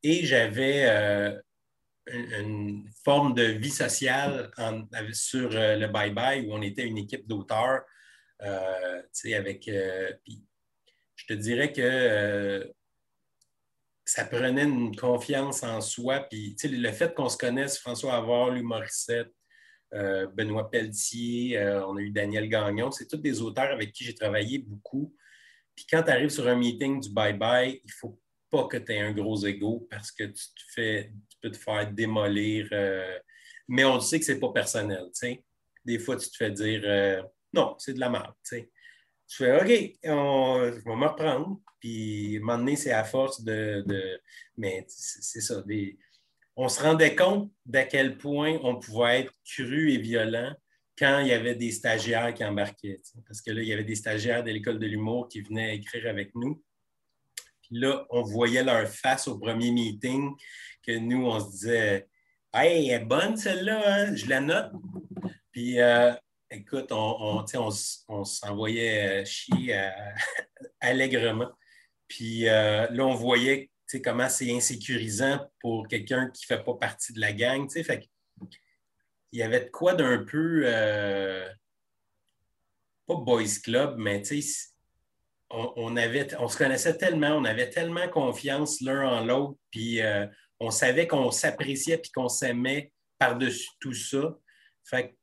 Et 0.04 0.26
j'avais 0.26 0.86
euh, 0.88 1.40
une, 2.08 2.90
forme 3.04 3.34
de 3.34 3.44
vie 3.44 3.70
sociale 3.70 4.52
sur 5.14 5.50
le 5.52 5.88
Bye 5.88 6.12
Bye 6.12 6.48
où 6.48 6.54
on 6.54 6.62
était 6.62 6.86
une 6.86 6.98
équipe 6.98 7.28
d'auteurs. 7.28 7.82
avec. 8.40 9.66
je 9.68 11.26
te 11.28 11.34
dirais 11.34 11.74
que 11.74 12.72
ça 14.10 14.26
prenait 14.26 14.64
une 14.64 14.96
confiance 14.96 15.62
en 15.62 15.82
soi. 15.82 16.22
Puis, 16.22 16.56
le 16.64 16.92
fait 16.92 17.14
qu'on 17.14 17.30
se 17.30 17.38
connaisse, 17.38 17.78
François 17.78 18.16
Avoir, 18.16 18.50
l'humoriste, 18.50 19.14
euh, 19.94 20.28
Benoît 20.28 20.70
Pelletier, 20.70 21.58
euh, 21.58 21.86
on 21.86 21.96
a 21.98 22.02
eu 22.02 22.10
Daniel 22.10 22.50
Gagnon. 22.50 22.90
C'est 22.90 23.08
tous 23.08 23.18
des 23.18 23.42
auteurs 23.42 23.72
avec 23.72 23.92
qui 23.92 24.04
j'ai 24.04 24.16
travaillé 24.16 24.60
beaucoup. 24.60 25.16
Puis 25.76 25.86
quand 25.90 26.04
tu 26.04 26.10
arrives 26.10 26.30
sur 26.30 26.48
un 26.48 26.56
meeting 26.56 27.00
du 27.00 27.10
bye-bye, 27.10 27.80
il 27.84 27.92
faut 27.92 28.20
pas 28.50 28.68
que 28.68 28.78
tu 28.78 28.92
aies 28.92 29.00
un 29.00 29.12
gros 29.12 29.46
ego 29.46 29.88
parce 29.90 30.12
que 30.12 30.24
tu, 30.24 30.34
te 30.34 30.74
fais, 30.74 31.12
tu 31.30 31.38
peux 31.42 31.52
te 31.52 31.58
faire 31.58 31.92
démolir. 31.92 32.68
Euh, 32.72 33.18
mais 33.68 33.86
on 33.86 34.00
sait 34.00 34.20
que 34.20 34.26
ce 34.26 34.32
n'est 34.32 34.40
pas 34.40 34.52
personnel. 34.52 35.06
Des 35.86 36.00
fois, 36.00 36.18
tu 36.18 36.30
te 36.30 36.36
fais 36.36 36.52
dire 36.52 37.24
non, 37.54 37.76
c'est 37.78 37.94
de 37.94 38.00
la 38.00 38.10
merde. 38.10 38.34
Tu 38.44 38.68
fais 39.30 39.56
OK, 39.56 40.00
on, 40.06 40.64
je 40.66 40.84
vais 40.84 40.96
me 40.96 41.08
reprendre. 41.08 41.60
Puis, 41.80 42.36
à 42.36 42.40
un 42.40 42.42
moment 42.42 42.58
donné, 42.58 42.76
c'est 42.76 42.92
à 42.92 43.04
force 43.04 43.44
de. 43.44 43.84
mais 44.58 44.86
c'est 44.88 45.42
ça. 45.42 45.64
On 46.56 46.68
se 46.68 46.82
rendait 46.82 47.16
compte 47.16 47.52
d'à 47.66 47.86
quel 47.86 48.18
point 48.18 48.60
on 48.64 48.80
pouvait 48.80 49.22
être 49.22 49.34
cru 49.46 49.94
et 49.94 49.98
violent 49.98 50.54
quand 50.98 51.20
il 51.20 51.28
y 51.28 51.32
avait 51.32 51.56
des 51.56 51.72
stagiaires 51.72 52.34
qui 52.34 52.44
embarquaient. 52.44 52.98
Parce 53.26 53.42
que 53.42 53.52
là, 53.52 53.62
il 53.62 53.68
y 53.68 53.74
avait 53.74 53.86
des 53.86 53.96
stagiaires 53.96 54.44
de 54.44 54.52
l'école 54.52 54.78
de 54.78 54.86
l'humour 54.86 55.30
qui 55.30 55.42
venaient 55.42 55.78
écrire 55.78 56.10
avec 56.10 56.36
nous. 56.36 56.62
Là, 57.72 58.06
on 58.10 58.24
voyait 58.24 58.64
leur 58.64 58.88
face 58.88 59.28
au 59.28 59.38
premier 59.38 59.72
meeting 59.72 60.32
que 60.86 60.98
nous, 60.98 61.26
on 61.26 61.40
se 61.40 61.52
disait 61.52 62.08
Hey, 62.54 62.90
elle 62.90 63.02
est 63.02 63.06
bonne 63.06 63.38
celle-là, 63.38 63.82
hein? 63.86 64.16
je 64.16 64.26
la 64.26 64.42
note. 64.42 64.72
Puis 65.52 65.80
euh, 65.80 66.12
écoute, 66.50 66.92
on, 66.92 67.46
on, 68.08 68.24
s'envoyait 68.26 69.24
chier 69.26 69.78
euh, 69.78 69.90
allègrement. 70.80 71.52
Puis 72.08 72.48
euh, 72.48 72.88
là, 72.90 73.06
on 73.06 73.14
voyait 73.14 73.70
comment 74.04 74.30
c'est 74.30 74.52
insécurisant 74.52 75.40
pour 75.60 75.88
quelqu'un 75.88 76.30
qui 76.30 76.46
ne 76.50 76.56
fait 76.56 76.64
pas 76.64 76.76
partie 76.76 77.14
de 77.14 77.20
la 77.20 77.34
gang. 77.34 77.70
Fait 77.70 78.08
il 79.32 79.40
y 79.40 79.44
avait 79.44 79.66
de 79.66 79.70
quoi 79.70 79.94
d'un 79.94 80.24
peu, 80.24 80.64
euh, 80.66 81.48
pas 83.06 83.16
boys 83.16 83.60
club, 83.64 83.96
mais 83.98 84.22
on, 85.50 85.96
se 85.96 86.58
connaissait 86.58 86.98
tellement, 86.98 87.32
on 87.32 87.46
avait 87.46 87.70
tellement 87.70 88.08
confiance 88.08 88.82
l'un 88.82 89.08
en 89.08 89.26
l'autre, 89.26 89.58
puis 89.72 90.02
euh, 90.02 90.28
on 90.60 90.72
savait 90.72 91.08
qu'on 91.08 91.32
s'appréciait 91.32 91.98
puis 91.98 92.12
qu'on 92.12 92.30
s'aimait 92.30 92.92
par-dessus 93.18 93.70
tout 93.80 93.94
ça. 93.94 94.38
Fait 94.84 95.16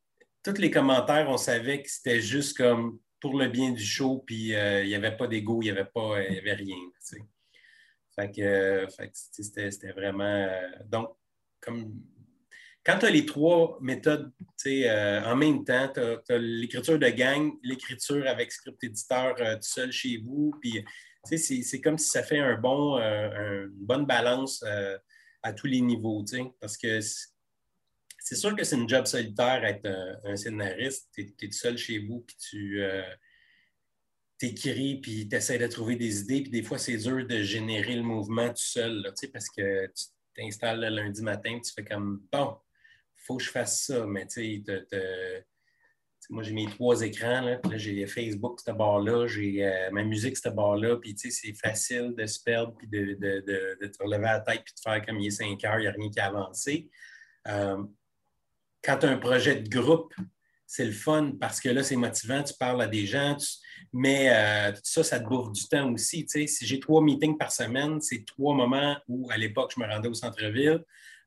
tous 0.43 0.59
les 0.59 0.70
commentaires, 0.70 1.29
on 1.29 1.37
savait 1.37 1.83
que 1.83 1.91
c'était 1.91 2.20
juste 2.20 2.57
comme 2.57 2.99
pour 3.20 3.39
le 3.39 3.49
bien 3.49 3.72
du 3.72 3.85
show, 3.85 4.22
puis 4.27 4.55
euh, 4.55 4.85
il 4.85 4.89
n'y 4.89 4.95
avait 4.95 5.16
pas 5.16 5.27
d'ego, 5.27 5.61
il 5.62 5.64
n'y 5.64 5.70
avait, 5.70 5.85
pas, 5.87 6.22
il 6.22 6.35
y 6.35 6.39
avait 6.39 6.55
rien. 6.55 6.77
Fait 8.16 8.31
que, 8.31 8.87
c'était 9.12 9.93
vraiment. 9.93 10.24
Euh, 10.24 10.68
donc, 10.87 11.11
comme 11.61 11.93
quand 12.87 13.01
tu 13.01 13.07
as 13.07 13.11
les 13.11 13.26
trois 13.26 13.78
méthodes 13.82 14.32
euh, 14.64 15.22
en 15.24 15.34
même 15.34 15.64
temps, 15.64 15.91
tu 15.93 16.01
as, 16.01 16.39
l'écriture 16.39 16.99
de 17.01 17.09
gang, 17.09 17.53
l'écriture 17.64 18.26
avec 18.28 18.53
script 18.53 18.82
éditeur 18.84 19.34
euh, 19.41 19.57
tout 19.57 19.62
seul 19.62 19.91
chez 19.91 20.18
vous, 20.18 20.55
puis 20.61 20.84
c'est 21.24 21.80
comme 21.80 21.99
si 21.99 22.09
ça 22.09 22.22
fait 22.22 22.39
un 22.39 22.55
bon, 22.55 22.97
une 22.99 23.68
bonne 23.72 24.07
balance 24.07 24.64
à 25.43 25.53
tous 25.53 25.66
les 25.66 25.80
niveaux, 25.80 26.24
parce 26.61 26.76
que 26.76 27.01
c'est 27.01 28.37
sûr 28.37 28.55
que 28.55 28.62
c'est 28.62 28.76
une 28.76 28.89
job 28.89 29.07
solitaire 29.07 29.64
être 29.64 29.89
un, 30.24 30.37
scénariste, 30.37 31.09
tu 31.12 31.22
es, 31.22 31.49
tout 31.49 31.53
seul 31.53 31.76
chez 31.76 31.99
vous, 31.99 32.20
puis 32.20 32.37
tu 32.37 32.80
t'écris, 34.39 35.01
puis 35.01 35.28
tu 35.28 35.34
essaies 35.34 35.59
de 35.59 35.66
trouver 35.66 35.97
des 35.97 36.20
idées, 36.20 36.43
puis 36.43 36.51
des 36.53 36.62
fois, 36.62 36.78
c'est 36.78 36.97
dur 36.97 37.26
de 37.26 37.43
générer 37.43 37.97
le 37.97 38.03
mouvement 38.03 38.51
tout 38.51 38.55
seul, 38.59 39.12
parce 39.32 39.51
que 39.51 39.87
tu 39.87 40.05
t'installes 40.37 40.80
le 40.80 40.91
lundi 40.91 41.22
matin, 41.22 41.59
tu 41.59 41.72
fais 41.72 41.84
comme, 41.84 42.22
bon, 42.30 42.57
faut 43.27 43.37
que 43.37 43.45
je 43.45 43.51
fasse 43.51 43.87
ça, 43.87 44.07
mais 44.07 44.27
tu 44.27 44.62
sais, 44.64 45.45
moi, 46.31 46.43
j'ai 46.43 46.53
mes 46.53 46.66
trois 46.66 47.03
écrans, 47.03 47.41
là, 47.41 47.61
j'ai 47.74 48.07
Facebook, 48.07 48.61
cette 48.61 48.77
barre-là, 48.77 49.27
j'ai 49.27 49.64
euh, 49.64 49.91
ma 49.93 50.03
musique, 50.03 50.37
cette 50.37 50.55
barre-là, 50.55 50.97
puis 50.97 51.14
tu 51.14 51.31
sais, 51.31 51.47
c'est 51.47 51.55
facile 51.55 52.14
de 52.16 52.27
se 52.27 52.43
perdre, 52.43 52.74
puis 52.77 52.89
de, 52.89 53.14
te 53.14 54.03
relever 54.03 54.24
la 54.24 54.41
tête, 54.41 54.62
puis 54.64 54.74
de 54.74 54.81
faire 54.81 55.05
comme 55.05 55.20
il 55.20 55.29
est 55.29 55.31
5 55.31 55.62
heures, 55.64 55.79
il 55.79 55.83
n'y 55.83 55.87
a 55.87 55.93
rien 55.93 56.11
qui 56.11 56.20
a 56.20 56.27
avancé. 56.27 56.91
Euh, 57.49 57.83
quand 58.83 58.99
tu 58.99 59.07
as 59.07 59.11
un 59.11 59.18
projet 59.18 59.57
de 59.57 59.68
groupe, 59.68 60.14
c'est 60.66 60.85
le 60.85 60.93
fun 60.93 61.33
parce 61.41 61.61
que 61.61 61.68
là, 61.68 61.85
c'est 61.85 61.97
motivant, 61.97 62.43
tu 62.43 62.55
parles 62.55 62.83
à 62.83 62.89
des 62.89 63.07
gens, 63.07 63.37
mais 63.93 64.31
euh, 64.31 64.72
tout 64.72 64.81
ça, 64.83 65.05
ça 65.05 65.20
te 65.20 65.29
bouffe 65.29 65.53
du 65.53 65.68
temps 65.68 65.93
aussi. 65.93 66.27
Si 66.29 66.66
j'ai 66.66 66.81
trois 66.81 67.01
meetings 67.01 67.39
par 67.39 67.53
semaine, 67.53 68.01
c'est 68.01 68.24
trois 68.24 68.55
moments 68.55 68.97
où, 69.07 69.31
à 69.31 69.37
l'époque, 69.37 69.72
je 69.77 69.81
me 69.81 69.87
rendais 69.87 70.09
au 70.09 70.14
centre-ville. 70.14 70.83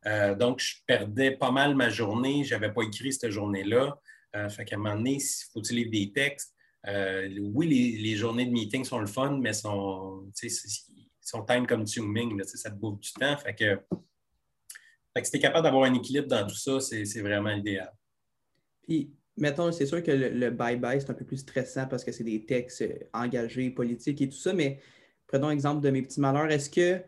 Euh, 0.06 0.36
donc, 0.36 0.60
je 0.60 0.76
perdais 0.86 1.32
pas 1.32 1.52
mal 1.52 1.76
ma 1.76 1.90
journée. 1.90 2.44
Je 2.44 2.54
n'avais 2.54 2.72
pas 2.72 2.84
écrit 2.84 3.14
cette 3.14 3.32
journée-là. 3.32 4.00
Euh, 4.36 4.50
fait 4.50 4.66
qu'à 4.66 4.76
un 4.76 4.80
moment 4.80 4.96
donné, 4.96 5.18
il 5.18 5.46
faut 5.52 5.62
lire 5.74 5.90
des 5.90 6.12
textes. 6.12 6.56
oui, 6.86 8.00
les, 8.02 8.16
journées 8.16 8.46
de 8.46 8.52
meeting 8.52 8.86
sont 8.86 9.00
le 9.00 9.08
fun, 9.08 9.40
mais 9.40 9.54
sont, 9.54 10.30
sont 11.22 11.46
time 11.46 11.68
consuming. 11.68 12.42
ça 12.44 12.70
te 12.70 12.76
bouffe 12.76 13.00
du 13.00 13.12
temps. 13.14 13.38
Fait 13.38 13.54
que, 13.54 13.80
fait 15.14 15.22
que 15.22 15.26
si 15.26 15.32
tu 15.32 15.38
es 15.38 15.42
capable 15.42 15.64
d'avoir 15.64 15.84
un 15.84 15.94
équilibre 15.94 16.28
dans 16.28 16.46
tout 16.48 16.56
ça, 16.56 16.80
c'est 16.80 17.22
vraiment 17.22 17.52
idéal. 17.52 17.92
Puis, 18.84 19.12
mettons, 19.40 19.72
c'est 19.72 19.86
sûr 19.86 20.04
que 20.04 20.12
le 20.12 20.52
bye-bye, 20.52 21.00
c'est 21.00 21.10
un 21.10 21.14
peu 21.14 21.26
plus 21.26 21.38
stressant 21.38 21.88
parce 21.88 22.04
que 22.04 22.12
c'est 22.12 22.24
des 22.24 22.46
textes 22.46 22.82
euh, 22.82 22.94
engagés, 23.14 23.70
politiques 23.70 24.22
et 24.22 24.30
tout 24.30 24.38
ça, 24.38 24.54
mais 24.54 24.80
prenons 25.28 25.50
exemple 25.50 25.82
de 25.82 25.90
mes 25.90 26.02
petits 26.02 26.20
malheurs. 26.20 26.52
Est-ce 26.52 26.70
que, 26.70 27.02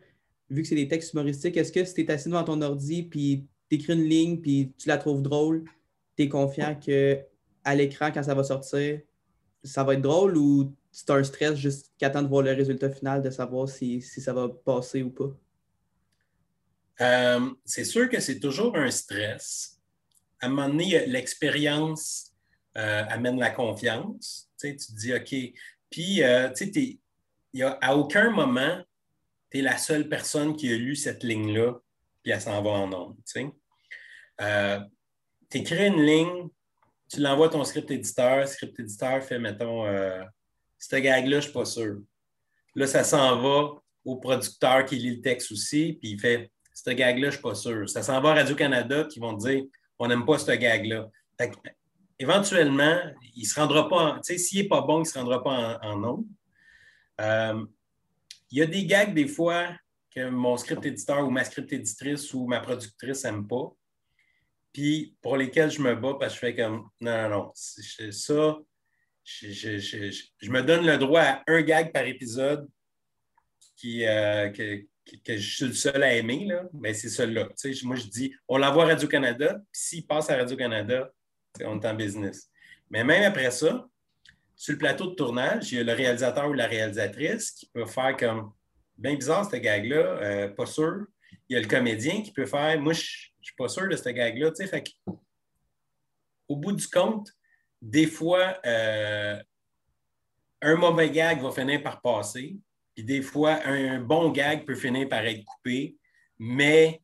vu 0.52 0.62
que 0.62 0.68
c'est 0.68 0.74
des 0.74 0.88
textes 0.88 1.12
humoristiques, 1.12 1.56
est-ce 1.56 1.72
que 1.72 1.84
si 1.84 1.94
tu 1.94 2.00
es 2.02 2.10
assis 2.10 2.28
devant 2.28 2.44
ton 2.44 2.60
ordi 2.62 3.02
puis 3.02 3.46
tu 3.68 3.76
écris 3.76 3.94
une 3.94 4.04
ligne 4.04 4.40
puis 4.40 4.72
tu 4.78 4.88
la 4.88 4.98
trouves 4.98 5.22
drôle, 5.22 5.64
tu 6.16 6.24
es 6.24 6.28
confiant 6.28 6.74
qu'à 6.74 7.74
l'écran, 7.74 8.10
quand 8.12 8.22
ça 8.22 8.34
va 8.34 8.44
sortir, 8.44 9.00
ça 9.64 9.84
va 9.84 9.94
être 9.94 10.02
drôle 10.02 10.36
ou 10.36 10.74
c'est 10.90 11.10
un 11.10 11.22
stress 11.24 11.56
juste 11.56 11.92
qu'attend 11.98 12.22
de 12.22 12.28
voir 12.28 12.42
le 12.42 12.52
résultat 12.52 12.90
final, 12.90 13.22
de 13.22 13.30
savoir 13.30 13.68
si, 13.68 14.02
ça 14.02 14.32
va 14.32 14.48
passer 14.48 15.02
ou 15.02 15.10
pas? 15.10 15.36
Euh, 17.00 17.50
c'est 17.64 17.84
sûr 17.84 18.08
que 18.08 18.20
c'est 18.20 18.38
toujours 18.38 18.76
un 18.76 18.90
stress 18.90 19.72
à 20.42 20.46
un 20.46 20.48
moment 20.48 20.68
donné, 20.68 21.06
l'expérience 21.06 22.32
euh, 22.76 23.04
amène 23.08 23.38
la 23.38 23.50
confiance. 23.50 24.50
Tu, 24.60 24.76
te 24.76 24.92
dis, 24.92 25.14
OK. 25.14 25.54
Puis, 25.88 26.22
euh, 26.22 26.50
tu 26.50 26.72
sais, 26.72 27.64
à 27.80 27.96
aucun 27.96 28.30
moment, 28.30 28.82
tu 29.52 29.58
es 29.58 29.62
la 29.62 29.76
seule 29.76 30.08
personne 30.08 30.56
qui 30.56 30.72
a 30.72 30.76
lu 30.76 30.96
cette 30.96 31.22
ligne-là, 31.22 31.74
puis 32.22 32.32
elle 32.32 32.40
s'en 32.40 32.62
va 32.62 32.70
en 32.70 32.86
nombre. 32.88 33.16
Tu 33.26 33.46
euh, 34.40 34.80
écris 35.52 35.86
une 35.86 36.02
ligne, 36.02 36.48
tu 37.10 37.20
l'envoies 37.20 37.46
à 37.46 37.50
ton 37.50 37.62
script 37.64 37.90
éditeur, 37.90 38.48
script 38.48 38.80
éditeur 38.80 39.22
fait, 39.22 39.38
mettons, 39.38 39.84
cette 40.78 41.02
gag-là, 41.02 41.30
je 41.30 41.36
ne 41.36 41.40
suis 41.42 41.52
pas 41.52 41.64
sûr. 41.64 42.00
Là, 42.74 42.86
ça 42.86 43.04
s'en 43.04 43.40
va 43.40 43.82
au 44.04 44.16
producteur 44.16 44.84
qui 44.86 44.96
lit 44.96 45.16
le 45.16 45.20
texte 45.20 45.52
aussi, 45.52 45.98
puis 46.00 46.12
il 46.12 46.20
fait, 46.20 46.50
cette 46.72 46.96
gag-là, 46.96 47.24
je 47.24 47.26
ne 47.26 47.30
suis 47.32 47.42
pas 47.42 47.54
sûr. 47.54 47.88
Ça 47.88 48.02
s'en 48.02 48.20
va 48.20 48.30
à 48.30 48.34
Radio-Canada 48.34 49.04
qui 49.04 49.20
vont 49.20 49.34
dire, 49.34 49.64
on 49.98 50.08
n'aime 50.08 50.24
pas 50.24 50.38
ce 50.38 50.50
gag-là. 50.52 51.08
Éventuellement, 52.18 52.98
il 53.34 53.42
ne 53.42 53.46
se 53.46 53.60
rendra 53.60 53.88
pas, 53.88 54.14
tu 54.24 54.32
sais, 54.32 54.38
s'il 54.38 54.62
n'est 54.62 54.68
pas 54.68 54.80
bon, 54.80 54.98
il 54.98 55.00
ne 55.00 55.04
se 55.04 55.18
rendra 55.18 55.42
pas 55.42 55.78
en, 55.82 55.98
nom. 55.98 56.24
Euh, 57.20 57.64
il 58.52 58.58
y 58.58 58.62
a 58.62 58.66
des 58.66 58.84
gags, 58.84 59.14
des 59.14 59.26
fois, 59.26 59.74
que 60.14 60.28
mon 60.28 60.56
script 60.58 60.84
éditeur 60.84 61.26
ou 61.26 61.30
ma 61.30 61.42
script 61.42 61.72
éditrice 61.72 62.32
ou 62.34 62.46
ma 62.46 62.60
productrice 62.60 63.24
n'aime 63.24 63.48
pas. 63.48 63.74
Puis 64.72 65.16
pour 65.22 65.36
lesquels 65.36 65.70
je 65.70 65.80
me 65.80 65.94
bats 65.94 66.16
parce 66.20 66.34
que 66.34 66.46
je 66.46 66.52
fais 66.52 66.56
comme 66.56 66.88
non, 67.00 67.22
non, 67.22 67.28
non, 67.28 67.52
ça, 67.54 68.58
je, 69.24 70.50
me 70.50 70.62
donne 70.62 70.86
le 70.86 70.98
droit 70.98 71.22
à 71.22 71.42
un 71.46 71.62
gag 71.62 71.92
par 71.92 72.04
épisode 72.04 72.68
qui, 73.76 74.06
euh, 74.06 74.50
que, 74.50 74.86
je 75.28 75.36
suis 75.38 75.66
le 75.66 75.72
seul 75.72 76.02
à 76.02 76.14
aimer, 76.14 76.44
là, 76.46 76.64
mais 76.72 76.94
c'est 76.94 77.08
celui-là. 77.08 77.48
Moi, 77.84 77.96
je 77.96 78.06
dis, 78.06 78.34
on 78.48 78.58
l'envoie 78.58 78.84
à 78.84 78.88
Radio-Canada, 78.88 79.60
puis 79.72 79.82
s'il 79.82 80.06
passe 80.06 80.30
à 80.30 80.36
Radio-Canada, 80.36 81.10
on 81.64 81.80
est 81.80 81.86
en 81.86 81.94
business. 81.94 82.50
Mais 82.90 83.02
même 83.02 83.24
après 83.24 83.50
ça, 83.50 83.88
sur 84.62 84.74
le 84.74 84.78
plateau 84.78 85.08
de 85.08 85.14
tournage, 85.16 85.72
il 85.72 85.78
y 85.78 85.80
a 85.80 85.82
le 85.82 85.92
réalisateur 85.92 86.48
ou 86.48 86.52
la 86.52 86.68
réalisatrice 86.68 87.50
qui 87.50 87.66
peut 87.66 87.84
faire 87.84 88.16
comme 88.16 88.52
bien 88.96 89.16
bizarre, 89.16 89.44
cette 89.44 89.60
gag-là, 89.60 89.96
euh, 89.96 90.48
pas 90.50 90.66
sûr. 90.66 91.04
Il 91.48 91.54
y 91.54 91.56
a 91.56 91.60
le 91.60 91.66
comédien 91.66 92.22
qui 92.22 92.30
peut 92.30 92.46
faire, 92.46 92.80
moi, 92.80 92.92
je 92.92 93.00
suis 93.40 93.56
pas 93.58 93.66
sûr 93.66 93.88
de 93.88 93.96
cette 93.96 94.14
gag-là. 94.14 94.52
Fait 94.54 94.84
au 96.46 96.54
bout 96.54 96.70
du 96.70 96.86
compte, 96.86 97.28
des 97.80 98.06
fois, 98.06 98.60
un 98.62 99.42
mauvais 100.76 101.10
gag 101.10 101.42
va 101.42 101.50
finir 101.50 101.82
par 101.82 102.00
passer, 102.00 102.56
puis 102.94 103.02
des 103.02 103.20
fois, 103.20 103.58
un 103.64 103.98
bon 103.98 104.30
gag 104.30 104.64
peut 104.64 104.76
finir 104.76 105.08
par 105.08 105.26
être 105.26 105.44
coupé, 105.44 105.96
mais 106.38 107.02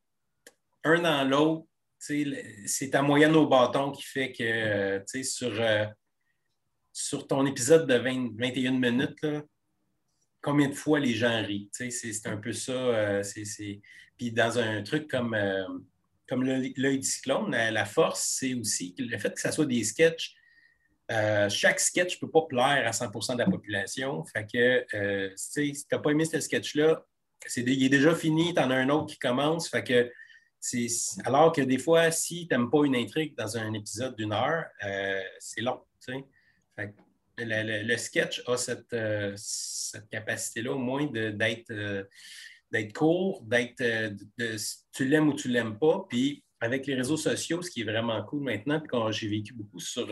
un 0.85 1.01
dans 1.01 1.29
l'autre, 1.29 1.65
c'est 1.97 2.89
ta 2.89 3.01
moyenne 3.01 3.35
au 3.35 3.47
bâton 3.47 3.91
qui 3.91 4.03
fait 4.03 4.31
que 4.31 5.03
sur, 5.23 5.61
sur 6.91 7.27
ton 7.27 7.45
épisode 7.45 7.87
de 7.87 7.95
21 7.95 8.71
minutes, 8.71 9.25
combien 10.41 10.69
de 10.69 10.73
fois 10.73 10.99
les 10.99 11.13
gens 11.13 11.43
rient? 11.43 11.69
C'est 11.71 12.27
un 12.27 12.37
peu 12.37 12.53
ça. 12.53 12.71
Euh, 12.71 13.23
puis 14.17 14.31
dans 14.31 14.59
un 14.59 14.81
truc 14.83 15.09
comme, 15.09 15.33
euh, 15.33 15.65
comme 16.27 16.43
l'œil 16.43 16.99
du 16.99 17.07
cyclone, 17.07 17.51
la, 17.51 17.85
force, 17.85 18.37
c'est 18.39 18.53
aussi 18.53 18.95
le 18.97 19.17
fait 19.17 19.33
que 19.33 19.39
ce 19.39 19.51
soit 19.51 19.65
des 19.65 19.83
sketchs. 19.83 20.35
Euh, 21.11 21.49
chaque 21.49 21.79
sketch 21.79 22.21
ne 22.21 22.27
peut 22.27 22.31
pas 22.31 22.45
plaire 22.47 22.87
à 22.87 22.91
100% 22.91 23.33
de 23.33 23.39
la 23.39 23.45
population. 23.45 24.23
Fait 24.25 24.45
que, 24.45 25.33
si 25.35 25.73
tu 25.73 25.95
n'as 25.95 25.99
pas 25.99 26.11
aimé 26.11 26.25
ce 26.25 26.39
sketch-là, 26.39 27.05
il 27.55 27.83
est 27.83 27.89
déjà 27.89 28.13
fini, 28.13 28.53
tu 28.53 28.59
en 28.59 28.69
as 28.69 28.75
un 28.75 28.89
autre 28.89 29.13
qui 29.13 29.17
commence. 29.17 29.73
Alors 31.23 31.51
que 31.53 31.61
des 31.61 31.77
fois, 31.77 32.11
si 32.11 32.47
tu 32.47 32.53
n'aimes 32.53 32.69
pas 32.69 32.83
une 32.85 32.95
intrigue 32.95 33.35
dans 33.35 33.57
un 33.57 33.73
épisode 33.73 34.15
d'une 34.15 34.33
heure, 34.33 34.65
c'est 35.39 35.61
long. 35.61 35.81
Le, 37.37 37.97
sketch 37.97 38.41
a 38.47 38.57
cette, 38.57 38.93
euh, 38.93 39.35
capacité-là, 40.11 40.73
au 40.73 40.77
moins 40.77 41.05
d'être 41.07 41.71
euh, 41.71 42.03
d'être 42.71 42.93
court, 42.93 43.43
d'être 43.43 43.81
euh, 43.81 44.57
tu 44.91 45.05
l'aimes 45.05 45.29
ou 45.29 45.33
tu 45.33 45.47
l'aimes 45.47 45.79
pas. 45.79 46.05
Puis 46.09 46.43
avec 46.59 46.85
les 46.85 46.95
réseaux 46.95 47.17
sociaux, 47.17 47.61
ce 47.61 47.71
qui 47.71 47.81
est 47.81 47.85
vraiment 47.85 48.21
cool 48.23 48.43
maintenant, 48.43 48.79
puis 48.79 48.89
quand 48.89 49.11
j'ai 49.11 49.27
vécu 49.27 49.53
beaucoup 49.53 49.79
sur 49.79 50.07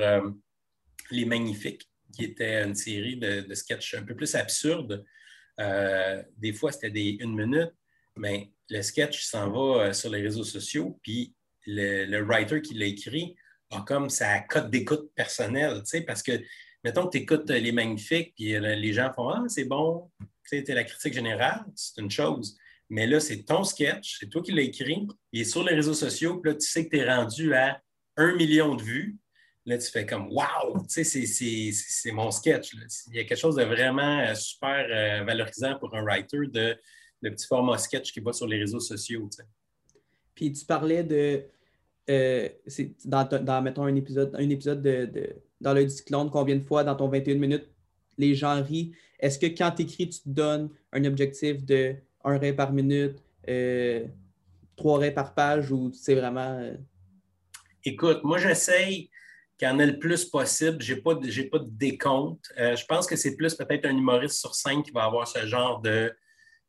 Les 1.11 1.25
Magnifiques, 1.25 1.89
qui 2.15 2.23
était 2.23 2.63
une 2.63 2.73
série 2.73 3.17
de, 3.17 3.41
de 3.41 3.53
sketchs 3.53 3.95
un 3.95 4.03
peu 4.03 4.15
plus 4.15 4.33
absurdes. 4.33 5.03
des 6.37 6.53
fois, 6.53 6.71
c'était 6.71 6.89
des 6.89 7.17
une 7.19 7.35
minute, 7.35 7.73
mais 8.15 8.49
le 8.69 8.81
sketch 8.81 9.25
s'en 9.25 9.51
va 9.51 9.93
sur 9.93 10.09
les 10.09 10.21
réseaux 10.21 10.45
sociaux, 10.45 10.97
puis 11.03 11.35
le, 11.65 12.05
le 12.05 12.23
writer 12.23 12.61
qui 12.61 12.75
l'a 12.75 12.85
écrit 12.85 13.35
a 13.71 13.81
comme 13.81 14.09
sa 14.09 14.39
cote 14.39 14.69
d'écoute 14.69 15.11
personnelle, 15.15 15.83
parce 16.05 16.23
que 16.23 16.41
mettons 16.83 17.05
que 17.05 17.11
tu 17.11 17.23
écoutes 17.23 17.49
Les 17.49 17.71
Magnifiques, 17.71 18.33
puis 18.35 18.55
euh, 18.55 18.75
les 18.75 18.93
gens 18.93 19.11
font 19.13 19.29
Ah, 19.29 19.43
c'est 19.47 19.65
bon, 19.65 20.09
tu 20.49 20.57
es 20.57 20.73
la 20.73 20.83
critique 20.83 21.13
générale, 21.13 21.65
c'est 21.75 22.01
une 22.01 22.11
chose. 22.11 22.57
Mais 22.89 23.05
là, 23.05 23.19
c'est 23.19 23.43
ton 23.43 23.63
sketch, 23.63 24.17
c'est 24.19 24.29
toi 24.29 24.41
qui 24.41 24.53
l'as 24.53 24.61
écrit, 24.61 25.07
il 25.33 25.41
est 25.41 25.45
sur 25.45 25.63
les 25.63 25.75
réseaux 25.75 25.93
sociaux, 25.93 26.37
puis 26.37 26.51
là, 26.51 26.57
tu 26.57 26.67
sais 26.67 26.85
que 26.85 26.91
tu 26.95 26.97
es 26.97 27.13
rendu 27.13 27.53
à 27.53 27.81
un 28.15 28.35
million 28.35 28.75
de 28.75 28.83
vues. 28.83 29.17
Là, 29.65 29.77
tu 29.77 29.91
fais 29.91 30.05
comme 30.05 30.29
Wow, 30.31 30.85
tu 30.87 31.03
sais, 31.03 31.73
c'est 31.73 32.11
mon 32.11 32.31
sketch. 32.31 32.73
Il 33.07 33.15
y 33.15 33.19
a 33.19 33.25
quelque 33.25 33.37
chose 33.37 33.55
de 33.55 33.63
vraiment 33.63 34.19
euh, 34.21 34.33
super 34.33 34.87
euh, 34.89 35.25
valorisant 35.25 35.77
pour 35.77 35.93
un 35.93 36.03
writer 36.03 36.47
de, 36.47 36.77
de 37.21 37.29
petit 37.29 37.45
format 37.45 37.77
sketch 37.77 38.13
qui 38.13 38.21
va 38.21 38.31
sur 38.31 38.47
les 38.47 38.59
réseaux 38.59 38.79
sociaux. 38.79 39.29
Puis 40.33 40.53
tu 40.53 40.65
parlais 40.65 41.03
de. 41.03 41.43
Dans, 42.07 43.61
mettons, 43.61 43.83
un 43.83 43.95
épisode, 43.95 44.35
un 44.35 44.49
épisode 44.49 44.81
de 44.81 45.35
dans 45.61 45.73
le 45.73 45.87
cyclone, 45.89 46.29
combien 46.29 46.55
de 46.55 46.63
fois 46.63 46.83
dans 46.83 46.95
ton 46.95 47.07
21 47.07 47.35
minutes 47.35 47.67
les 48.17 48.35
gens 48.35 48.61
rient? 48.63 48.93
Est-ce 49.19 49.39
que 49.39 49.47
quand 49.47 49.71
tu 49.71 49.83
écris, 49.83 50.09
tu 50.09 50.19
te 50.19 50.29
donnes 50.29 50.69
un 50.91 51.03
objectif 51.05 51.63
de 51.65 51.95
un 52.23 52.37
ré 52.37 52.53
par 52.53 52.73
minute, 52.73 53.17
euh, 53.49 54.05
trois 54.75 54.99
raies 54.99 55.13
par 55.13 55.33
page 55.33 55.71
ou 55.71 55.91
c'est 55.93 56.15
vraiment. 56.15 56.59
Euh? 56.59 56.75
Écoute, 57.83 58.23
moi, 58.23 58.37
j'essaye 58.37 59.09
qu'il 59.57 59.67
y 59.67 59.71
en 59.71 59.79
ait 59.79 59.87
le 59.87 59.97
plus 59.97 60.25
possible. 60.25 60.81
Je 60.81 60.93
n'ai 60.93 61.01
pas, 61.01 61.15
pas, 61.15 61.59
de 61.59 61.69
décompte. 61.69 62.51
Euh, 62.59 62.75
je 62.75 62.85
pense 62.85 63.07
que 63.07 63.15
c'est 63.15 63.35
plus 63.35 63.55
peut-être 63.55 63.85
un 63.85 63.97
humoriste 63.97 64.39
sur 64.39 64.53
scène 64.53 64.83
qui 64.83 64.91
va 64.91 65.05
avoir 65.05 65.27
ce 65.27 65.45
genre 65.45 65.81
de 65.81 66.13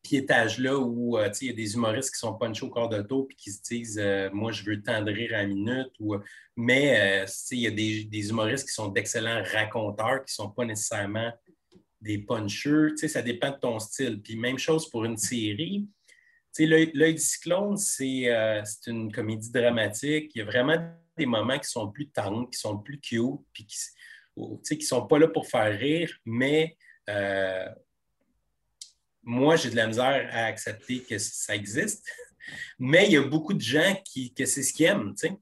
piétage-là 0.02 0.78
où 0.78 1.18
euh, 1.18 1.30
il 1.40 1.48
y 1.48 1.50
a 1.50 1.54
des 1.54 1.74
humoristes 1.74 2.14
qui 2.14 2.18
sont 2.18 2.34
punchés 2.34 2.64
au 2.64 2.70
corps 2.70 2.88
de 2.88 3.02
taux 3.02 3.28
et 3.30 3.34
qui 3.34 3.50
se 3.50 3.62
disent 3.62 3.98
euh, 3.98 4.30
Moi, 4.32 4.52
je 4.52 4.64
veux 4.64 4.82
tendre 4.82 5.10
rire 5.10 5.34
à 5.34 5.42
la 5.42 5.46
minute. 5.46 5.90
Ou, 6.00 6.16
mais 6.56 7.22
euh, 7.22 7.26
il 7.50 7.58
y 7.60 7.66
a 7.66 7.70
des, 7.70 8.28
humoristes 8.30 8.66
qui 8.68 8.74
sont 8.74 8.88
d'excellents 8.88 9.42
raconteurs 9.52 10.24
qui 10.24 10.32
ne 10.32 10.44
sont 10.44 10.50
pas 10.50 10.64
nécessairement 10.64 11.32
des 12.00 12.18
punchers. 12.18 12.96
Ça 12.96 13.22
dépend 13.22 13.50
de 13.50 13.56
ton 13.56 13.78
style. 13.78 14.20
Puis 14.22 14.36
même 14.36 14.58
chose 14.58 14.88
pour 14.88 15.04
une 15.04 15.16
série. 15.16 15.86
L'œil 16.58 17.14
du 17.14 17.20
cyclone, 17.20 17.76
c'est 17.76 18.26
une 18.86 19.12
comédie 19.12 19.52
dramatique. 19.52 20.32
Il 20.34 20.38
y 20.38 20.42
a 20.42 20.44
vraiment 20.44 20.76
des 21.16 21.26
moments 21.26 21.58
qui 21.58 21.68
sont 21.68 21.90
plus 21.90 22.08
tendres, 22.08 22.50
qui 22.50 22.58
sont 22.58 22.78
plus 22.78 22.98
cute, 22.98 23.40
puis 23.52 23.64
qui 23.64 24.76
ne 24.76 24.80
sont 24.80 25.06
pas 25.06 25.20
là 25.20 25.28
pour 25.28 25.46
faire 25.46 25.78
rire, 25.78 26.12
mais 26.24 26.76
moi, 29.22 29.56
j'ai 29.56 29.70
de 29.70 29.76
la 29.76 29.86
misère 29.86 30.28
à 30.32 30.44
accepter 30.44 31.00
que 31.00 31.18
ça 31.18 31.54
existe. 31.54 32.06
Mais 32.78 33.06
il 33.06 33.12
y 33.12 33.16
a 33.16 33.22
beaucoup 33.22 33.54
de 33.54 33.60
gens 33.60 33.94
qui, 34.04 34.32
que 34.32 34.46
c'est 34.46 34.62
ce 34.62 34.72
qu'ils 34.72 34.86
aiment, 34.86 35.14
tu 35.14 35.28
sais. 35.28 35.34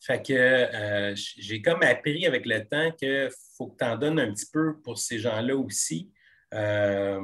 Fait 0.00 0.22
que 0.22 0.32
euh, 0.32 1.14
j'ai 1.14 1.60
comme 1.60 1.82
appris 1.82 2.24
avec 2.26 2.46
le 2.46 2.64
temps 2.64 2.90
qu'il 2.92 3.28
faut 3.56 3.68
que 3.68 3.76
tu 3.76 3.84
en 3.84 3.96
donnes 3.96 4.18
un 4.18 4.32
petit 4.32 4.46
peu 4.50 4.80
pour 4.80 4.96
ces 4.98 5.18
gens-là 5.18 5.56
aussi. 5.56 6.10
Euh, 6.54 7.20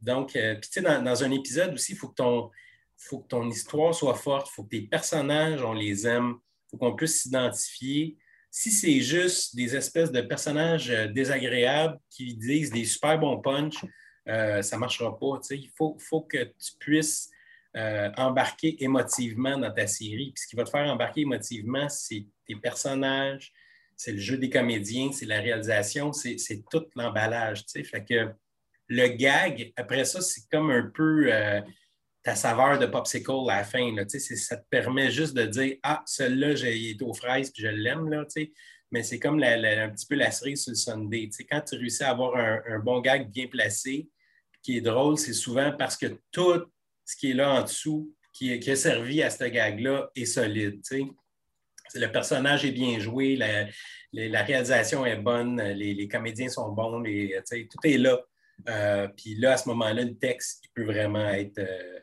donc, 0.00 0.36
euh, 0.36 0.54
puis 0.54 0.70
tu 0.70 0.80
sais, 0.80 0.82
dans, 0.82 1.24
un 1.24 1.30
épisode 1.32 1.74
aussi, 1.74 1.92
il 1.92 1.98
faut, 1.98 2.08
que 2.08 2.14
ton, 2.14 2.50
faut 2.96 3.20
que 3.20 3.28
ton 3.28 3.48
histoire 3.48 3.94
soit 3.94 4.14
forte, 4.14 4.48
il 4.50 4.54
faut 4.54 4.64
que 4.64 4.68
tes 4.68 4.82
personnages, 4.82 5.62
on 5.64 5.72
les 5.72 6.06
aime, 6.06 6.34
il 6.36 6.70
faut 6.70 6.76
qu'on 6.76 6.94
puisse 6.94 7.22
s'identifier. 7.22 8.16
Si 8.50 8.70
c'est 8.70 9.00
juste 9.00 9.56
des 9.56 9.74
espèces 9.74 10.12
de 10.12 10.20
personnages 10.20 10.88
désagréables 11.12 11.98
qui 12.08 12.34
disent 12.34 12.70
des 12.70 12.84
super 12.84 13.18
bons 13.18 13.40
punchs, 13.40 13.84
euh, 14.28 14.62
ça 14.62 14.76
ne 14.76 14.80
marchera 14.80 15.18
pas. 15.18 15.40
Il 15.50 15.70
faut, 15.70 16.20
que 16.22 16.44
tu 16.44 16.72
puisses 16.78 17.30
euh, 17.76 18.10
embarquer 18.16 18.82
émotivement 18.82 19.56
dans 19.56 19.72
ta 19.72 19.86
série. 19.86 20.32
Puis 20.34 20.42
ce 20.42 20.46
qui 20.48 20.56
va 20.56 20.64
te 20.64 20.70
faire 20.70 20.86
embarquer 20.86 21.22
émotivement, 21.22 21.88
c'est 21.88 22.26
tes 22.46 22.56
personnages, 22.56 23.52
c'est 23.96 24.12
le 24.12 24.18
jeu 24.18 24.36
des 24.36 24.50
comédiens, 24.50 25.12
c'est 25.12 25.26
la 25.26 25.40
réalisation, 25.40 26.12
c'est 26.12 26.36
tout 26.70 26.84
l'emballage. 26.94 27.64
Le 28.90 29.08
gag, 29.08 29.72
après 29.76 30.04
ça, 30.04 30.20
c'est 30.20 30.48
comme 30.50 30.70
un 30.70 30.90
peu 30.94 31.32
euh, 31.32 31.60
ta 32.22 32.34
saveur 32.34 32.78
de 32.78 32.86
popsicle 32.86 33.50
à 33.50 33.58
la 33.58 33.64
fin. 33.64 33.94
Là, 33.94 34.04
ça 34.08 34.56
te 34.56 34.66
permet 34.70 35.10
juste 35.10 35.34
de 35.34 35.46
dire 35.46 35.76
Ah, 35.82 36.02
celui-là, 36.06 36.52
il 36.70 36.90
est 36.90 37.02
aux 37.02 37.14
fraises 37.14 37.50
puis 37.50 37.62
je 37.62 37.68
l'aime. 37.68 38.08
Mais 38.90 39.02
c'est 39.02 39.18
comme 39.18 39.42
un 39.42 39.88
petit 39.90 40.06
peu 40.06 40.14
la 40.14 40.30
cerise 40.30 40.62
sur 40.62 40.70
le 40.70 40.76
Sunday. 40.76 41.28
quand 41.50 41.60
tu 41.60 41.76
réussis 41.76 42.04
à 42.04 42.10
avoir 42.10 42.34
un 42.36 42.78
bon 42.78 43.00
gag 43.00 43.30
bien 43.30 43.46
placé, 43.46 44.08
qui 44.68 44.76
est 44.76 44.82
drôle, 44.82 45.16
c'est 45.16 45.32
souvent 45.32 45.72
parce 45.72 45.96
que 45.96 46.20
tout 46.30 46.62
ce 47.02 47.16
qui 47.16 47.30
est 47.30 47.34
là 47.34 47.54
en 47.54 47.62
dessous, 47.62 48.14
qui, 48.34 48.52
a 48.52 48.76
servi 48.76 49.22
à 49.22 49.30
ce 49.30 49.44
gag-là, 49.44 50.10
est 50.14 50.26
solide. 50.26 50.82
Le 51.94 52.06
personnage 52.08 52.66
est 52.66 52.72
bien 52.72 52.98
joué, 52.98 53.34
la, 53.34 54.42
réalisation 54.42 55.06
est 55.06 55.16
bonne, 55.16 55.58
les, 55.62 56.06
comédiens 56.06 56.50
sont 56.50 56.70
bons, 56.70 57.02
tout 57.02 57.86
est 57.86 57.96
là. 57.96 58.20
Euh, 58.68 59.08
puis 59.16 59.36
là, 59.36 59.52
à 59.52 59.56
ce 59.56 59.70
moment-là, 59.70 60.04
le 60.04 60.18
texte 60.18 60.64
peut 60.74 60.84
vraiment 60.84 61.30
être, 61.30 61.60
euh, 61.60 62.00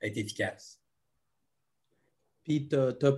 efficace. 0.00 0.80
Puis 2.44 2.68
tu 2.68 2.76
as, 2.76 3.12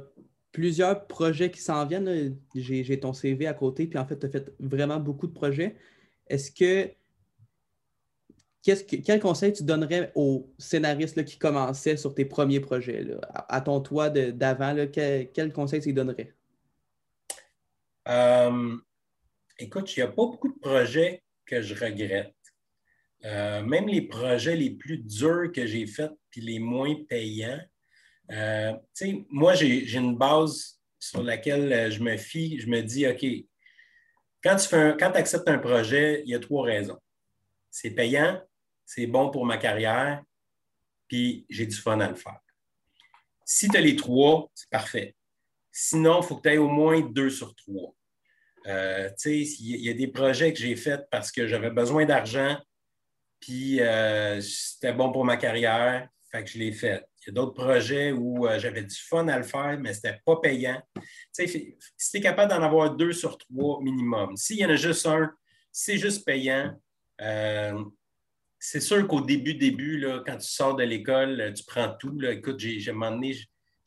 plusieurs 0.52 1.06
projets 1.06 1.50
qui 1.50 1.60
s'en 1.60 1.84
viennent. 1.84 2.40
J'ai 2.54 2.98
ton 2.98 3.12
CV 3.12 3.46
à 3.46 3.52
côté, 3.52 3.88
puis 3.88 3.98
en 3.98 4.06
fait, 4.06 4.18
tu 4.18 4.24
as 4.24 4.30
fait 4.30 4.50
vraiment 4.58 4.98
beaucoup 4.98 5.26
de 5.26 5.34
projets. 5.34 5.76
Est-ce 6.28 6.50
que 6.50 6.95
quel 8.74 9.20
conseil 9.20 9.52
tu 9.52 9.62
donnerais 9.62 10.12
aux 10.14 10.52
scénaristes 10.58 11.24
qui 11.24 11.38
commençaient 11.38 11.96
sur 11.96 12.14
tes 12.14 12.24
premiers 12.24 12.60
projets? 12.60 13.06
à, 13.32 13.60
ton 13.60 13.80
toit 13.80 14.10
d'avant, 14.10 14.74
quel, 14.92 15.52
conseil 15.52 15.80
tu 15.80 15.92
donnerais? 15.92 16.34
Euh, 18.08 18.76
écoute, 19.58 19.96
il 19.96 20.00
n'y 20.00 20.04
a 20.04 20.08
pas 20.08 20.14
beaucoup 20.14 20.52
de 20.52 20.58
projets 20.58 21.22
que 21.44 21.62
je 21.62 21.74
regrette. 21.74 22.34
Euh, 23.24 23.62
même 23.62 23.88
les 23.88 24.02
projets 24.02 24.56
les 24.56 24.70
plus 24.70 24.98
durs 24.98 25.50
que 25.52 25.66
j'ai 25.66 25.86
faits 25.86 26.12
puis 26.30 26.40
les 26.40 26.58
moins 26.58 26.94
payants. 27.08 27.60
Euh, 28.32 28.72
moi, 29.30 29.54
j'ai 29.54 29.94
une 29.94 30.16
base 30.16 30.80
sur 30.98 31.22
laquelle 31.22 31.90
je 31.90 32.02
me 32.02 32.16
fie. 32.16 32.58
Je 32.60 32.68
me 32.68 32.82
dis, 32.82 33.06
OK, 33.06 33.24
quand 34.42 34.56
tu, 34.56 34.68
quand 34.68 35.12
tu 35.12 35.18
acceptes 35.18 35.48
un 35.48 35.58
projet, 35.58 36.22
il 36.24 36.30
y 36.30 36.34
a 36.34 36.38
trois 36.38 36.64
raisons. 36.64 36.98
C'est 37.70 37.90
payant, 37.90 38.40
c'est 38.86 39.06
bon 39.06 39.30
pour 39.30 39.44
ma 39.44 39.58
carrière, 39.58 40.22
puis 41.08 41.44
j'ai 41.50 41.66
du 41.66 41.76
fun 41.76 41.98
à 42.00 42.08
le 42.08 42.14
faire. 42.14 42.40
Si 43.44 43.68
tu 43.68 43.76
as 43.76 43.80
les 43.80 43.96
trois, 43.96 44.50
c'est 44.54 44.70
parfait. 44.70 45.14
Sinon, 45.70 46.20
il 46.22 46.26
faut 46.26 46.36
que 46.36 46.48
tu 46.48 46.54
aies 46.54 46.58
au 46.58 46.68
moins 46.68 47.00
deux 47.00 47.28
sur 47.28 47.54
trois. 47.54 47.94
Euh, 48.66 49.10
il 49.24 49.84
y 49.84 49.90
a 49.90 49.92
des 49.92 50.08
projets 50.08 50.52
que 50.52 50.58
j'ai 50.58 50.74
faits 50.74 51.06
parce 51.10 51.30
que 51.30 51.46
j'avais 51.46 51.70
besoin 51.70 52.04
d'argent, 52.04 52.58
puis 53.40 53.80
euh, 53.80 54.40
c'était 54.40 54.92
bon 54.92 55.12
pour 55.12 55.24
ma 55.24 55.36
carrière. 55.36 56.08
Fait 56.32 56.42
que 56.42 56.50
je 56.50 56.58
l'ai 56.58 56.72
fait. 56.72 57.04
Il 57.20 57.28
y 57.28 57.30
a 57.30 57.32
d'autres 57.34 57.54
projets 57.54 58.10
où 58.10 58.46
euh, 58.46 58.58
j'avais 58.58 58.82
du 58.82 58.96
fun 58.96 59.28
à 59.28 59.36
le 59.36 59.44
faire, 59.44 59.78
mais 59.80 59.94
ce 59.94 60.06
n'était 60.06 60.20
pas 60.24 60.36
payant. 60.36 60.80
Tu 61.34 61.46
si 61.46 62.10
tu 62.10 62.16
es 62.16 62.20
capable 62.20 62.50
d'en 62.50 62.62
avoir 62.62 62.96
deux 62.96 63.12
sur 63.12 63.38
trois 63.38 63.80
minimum, 63.82 64.36
s'il 64.36 64.58
y 64.58 64.64
en 64.64 64.70
a 64.70 64.76
juste 64.76 65.06
un, 65.06 65.32
c'est 65.70 65.98
juste 65.98 66.24
payant. 66.24 66.74
Euh, 68.56 68.60
c'est 68.60 68.80
sûr 68.80 69.06
qu'au 69.06 69.20
début, 69.20 69.54
début, 69.54 69.98
là, 69.98 70.22
quand 70.26 70.36
tu 70.36 70.48
sors 70.48 70.76
de 70.76 70.84
l'école, 70.84 71.52
tu 71.54 71.64
prends 71.64 71.94
tout. 71.98 72.18
Là. 72.18 72.32
Écoute, 72.32 72.58
j'ai, 72.58 72.90
un 72.90 72.94
moment 72.94 73.12
donné, 73.12 73.32
je, 73.32 73.44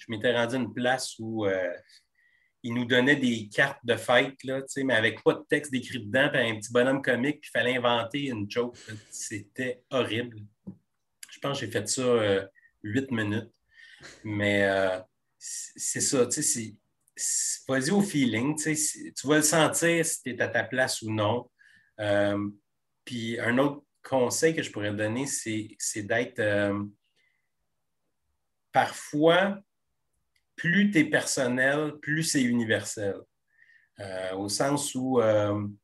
m'étais 0.08 0.34
rendu 0.34 0.56
à 0.56 0.60
une 0.60 0.74
place 0.74 1.16
où 1.20 1.46
euh, 1.46 1.70
ils 2.64 2.74
nous 2.74 2.86
donnaient 2.86 3.16
des 3.16 3.48
cartes 3.50 3.84
de 3.84 3.96
fête, 3.96 4.36
là, 4.44 4.62
mais 4.84 4.94
avec 4.94 5.24
pas 5.24 5.34
de 5.34 5.44
texte 5.50 5.72
décrit 5.72 6.06
dedans, 6.06 6.30
puis 6.32 6.42
un 6.42 6.56
petit 6.58 6.72
bonhomme 6.72 7.02
comique, 7.02 7.42
puis 7.42 7.50
il 7.54 7.58
fallait 7.58 7.78
inventer 7.78 8.28
une 8.28 8.50
joke. 8.50 8.78
C'était 9.10 9.82
horrible. 9.90 10.38
Je 11.30 11.40
pense 11.40 11.60
que 11.60 11.66
j'ai 11.66 11.72
fait 11.72 11.88
ça 11.88 12.02
euh, 12.02 12.46
huit 12.84 13.10
minutes. 13.12 13.52
Mais 14.24 14.64
euh, 14.64 15.00
c'est 15.38 16.02
ça, 16.02 16.26
tu 16.28 16.42
sais, 16.42 16.76
vas-y 17.68 17.92
au 17.92 18.02
feeling, 18.02 18.56
tu 18.56 19.28
vas 19.28 19.38
le 19.38 19.42
sentir 19.42 20.06
si 20.06 20.22
tu 20.22 20.30
es 20.32 20.42
à 20.42 20.48
ta 20.48 20.64
place 20.64 21.02
ou 21.02 21.12
non. 21.12 21.50
Euh, 22.00 22.50
puis 23.04 23.40
un 23.40 23.58
autre 23.58 23.84
conseil 24.10 24.56
que 24.56 24.64
je 24.64 24.72
pourrais 24.72 24.94
donner, 24.94 25.26
c'est 25.28 26.04
d'être 26.04 26.42
parfois, 28.72 29.60
plus 30.56 30.92
tu 30.92 31.00
es 31.00 31.06
personnel, 31.06 31.94
plus 32.02 32.24
c'est 32.24 32.42
universel. 32.42 33.16
au 34.36 34.50
sens 34.50 34.96
où, 34.96 35.22
tu 35.22 35.78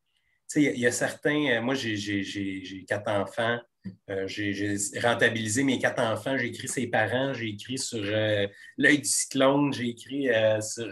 sais, 0.47 0.63
il 0.63 0.79
y, 0.79 0.87
a 0.87 0.91
certains, 0.91 1.61
moi 1.61 1.75
j'ai 1.75 2.85
quatre 2.87 3.09
enfants, 3.09 3.59
euh, 4.09 4.27
j'ai 4.27 4.77
rentabilisé 5.01 5.63
mes 5.63 5.79
quatre 5.79 6.01
enfants, 6.01 6.37
j'ai 6.37 6.47
écrit 6.47 6.67
ses 6.67 6.87
parents, 6.87 7.33
j'ai 7.33 7.49
écrit 7.49 7.77
sur 7.77 8.01
euh, 8.03 8.47
l'œil 8.77 8.99
du 8.99 9.07
cyclone, 9.07 9.73
j'ai 9.73 9.89
écrit 9.89 10.29
euh, 10.29 10.61
sur 10.61 10.87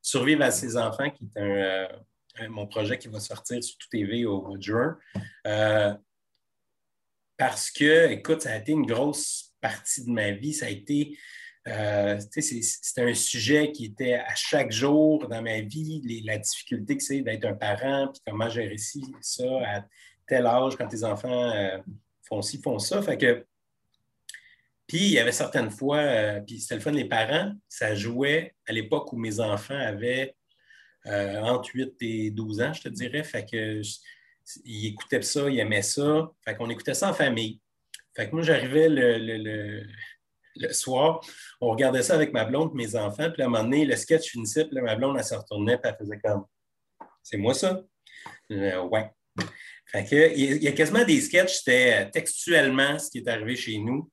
Survivre 0.00 0.42
à 0.42 0.50
ses 0.50 0.76
enfants, 0.76 1.10
qui 1.10 1.28
est 1.36 2.48
mon 2.48 2.66
projet 2.66 2.98
qui 2.98 3.08
va 3.08 3.20
sortir 3.20 3.62
sur 3.62 3.76
tout 3.78 3.88
TV 3.90 4.24
au 4.24 4.42
mois 4.42 4.56
de 4.56 4.62
juin. 4.62 4.98
Parce 7.44 7.72
que, 7.72 8.08
écoute, 8.12 8.42
ça 8.42 8.52
a 8.52 8.58
été 8.58 8.70
une 8.70 8.86
grosse 8.86 9.52
partie 9.60 10.04
de 10.04 10.10
ma 10.10 10.30
vie. 10.30 10.54
Ça 10.54 10.66
a 10.66 10.68
été. 10.68 11.18
c'était 11.64 13.02
un 13.02 13.14
sujet 13.14 13.72
qui 13.72 13.86
était 13.86 14.14
à 14.14 14.32
chaque 14.36 14.70
jour 14.70 15.26
dans 15.26 15.42
ma 15.42 15.60
vie, 15.60 16.22
la 16.24 16.38
difficulté 16.38 16.96
que 16.96 17.02
c'est 17.02 17.20
d'être 17.22 17.44
un 17.44 17.54
parent, 17.54 18.12
puis 18.12 18.22
comment 18.24 18.48
j'ai 18.48 18.68
réussi 18.68 19.02
ça 19.20 19.44
à 19.66 19.84
tel 20.28 20.46
âge 20.46 20.76
quand 20.76 20.86
tes 20.86 21.02
enfants 21.02 21.52
font 22.22 22.42
ci, 22.42 22.62
font 22.62 22.78
ça. 22.78 23.02
Fait 23.02 23.18
que, 23.18 23.44
puis 24.86 24.98
il 24.98 25.12
y 25.12 25.18
avait 25.18 25.32
certaines 25.32 25.72
fois, 25.72 25.98
euh, 25.98 26.40
puis 26.46 26.60
c'était 26.60 26.76
le 26.76 26.80
fun 26.80 26.92
des 26.92 27.06
parents, 27.06 27.52
ça 27.68 27.96
jouait 27.96 28.54
à 28.68 28.72
l'époque 28.72 29.12
où 29.12 29.16
mes 29.16 29.40
enfants 29.40 29.78
avaient 29.78 30.36
euh, 31.06 31.40
entre 31.40 31.70
8 31.74 31.96
et 32.02 32.30
12 32.30 32.60
ans, 32.60 32.72
je 32.72 32.82
te 32.82 32.88
dirais. 32.88 33.24
Fait 33.24 33.44
que 33.44 33.82
ils 34.64 34.88
écoutaient 34.88 35.22
ça, 35.22 35.48
ils 35.48 35.58
aimaient 35.58 35.82
ça. 35.82 36.30
Fait 36.44 36.56
qu'on 36.56 36.70
écoutait 36.70 36.94
ça 36.94 37.10
en 37.10 37.14
famille. 37.14 37.60
Fait 38.14 38.28
que 38.28 38.34
moi, 38.34 38.42
j'arrivais 38.42 38.88
le, 38.88 39.84
le, 40.54 40.72
soir, 40.72 41.20
on 41.60 41.70
regardait 41.70 42.02
ça 42.02 42.14
avec 42.14 42.32
ma 42.32 42.44
blonde 42.44 42.74
mes 42.74 42.94
enfants, 42.94 43.30
puis 43.30 43.42
à 43.42 43.46
un 43.46 43.48
moment 43.48 43.64
donné, 43.64 43.86
le 43.86 43.96
sketch 43.96 44.30
finissait, 44.30 44.66
puis 44.66 44.80
ma 44.82 44.96
blonde, 44.96 45.16
elle 45.16 45.24
se 45.24 45.34
retournait, 45.34 45.78
puis 45.78 45.90
elle 45.90 45.96
faisait 45.98 46.20
comme 46.22 46.44
C'est 47.22 47.38
moi 47.38 47.54
ça? 47.54 47.82
ouais 48.50 49.10
il 49.94 50.62
y 50.62 50.68
a 50.68 50.72
quasiment 50.72 51.04
des 51.04 51.20
sketchs, 51.20 51.58
c'était 51.58 52.10
textuellement 52.10 52.98
ce 52.98 53.10
qui 53.10 53.18
est 53.18 53.28
arrivé 53.28 53.56
chez 53.56 53.78
nous. 53.78 54.10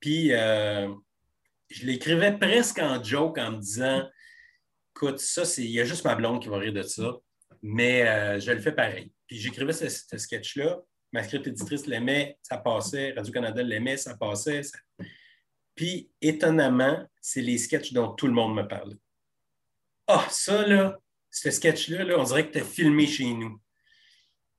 Puis 0.00 0.32
euh, 0.32 0.88
je 1.68 1.86
l'écrivais 1.86 2.36
presque 2.38 2.78
en 2.78 3.02
joke 3.02 3.38
en 3.38 3.52
me 3.52 3.58
disant 3.58 4.08
Écoute, 4.94 5.20
ça, 5.20 5.42
il 5.58 5.70
y 5.70 5.80
a 5.80 5.84
juste 5.84 6.04
ma 6.04 6.14
blonde 6.14 6.42
qui 6.42 6.48
va 6.48 6.58
rire 6.58 6.72
de 6.72 6.82
ça, 6.82 7.16
mais 7.62 8.06
euh, 8.06 8.40
je 8.40 8.52
le 8.52 8.60
fais 8.60 8.72
pareil. 8.72 9.12
Puis 9.32 9.40
j'écrivais 9.40 9.72
ce, 9.72 9.88
sketch-là, 9.88 10.82
ma 11.10 11.22
script 11.22 11.46
éditrice 11.46 11.86
l'aimait, 11.86 12.36
ça 12.42 12.58
passait, 12.58 13.12
Radio-Canada 13.12 13.62
l'aimait, 13.62 13.96
ça 13.96 14.14
passait. 14.14 14.60
Puis 15.74 16.10
étonnamment, 16.20 17.02
c'est 17.18 17.40
les 17.40 17.56
sketchs 17.56 17.94
dont 17.94 18.12
tout 18.12 18.26
le 18.26 18.34
monde 18.34 18.54
me 18.54 18.68
parlait. 18.68 18.98
Ah, 20.06 20.26
ça, 20.28 20.66
là, 20.66 21.00
ce 21.30 21.50
sketch-là, 21.50 22.04
là, 22.04 22.18
on 22.18 22.24
dirait 22.24 22.46
que 22.46 22.52
tu 22.52 22.58
as 22.58 22.64
filmé 22.66 23.06
chez 23.06 23.32
nous. 23.32 23.58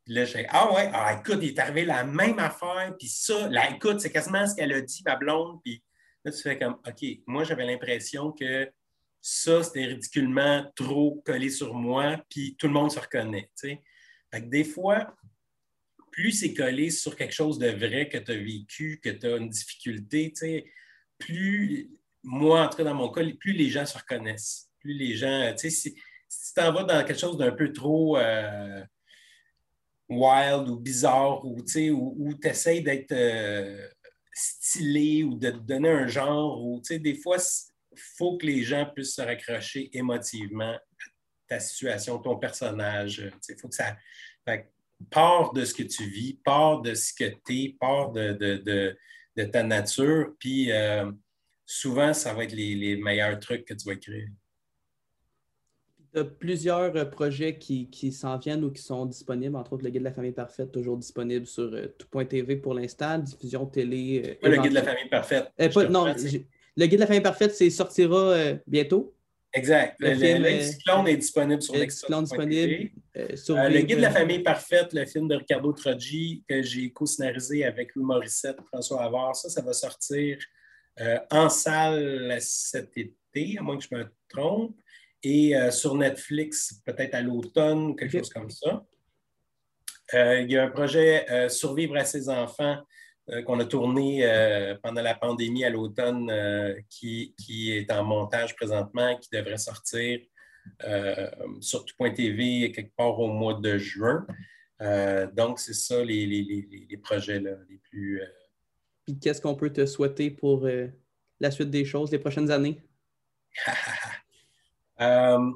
Puis 0.05 0.15
là, 0.15 0.25
je 0.25 0.31
fais 0.31 0.47
Ah 0.49 0.73
ouais, 0.73 0.89
ah, 0.91 1.19
écoute, 1.19 1.37
il 1.43 1.49
est 1.49 1.59
arrivé 1.59 1.85
la 1.85 2.03
même 2.03 2.39
affaire, 2.39 2.95
puis 2.97 3.09
ça, 3.09 3.47
là, 3.49 3.69
écoute, 3.69 3.99
c'est 3.99 4.11
quasiment 4.11 4.47
ce 4.47 4.55
qu'elle 4.55 4.73
a 4.73 4.81
dit, 4.81 5.03
ma 5.05 5.17
blonde. 5.17 5.59
Puis 5.63 5.83
là, 6.25 6.31
tu 6.31 6.41
fais 6.41 6.57
comme 6.57 6.79
OK, 6.83 7.05
moi, 7.27 7.43
j'avais 7.43 7.67
l'impression 7.67 8.31
que 8.31 8.67
ça, 9.21 9.61
c'était 9.61 9.85
ridiculement 9.85 10.65
trop 10.75 11.21
collé 11.23 11.51
sur 11.51 11.75
moi, 11.75 12.19
puis 12.27 12.55
tout 12.57 12.65
le 12.65 12.73
monde 12.73 12.89
se 12.89 12.99
reconnaît. 12.99 13.51
Des 14.41 14.63
fois, 14.63 15.15
plus 16.11 16.31
c'est 16.31 16.53
collé 16.53 16.89
sur 16.89 17.15
quelque 17.15 17.33
chose 17.33 17.59
de 17.59 17.69
vrai 17.69 18.09
que 18.09 18.17
tu 18.17 18.31
as 18.31 18.37
vécu, 18.37 18.99
que 19.03 19.09
tu 19.09 19.25
as 19.25 19.37
une 19.37 19.49
difficulté, 19.49 20.33
plus, 21.17 21.89
moi, 22.23 22.65
en 22.65 22.69
tout 22.69 22.77
cas 22.77 22.83
dans 22.83 22.95
mon 22.95 23.11
cas, 23.11 23.23
plus 23.39 23.53
les 23.53 23.69
gens 23.69 23.85
se 23.85 23.97
reconnaissent. 23.97 24.69
Plus 24.79 24.93
les 24.93 25.15
gens, 25.15 25.53
tu 25.57 25.69
sais, 25.69 25.69
si, 25.69 25.93
tu 25.93 26.53
t'en 26.55 26.71
vas 26.73 26.83
dans 26.83 27.05
quelque 27.05 27.19
chose 27.19 27.37
d'un 27.37 27.51
peu 27.51 27.71
trop. 27.71 28.17
Euh, 28.17 28.83
wild 30.09 30.69
ou 30.69 30.79
bizarre 30.79 31.45
ou 31.45 31.61
tu 31.63 31.95
essaies 32.43 32.81
d'être 32.81 33.11
euh, 33.11 33.87
stylé 34.33 35.23
ou 35.23 35.35
de 35.35 35.51
te 35.51 35.57
donner 35.57 35.89
un 35.89 36.07
genre 36.07 36.63
ou 36.63 36.81
des 36.89 37.15
fois, 37.15 37.37
il 37.37 38.01
faut 38.17 38.37
que 38.37 38.45
les 38.45 38.63
gens 38.63 38.89
puissent 38.93 39.15
se 39.15 39.21
raccrocher 39.21 39.89
émotivement 39.95 40.73
à 40.73 40.81
ta 41.53 41.59
situation, 41.59 42.17
ton 42.19 42.37
personnage. 42.37 43.29
Il 43.49 43.55
faut 43.55 43.67
que 43.67 43.75
ça. 43.75 43.95
part 45.09 45.53
de 45.53 45.65
ce 45.65 45.73
que 45.73 45.83
tu 45.83 46.05
vis, 46.05 46.39
part 46.43 46.81
de 46.81 46.93
ce 46.93 47.13
que 47.13 47.25
tu 47.45 47.63
es, 47.63 47.75
part 47.79 48.11
de, 48.11 48.95
ta 49.51 49.63
nature, 49.63 50.33
puis 50.39 50.71
euh, 50.71 51.11
souvent, 51.65 52.13
ça 52.13 52.33
va 52.33 52.43
être 52.43 52.53
les, 52.53 52.75
les 52.75 52.95
meilleurs 52.97 53.39
trucs 53.39 53.65
que 53.65 53.73
tu 53.73 53.87
vas 53.87 53.95
créer 53.95 54.29
plusieurs 56.21 56.95
euh, 56.95 57.05
projets 57.05 57.57
qui, 57.57 58.11
s'en 58.11 58.37
viennent 58.37 58.63
ou 58.63 58.71
qui 58.71 58.81
sont 58.81 59.05
disponibles, 59.05 59.55
entre 59.55 59.73
autres 59.73 59.83
le 59.83 59.89
Guide 59.89 60.01
de 60.01 60.05
la 60.05 60.13
famille 60.13 60.31
parfaite, 60.31 60.71
toujours 60.71 60.97
disponible 60.97 61.47
sur 61.47 61.71
euh, 61.73 61.87
tout.tv 61.97 62.57
pour 62.57 62.73
l'instant, 62.73 63.17
diffusion 63.17 63.65
télé. 63.65 64.37
Euh, 64.43 64.49
le 64.49 64.57
Guide 64.57 64.69
de 64.69 64.75
la 64.75 64.83
famille 64.83 65.09
parfaite. 65.09 65.51
non, 65.89 66.05
le 66.05 66.85
Guide 66.85 66.95
de 66.95 66.99
la 66.99 67.07
famille 67.07 67.21
parfaite, 67.21 67.55
c'est 67.55 67.69
sortira 67.69 68.35
bientôt. 68.67 69.13
Exact. 69.53 69.95
Le, 69.99 70.15
film, 70.15 70.45
est 71.07 71.17
disponible 71.17 71.61
sur 71.61 71.75
L'exclone 71.75 72.23
disponible. 72.23 72.89
le 73.15 73.81
Guide 73.81 73.97
de 73.97 74.01
la 74.01 74.11
famille 74.11 74.39
parfaite, 74.39 74.93
le 74.93 75.05
film 75.05 75.27
de 75.27 75.35
Ricardo 75.35 75.71
Troggi 75.73 76.43
que 76.49 76.61
j'ai 76.63 76.91
co-scénarisé 76.91 77.63
avec 77.63 77.95
Louis 77.95 78.05
Morissette, 78.05 78.57
François 78.67 79.03
Havard, 79.03 79.35
ça, 79.35 79.49
ça 79.49 79.61
va 79.61 79.73
sortir 79.73 80.39
en 81.29 81.49
salle 81.49 82.37
cet 82.39 82.97
été, 82.97 83.57
à 83.59 83.61
moins 83.61 83.77
que 83.77 83.83
je 83.83 83.95
me 83.95 84.05
trompe 84.27 84.75
et 85.23 85.55
euh, 85.55 85.71
sur 85.71 85.95
Netflix, 85.95 86.81
peut-être 86.85 87.15
à 87.15 87.21
l'automne 87.21 87.95
quelque 87.95 88.19
chose 88.19 88.29
comme 88.29 88.49
ça. 88.49 88.83
Euh, 90.13 90.41
il 90.41 90.51
y 90.51 90.57
a 90.57 90.65
un 90.65 90.69
projet 90.69 91.25
euh, 91.31 91.49
Survivre 91.49 91.95
à 91.95 92.05
ses 92.05 92.29
enfants 92.29 92.77
qu'on 93.45 93.59
a 93.59 93.65
tourné 93.65 94.25
pendant 94.83 95.01
la 95.01 95.15
pandémie 95.15 95.63
à 95.63 95.69
l'automne 95.69 96.31
qui, 96.89 97.33
qui, 97.37 97.71
est 97.71 97.91
en 97.91 98.03
montage 98.03 98.55
présentement, 98.55 99.17
qui 99.17 99.29
devrait 99.31 99.57
sortir 99.57 100.19
sur 101.61 101.85
tout.tv 101.85 102.71
quelque 102.71 102.95
part 102.95 103.17
au 103.19 103.27
mois 103.27 103.53
de 103.53 103.77
juin. 103.77 104.25
donc, 105.33 105.59
c'est 105.59 105.73
ça 105.73 106.03
les, 106.03 106.25
les, 106.25 106.87
les 106.89 106.97
projets 106.97 107.39
là, 107.39 107.51
les 107.69 107.77
plus. 107.77 108.21
Puis 109.05 109.19
qu'est-ce 109.19 109.41
qu'on 109.41 109.55
peut 109.55 109.71
te 109.71 109.85
souhaiter 109.85 110.29
pour 110.29 110.67
la 111.39 111.51
suite 111.51 111.69
des 111.69 111.85
choses, 111.85 112.11
les 112.11 112.19
prochaines 112.19 112.51
années? 112.51 112.81
Euh, 115.01 115.51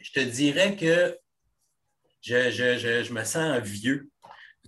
je 0.00 0.12
te 0.12 0.20
dirais 0.20 0.74
que 0.74 1.18
je, 2.22 3.12
me 3.12 3.22
sens 3.22 3.60
vieux. 3.60 4.10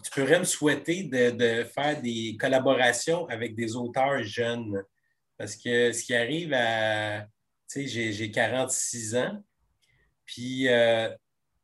Tu 0.03 0.11
pourrais 0.11 0.39
me 0.39 0.45
souhaiter 0.45 1.05
de, 1.05 1.65
faire 1.65 2.01
des 2.01 2.37
collaborations 2.39 3.27
avec 3.29 3.55
des 3.55 3.77
auteurs 3.77 4.23
jeunes. 4.23 4.83
Parce 5.37 5.57
que 5.57 5.93
ce 5.93 6.05
qui 6.05 6.15
arrive 6.15 6.53
à. 6.53 7.27
Tu 7.71 7.89
sais, 7.89 8.13
j'ai 8.13 8.31
46 8.31 9.17
ans. 9.17 9.45
Puis, 10.25 10.69
euh, 10.69 11.09
tu 11.09 11.17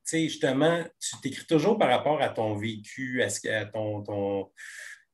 sais, 0.05 0.23
justement, 0.29 0.85
tu 1.01 1.21
t'écris 1.21 1.47
toujours 1.47 1.79
par 1.79 1.89
rapport 1.89 2.21
à 2.21 2.29
ton 2.29 2.57
vécu, 2.57 3.23
à, 3.23 3.65
ton, 3.67 4.51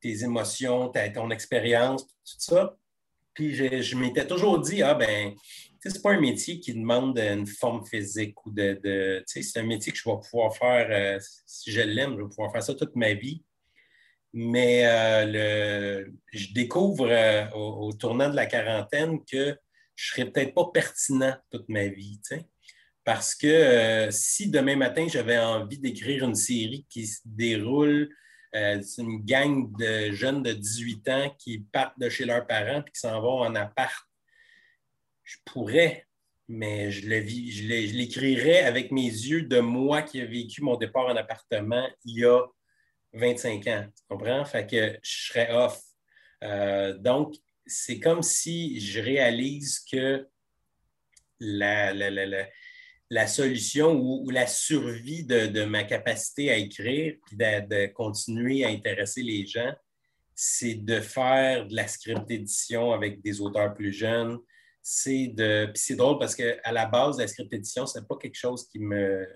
tes 0.01 0.23
émotions, 0.25 0.91
ton 1.15 1.31
expérience, 1.31 2.07
tout 2.07 2.37
ça. 2.39 2.77
Puis, 3.35 3.55
je, 3.55 3.83
je 3.83 3.97
m'étais 3.97 4.27
toujours 4.27 4.59
dit, 4.61 4.83
ah, 4.83 4.95
ben, 4.95 5.35
c'est 5.81 6.03
pas 6.03 6.13
un 6.13 6.21
métier 6.21 6.61
qui 6.61 6.75
demande 6.75 7.19
une 7.19 7.47
forme 7.47 7.85
physique 7.87 8.45
ou 8.47 8.51
de. 8.51 9.23
c'est 9.27 9.59
un 9.59 9.63
métier 9.63 9.93
que 9.93 9.99
je 9.99 10.09
vais 10.09 10.17
pouvoir 10.31 10.57
faire, 10.57 10.89
euh, 10.91 11.19
si 11.47 11.71
je 11.71 11.81
l'aime, 11.81 12.17
je 12.17 12.23
vais 12.23 12.29
pouvoir 12.29 12.53
faire 12.53 12.63
ça 12.63 12.75
toute 12.75 12.97
ma 12.97 13.15
vie. 13.15 13.45
Mais 14.35 14.85
le, 15.27 16.13
je 16.33 16.53
découvre 16.53 17.09
au, 17.57 17.93
tournant 17.95 18.29
de 18.29 18.37
la 18.37 18.45
quarantaine 18.45 19.25
que 19.25 19.57
je 19.97 20.13
ne 20.13 20.15
serais 20.23 20.31
peut-être 20.31 20.55
pas 20.55 20.67
pertinent 20.73 21.35
toute 21.51 21.69
ma 21.69 21.87
vie. 21.87 22.21
Parce 23.05 23.35
que 23.35 24.09
si 24.11 24.51
demain 24.51 24.77
matin, 24.77 25.07
j'avais 25.09 25.39
envie 25.39 25.79
d'écrire 25.79 26.25
une 26.25 26.35
série 26.35 26.87
qui 26.91 27.07
se 27.07 27.21
déroule 27.25 28.11
euh, 28.55 28.81
c'est 28.83 29.03
une 29.03 29.25
gang 29.25 29.71
de 29.77 30.11
jeunes 30.13 30.43
de 30.43 30.53
18 30.53 31.09
ans 31.09 31.37
qui 31.39 31.59
partent 31.59 31.99
de 31.99 32.09
chez 32.09 32.25
leurs 32.25 32.47
parents 32.47 32.81
et 32.81 32.91
qui 32.91 32.99
s'en 32.99 33.21
vont 33.21 33.41
en 33.41 33.55
appart. 33.55 34.08
Je 35.29 35.37
pourrais, 35.45 36.07
mais 36.49 36.91
je 36.91 37.07
l'écrirais 37.07 38.61
avec 38.61 38.91
mes 38.93 39.03
yeux 39.03 39.43
de 39.43 39.61
moi 39.61 40.01
qui 40.01 40.21
ai 40.21 40.25
vécu 40.25 40.63
mon 40.63 40.77
départ 40.77 41.05
en 41.05 41.17
appartement 41.17 41.87
il 42.07 42.21
y 42.21 42.25
a 42.25 42.41
25 43.13 43.67
ans. 43.67 43.87
Tu 43.95 44.03
comprends? 44.09 44.43
Fait 44.47 44.67
que 44.67 44.99
je 45.03 45.27
serais 45.27 45.53
off. 45.53 45.79
Euh, 46.43 46.97
donc, 46.97 47.35
c'est 47.67 48.01
comme 48.01 48.23
si 48.23 48.81
je 48.81 49.01
réalise 49.01 49.81
que 49.81 50.27
la, 51.41 51.93
la, 51.93 52.09
la, 52.09 52.47
la 53.11 53.27
solution 53.27 54.01
ou, 54.01 54.31
la 54.31 54.47
survie 54.47 55.25
de, 55.25 55.65
ma 55.67 55.85
capacité 55.85 56.51
à 56.51 56.57
écrire 56.57 57.17
puis 57.27 57.37
de, 57.37 57.87
continuer 57.89 58.65
à 58.65 58.69
intéresser 58.69 59.23
les 59.23 59.45
gens, 59.45 59.75
c'est 60.35 60.77
de 60.77 61.01
faire 61.01 61.67
de 61.67 61.77
la 61.77 61.87
script 61.87 62.31
édition 62.31 62.93
avec 62.93 63.21
des 63.21 63.43
auteurs 63.43 63.75
plus 63.75 63.93
jeunes. 63.93 64.39
C'est 64.83 65.29
de. 65.29 65.67
Puis 65.67 65.83
c'est 65.83 65.97
drôle 65.97 66.19
parce 66.19 66.35
qu'à 66.35 66.73
la 66.73 66.87
base, 66.87 67.19
la 67.19 67.29
script 67.29 67.53
édition, 67.53 67.87
ce 67.87 67.99
n'est 67.99 68.07
pas 68.07 68.17
quelque 68.17 68.37
chose 68.37 68.69
qui 68.69 68.79
me 68.79 69.27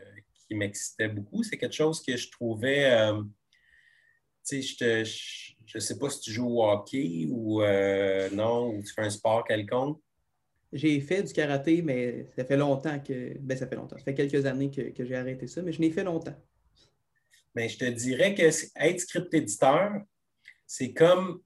qui 0.46 0.54
m'excitait 0.54 1.08
beaucoup. 1.08 1.42
C'est 1.42 1.56
quelque 1.56 1.74
chose 1.74 2.02
que 2.02 2.16
je 2.16 2.30
trouvais. 2.30 2.90
Euh, 2.92 3.22
tu 4.46 4.62
sais, 4.62 5.04
je 5.04 5.76
ne 5.76 5.80
sais 5.80 5.98
pas 5.98 6.10
si 6.10 6.20
tu 6.20 6.32
joues 6.32 6.58
au 6.58 6.64
hockey 6.64 7.26
ou 7.30 7.62
euh, 7.62 8.28
non, 8.30 8.74
ou 8.74 8.82
tu 8.82 8.92
fais 8.92 9.02
un 9.02 9.10
sport 9.10 9.44
quelconque. 9.44 10.00
J'ai 10.72 11.00
fait 11.00 11.22
du 11.22 11.32
karaté, 11.32 11.82
mais 11.82 12.26
ça 12.36 12.44
fait 12.44 12.56
longtemps 12.56 12.98
que. 13.00 13.36
Ben, 13.38 13.56
ça 13.56 13.66
fait 13.66 13.76
longtemps. 13.76 13.98
Ça 13.98 14.04
fait 14.04 14.14
quelques 14.14 14.46
années 14.46 14.70
que, 14.70 15.04
j'ai 15.04 15.16
arrêté 15.16 15.46
ça, 15.46 15.62
mais 15.62 15.72
je 15.72 15.80
l'ai 15.80 15.90
fait 15.90 16.04
longtemps. 16.04 16.36
Mais 17.54 17.68
je 17.68 17.78
te 17.78 17.84
dirais 17.84 18.34
que 18.34 18.42
être 18.42 19.00
script 19.00 19.32
éditeur, 19.34 19.92
c'est 20.66 20.94
comme 20.94 21.42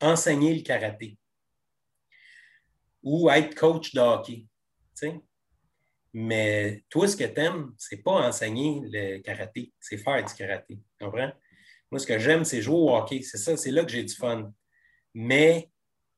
enseigner 0.00 0.54
le 0.54 0.62
karaté 0.62 1.18
ou 3.02 3.30
être 3.30 3.54
coach 3.54 3.94
de 3.94 4.00
hockey. 4.00 4.46
Mais 6.12 6.84
toi, 6.88 7.06
ce 7.06 7.16
que 7.16 7.24
tu 7.24 7.40
aimes, 7.40 7.72
c'est 7.78 8.02
pas 8.02 8.28
enseigner 8.28 8.80
le 8.84 9.18
karaté, 9.18 9.72
c'est 9.78 9.96
faire 9.96 10.24
du 10.24 10.34
karaté. 10.34 10.78
Tu 10.98 11.04
comprends? 11.04 11.30
Moi, 11.90 11.98
ce 11.98 12.06
que 12.06 12.18
j'aime, 12.18 12.44
c'est 12.44 12.62
jouer 12.62 12.76
au 12.76 12.94
hockey. 12.94 13.22
C'est 13.22 13.38
ça, 13.38 13.56
c'est 13.56 13.70
là 13.70 13.84
que 13.84 13.90
j'ai 13.90 14.04
du 14.04 14.14
fun. 14.14 14.52
Mais 15.14 15.70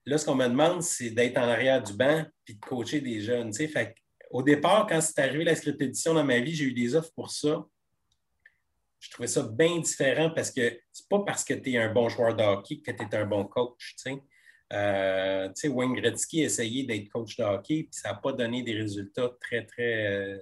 là, 0.05 0.19
ce 0.19 0.27
qu'on 0.27 0.35
me 0.35 0.47
demande, 0.47 0.83
c'est 0.83 1.11
d'être 1.11 1.39
en 1.39 1.49
arrière 1.49 1.83
du 1.83 1.95
banc 1.95 2.25
puis 2.45 2.55
de 2.55 2.61
coacher 2.61 3.01
des 3.01 3.21
jeunes. 3.21 3.53
Fait 3.55 3.95
au 4.31 4.43
départ, 4.43 4.87
quand 4.87 5.01
c'est 5.01 5.19
arrivé 5.19 5.45
la 5.45 5.55
script 5.55 5.81
édition 5.81 6.15
dans 6.15 6.25
ma 6.25 6.41
vie, 6.41 6.55
j'ai 6.55 6.65
eu 6.65 6.73
des 6.73 6.95
offres 6.95 7.13
pour 7.15 7.31
ça. 7.31 7.65
Je 8.99 9.11
trouvais 9.11 9.29
ça 9.29 9.43
bien 9.43 9.79
différent 9.81 10.31
parce 10.31 10.51
que 10.51 10.81
c'est 10.93 11.09
pas 11.09 11.21
parce 11.21 11.45
que 11.45 11.55
tu 11.55 11.73
es 11.73 11.79
un 11.79 11.93
bon 11.93 12.09
joueur 12.09 12.35
de 12.35 12.43
hockey 12.43 12.81
que 12.81 12.93
tu 12.93 13.03
es 13.03 13.15
un 13.15 13.27
bon 13.27 13.45
coach. 13.45 13.95
Euh, 14.73 15.49
Wayne 15.65 15.95
Gretzky 15.95 16.43
a 16.43 16.45
essayé 16.47 16.85
d'être 16.85 17.09
coach 17.11 17.37
de 17.37 17.45
hockey, 17.45 17.85
puis 17.85 17.91
ça 17.93 18.11
n'a 18.11 18.15
pas 18.15 18.33
donné 18.33 18.63
des 18.63 18.75
résultats 18.75 19.31
très, 19.41 19.67
très, 19.67 20.07
euh, 20.07 20.39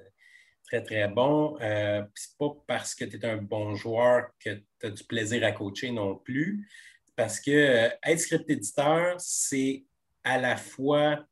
très, 0.64 0.82
très 0.82 1.08
bons. 1.08 1.58
Euh, 1.60 2.02
c'est 2.14 2.38
pas 2.38 2.50
parce 2.66 2.94
que 2.94 3.04
tu 3.04 3.16
es 3.16 3.24
un 3.26 3.38
bon 3.38 3.74
joueur 3.74 4.28
que 4.38 4.62
tu 4.78 4.86
as 4.86 4.90
du 4.90 5.04
plaisir 5.04 5.44
à 5.44 5.52
coacher 5.52 5.90
non 5.90 6.16
plus. 6.16 6.68
Parce 7.16 7.40
que 7.40 7.50
euh, 7.50 7.88
être 8.04 8.20
script 8.20 8.48
éditeur, 8.48 9.16
c'est 9.18 9.84
à 10.22 10.38
la 10.38 10.56
fois 10.56 11.26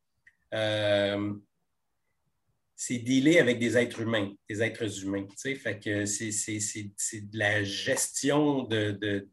c'est 2.80 2.98
dealer 2.98 3.38
avec 3.38 3.58
des 3.58 3.76
êtres 3.76 4.00
humains, 4.00 4.32
des 4.48 4.62
êtres 4.62 5.02
humains. 5.02 5.26
Fait 5.36 5.80
que 5.80 6.06
c'est, 6.06 6.30
de 6.30 7.36
la 7.38 7.64
gestion 7.64 8.62
de, 8.62 9.28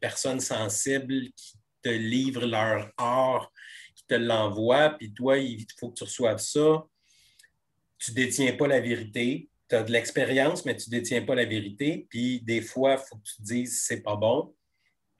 personnes 0.00 0.40
sensibles 0.40 1.30
qui 1.36 1.61
te 1.82 1.88
livrent 1.88 2.46
leur 2.46 2.90
art, 2.96 3.52
qui 3.94 4.04
te 4.06 4.14
l'envoient, 4.14 4.90
puis 4.90 5.12
toi, 5.12 5.38
il 5.38 5.66
faut 5.78 5.90
que 5.90 5.96
tu 5.98 6.04
reçoives 6.04 6.38
ça. 6.38 6.84
Tu 7.98 8.10
ne 8.10 8.16
détiens 8.16 8.52
pas 8.54 8.66
la 8.66 8.80
vérité. 8.80 9.48
Tu 9.68 9.76
as 9.76 9.82
de 9.82 9.92
l'expérience, 9.92 10.64
mais 10.64 10.76
tu 10.76 10.90
ne 10.90 10.98
détiens 10.98 11.22
pas 11.22 11.34
la 11.34 11.44
vérité. 11.44 12.06
Puis 12.10 12.40
des 12.40 12.62
fois, 12.62 12.94
il 12.94 13.06
faut 13.08 13.16
que 13.16 13.22
tu 13.24 13.36
te 13.36 13.42
dises 13.42 13.82
c'est 13.82 14.02
pas 14.02 14.16
bon 14.16 14.54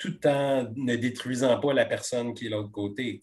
tout 0.02 0.26
en 0.26 0.68
ne 0.74 0.96
détruisant 0.96 1.60
pas 1.60 1.72
la 1.72 1.84
personne 1.84 2.34
qui 2.34 2.46
est 2.46 2.48
de 2.48 2.54
l'autre 2.56 2.72
côté. 2.72 3.20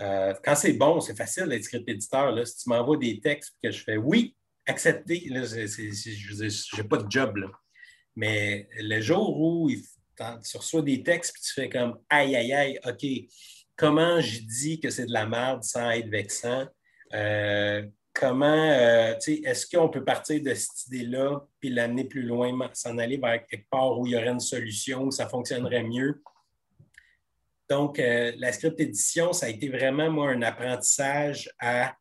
Euh, 0.00 0.34
quand 0.44 0.54
c'est 0.54 0.74
bon, 0.74 1.00
c'est 1.00 1.16
facile 1.16 1.46
d'être 1.46 1.64
script 1.64 1.88
éditeur. 1.88 2.30
Là. 2.30 2.44
Si 2.44 2.58
tu 2.58 2.68
m'envoies 2.68 2.98
des 2.98 3.20
textes 3.20 3.56
que 3.62 3.70
je 3.70 3.82
fais 3.82 3.96
oui, 3.96 4.36
accepter, 4.66 5.26
je 5.26 6.76
n'ai 6.76 6.88
pas 6.88 6.98
de 6.98 7.10
job. 7.10 7.38
Mais 8.14 8.68
le 8.76 9.00
jour 9.00 9.40
où 9.40 9.70
tu 10.48 10.56
reçois 10.56 10.82
des 10.82 11.02
textes 11.02 11.36
et 11.36 11.40
tu 11.40 11.52
fais 11.52 11.68
comme 11.68 11.98
aïe, 12.08 12.36
aïe, 12.36 12.52
aïe, 12.52 12.80
OK, 12.86 13.06
comment 13.76 14.20
je 14.20 14.40
dis 14.40 14.80
que 14.80 14.90
c'est 14.90 15.06
de 15.06 15.12
la 15.12 15.26
merde 15.26 15.62
sans 15.62 15.90
être 15.90 16.08
vexant? 16.08 16.66
Euh, 17.14 17.86
comment, 18.12 18.46
euh, 18.46 19.14
est-ce 19.26 19.66
qu'on 19.66 19.88
peut 19.88 20.04
partir 20.04 20.42
de 20.42 20.52
cette 20.54 20.86
idée-là 20.88 21.40
puis 21.60 21.70
l'amener 21.70 22.04
plus 22.04 22.22
loin, 22.22 22.52
s'en 22.74 22.98
aller 22.98 23.16
vers 23.16 23.46
quelque 23.46 23.68
part 23.70 23.98
où 23.98 24.06
il 24.06 24.12
y 24.12 24.16
aurait 24.16 24.28
une 24.28 24.40
solution, 24.40 25.04
où 25.04 25.10
ça 25.10 25.28
fonctionnerait 25.28 25.84
mieux? 25.84 26.22
Donc, 27.70 27.98
euh, 27.98 28.32
la 28.38 28.52
script 28.52 28.80
édition, 28.80 29.32
ça 29.32 29.46
a 29.46 29.48
été 29.50 29.68
vraiment, 29.68 30.10
moi, 30.10 30.30
un 30.30 30.42
apprentissage 30.42 31.50
à 31.58 31.94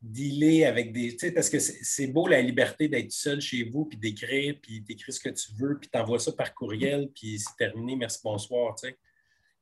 dealer 0.00 0.64
avec 0.64 0.92
des. 0.92 1.12
Tu 1.12 1.18
sais, 1.18 1.32
parce 1.32 1.50
que 1.50 1.58
c'est 1.58 2.06
beau 2.06 2.26
la 2.26 2.40
liberté 2.40 2.88
d'être 2.88 3.12
seul 3.12 3.40
chez 3.40 3.64
vous, 3.64 3.84
puis 3.84 3.98
d'écrire, 3.98 4.56
puis 4.62 4.80
d'écrire 4.80 5.14
ce 5.14 5.20
que 5.20 5.28
tu 5.28 5.52
veux, 5.58 5.78
puis 5.78 5.88
t'envoies 5.90 6.18
ça 6.18 6.32
par 6.32 6.54
courriel, 6.54 7.08
puis 7.14 7.38
c'est 7.38 7.56
terminé, 7.56 7.96
merci, 7.96 8.20
bonsoir, 8.22 8.74
tu 8.76 8.88
sais. 8.88 8.98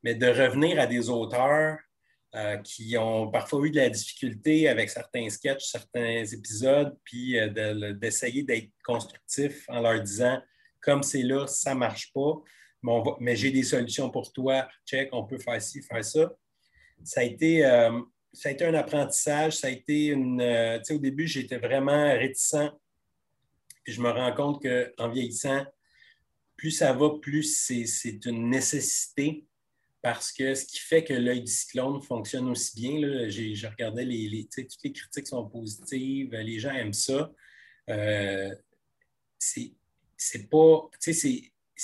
Mais 0.03 0.15
de 0.15 0.27
revenir 0.27 0.79
à 0.79 0.87
des 0.87 1.09
auteurs 1.09 1.79
euh, 2.35 2.57
qui 2.59 2.97
ont 2.99 3.31
parfois 3.31 3.67
eu 3.67 3.71
de 3.71 3.77
la 3.77 3.91
difficulté 3.91 4.69
avec 4.69 4.91
certains 4.91 5.29
sketchs, 5.29 5.65
certains 5.65 6.25
épisodes, 6.25 6.97
puis 7.03 7.39
euh, 7.39 7.95
d'essayer 7.95 8.43
d'être 8.43 8.71
constructif 8.85 9.65
en 9.69 9.81
leur 9.81 10.01
disant 10.01 10.41
comme 10.81 11.03
c'est 11.03 11.23
là, 11.23 11.47
ça 11.47 11.75
ne 11.75 11.81
marche 11.81 12.13
pas, 12.13 12.41
mais, 13.21 13.35
j'ai 13.37 13.51
des 13.51 13.63
solutions 13.63 14.11
pour 14.11 14.33
toi, 14.33 14.69
check, 14.87 15.09
on 15.13 15.25
peut 15.25 15.39
faire 15.39 15.61
ci, 15.61 15.83
faire 15.83 16.05
ça. 16.05 16.33
Ça 17.03 17.21
a 17.21 17.25
été, 17.25 17.65
euh, 17.65 18.01
ça 18.33 18.49
a 18.49 18.53
été 18.53 18.65
un 18.65 18.75
apprentissage, 18.75 19.57
ça 19.57 19.69
a 19.69 19.71
été 19.71 20.07
une. 20.07 20.39
tu 20.39 20.85
sais, 20.85 20.95
au 20.95 20.99
début, 20.99 21.27
j'étais 21.27 21.59
vraiment 21.59 22.13
réticent, 22.13 22.71
puis 23.83 23.93
je 23.93 24.01
me 24.01 24.11
rends 24.11 24.35
compte 24.35 24.63
qu'en 24.63 25.09
vieillissant, 25.09 25.65
plus 26.57 26.73
ça 26.73 26.93
va, 26.93 27.11
plus 27.21 27.57
c'est 27.57 28.27
une 28.27 28.51
nécessité 28.51 29.47
parce 30.03 30.33
que 30.33 30.55
ce 30.55 30.65
qui 30.65 30.79
fait 30.79 31.03
que 31.03 31.13
l'œil 31.13 31.43
du 31.43 31.51
cyclone 31.51 32.01
fonctionne 32.01 32.49
aussi 32.49 32.77
bien, 32.77 33.01
là, 33.01 33.29
je 33.29 33.67
regardais 33.67 34.05
les, 34.05 34.49
toutes 34.53 34.69
les 34.85 34.93
critiques 34.93 35.27
sont 35.27 35.49
positives, 35.49 36.33
les 36.33 36.59
gens 36.59 36.73
aiment 36.73 36.93
ça. 36.93 37.33
Euh, 37.91 38.55
c'est, 39.39 40.49
pas, 40.49 40.89
ce 41.01 41.11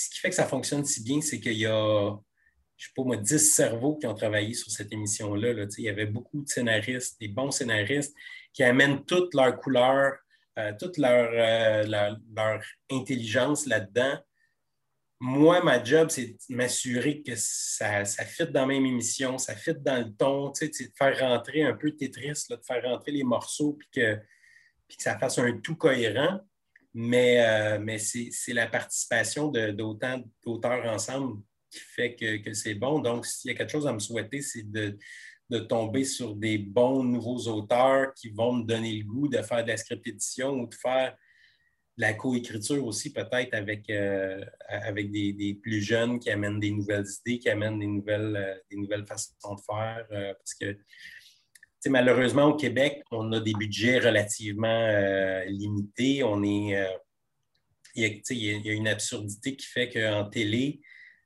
qui 0.09 0.19
fait 0.19 0.29
que 0.29 0.35
ça 0.35 0.47
fonctionne 0.47 0.85
si 0.85 1.03
bien, 1.03 1.21
c'est 1.21 1.39
qu'il 1.39 1.57
y 1.57 1.65
a, 1.65 2.17
je 2.77 2.87
sais 2.87 2.93
pas 2.95 3.03
moi, 3.03 3.17
10 3.17 3.53
cerveaux 3.53 3.95
qui 3.95 4.07
ont 4.07 4.13
travaillé 4.13 4.53
sur 4.53 4.71
cette 4.71 4.91
émission-là. 4.91 5.53
Là, 5.53 5.65
il 5.77 5.83
y 5.83 5.89
avait 5.89 6.05
beaucoup 6.05 6.41
de 6.41 6.47
scénaristes, 6.47 7.19
des 7.19 7.27
bons 7.27 7.51
scénaristes 7.51 8.15
qui 8.53 8.63
amènent 8.63 9.03
toute 9.05 9.33
leur 9.33 9.57
couleur, 9.57 10.13
euh, 10.59 10.73
toute 10.79 10.97
leur, 10.97 11.29
euh, 11.31 12.15
leur 12.35 12.61
intelligence 12.91 13.65
là-dedans 13.65 14.17
moi, 15.19 15.63
ma 15.63 15.83
job, 15.83 16.09
c'est 16.09 16.27
de 16.27 16.55
m'assurer 16.55 17.21
que 17.21 17.33
ça, 17.35 18.03
ça 18.05 18.25
fit 18.25 18.47
dans 18.47 18.61
la 18.61 18.67
même 18.67 18.85
émission, 18.85 19.37
ça 19.37 19.55
fit 19.55 19.73
dans 19.73 20.05
le 20.05 20.13
ton, 20.13 20.53
sais, 20.53 20.67
de 20.67 20.91
faire 20.97 21.19
rentrer 21.19 21.63
un 21.63 21.73
peu 21.73 21.91
Tetris, 21.91 22.45
de 22.49 22.59
faire 22.65 22.83
rentrer 22.83 23.11
les 23.11 23.23
morceaux, 23.23 23.73
puis 23.73 23.87
que, 23.91 24.15
que 24.15 24.95
ça 24.99 25.17
fasse 25.17 25.39
un 25.39 25.57
tout 25.59 25.75
cohérent. 25.75 26.39
Mais, 26.93 27.45
euh, 27.45 27.79
mais 27.79 27.97
c'est 27.97 28.53
la 28.53 28.67
participation 28.67 29.49
d'autant 29.49 30.21
d'auteurs 30.45 30.85
ensemble 30.85 31.41
qui 31.75 31.81
fait 31.81 32.15
que, 32.15 32.53
c'est 32.53 32.75
bon. 32.75 32.99
Donc, 32.99 33.25
s'il 33.25 33.51
y 33.51 33.53
a 33.53 33.57
quelque 33.57 33.71
chose 33.71 33.87
à 33.87 33.93
me 33.93 33.99
souhaiter, 33.99 34.41
c'est 34.41 34.69
de, 34.71 34.97
de, 35.49 35.59
tomber 35.59 36.03
sur 36.03 36.35
des 36.35 36.57
bons 36.57 37.03
nouveaux 37.03 37.47
auteurs 37.47 38.13
qui 38.13 38.29
vont 38.29 38.53
me 38.53 38.63
donner 38.63 38.93
le 38.93 39.03
goût 39.03 39.27
de 39.27 39.41
faire 39.41 39.63
de 39.63 39.69
la 39.69 39.77
script 39.77 40.07
édition 40.07 40.51
ou 40.53 40.67
de 40.67 40.75
faire 40.75 41.15
la 41.97 42.13
coécriture 42.13 42.85
aussi, 42.85 43.13
peut-être 43.13 43.53
avec, 43.53 43.89
euh, 43.89 44.43
avec 44.67 45.11
des, 45.11 45.59
plus 45.61 45.81
jeunes 45.81 46.19
qui 46.19 46.29
amènent 46.29 46.59
des 46.59 46.71
nouvelles 46.71 47.05
idées, 47.25 47.39
qui 47.39 47.49
amènent 47.49 47.79
des 47.79 47.87
nouvelles, 47.87 48.35
euh, 48.35 48.55
des 48.69 48.77
nouvelles 48.77 49.05
façons 49.05 49.55
de 49.55 49.61
faire. 49.61 50.05
Euh, 50.11 50.33
parce 50.33 50.53
que 50.55 50.77
malheureusement, 51.89 52.45
au 52.45 52.55
Québec, 52.55 53.03
on 53.11 53.31
a 53.31 53.39
des 53.39 53.53
budgets 53.53 53.99
relativement 53.99 54.89
limités. 55.47 56.23
On 56.23 56.43
est, 56.43 56.83
il, 57.95 58.27
y 58.31 58.69
a, 58.69 58.73
une 58.73 58.87
absurdité 58.87 59.55
qui 59.55 59.67
fait 59.67 59.89
qu'en 59.89 60.25
télé, 60.25 60.81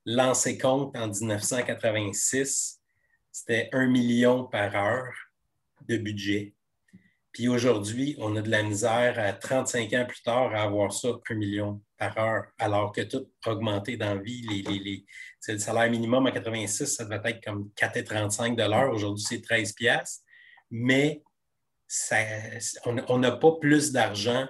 lancé 0.06 0.58
compte 0.58 0.96
en 0.98 1.08
1986, 1.08 2.80
c'était 3.32 3.70
un 3.74 3.88
million 3.88 4.46
par 4.46 4.76
heure 4.76 5.14
de 5.88 5.98
budget. 5.98 6.56
Puis 7.32 7.48
aujourd'hui, 7.48 8.16
on 8.20 8.36
a 8.36 8.42
de 8.42 8.50
la 8.50 8.64
misère 8.64 9.20
à 9.20 9.34
35 9.34 9.94
ans 9.94 10.06
plus 10.08 10.22
tard 10.22 10.54
à 10.54 10.64
avoir 10.64 10.92
ça, 10.92 11.10
un 11.30 11.36
million 11.36 11.82
par 11.98 12.18
heure, 12.18 12.46
alors 12.58 12.92
que 12.92 13.02
tout 13.02 13.30
a 13.46 13.52
augmenté 13.52 13.98
dans 13.98 14.16
la 14.16 14.22
vie. 14.22 14.42
Les, 14.42 15.06
le 15.48 15.58
salaire 15.58 15.90
minimum 15.92 16.26
en 16.26 16.32
86, 16.32 16.86
ça 16.86 17.06
devait 17.06 17.22
être 17.30 17.44
comme 17.44 17.70
4,35 17.76 18.56
de 18.56 18.64
l'heure. 18.64 18.92
Aujourd'hui, 18.92 19.24
c'est 19.28 19.42
13 19.42 19.74
piastres. 19.74 20.24
Mais 20.72 21.22
on 22.86 23.18
n'a 23.20 23.32
pas 23.32 23.52
plus 23.60 23.92
d'argent 23.92 24.48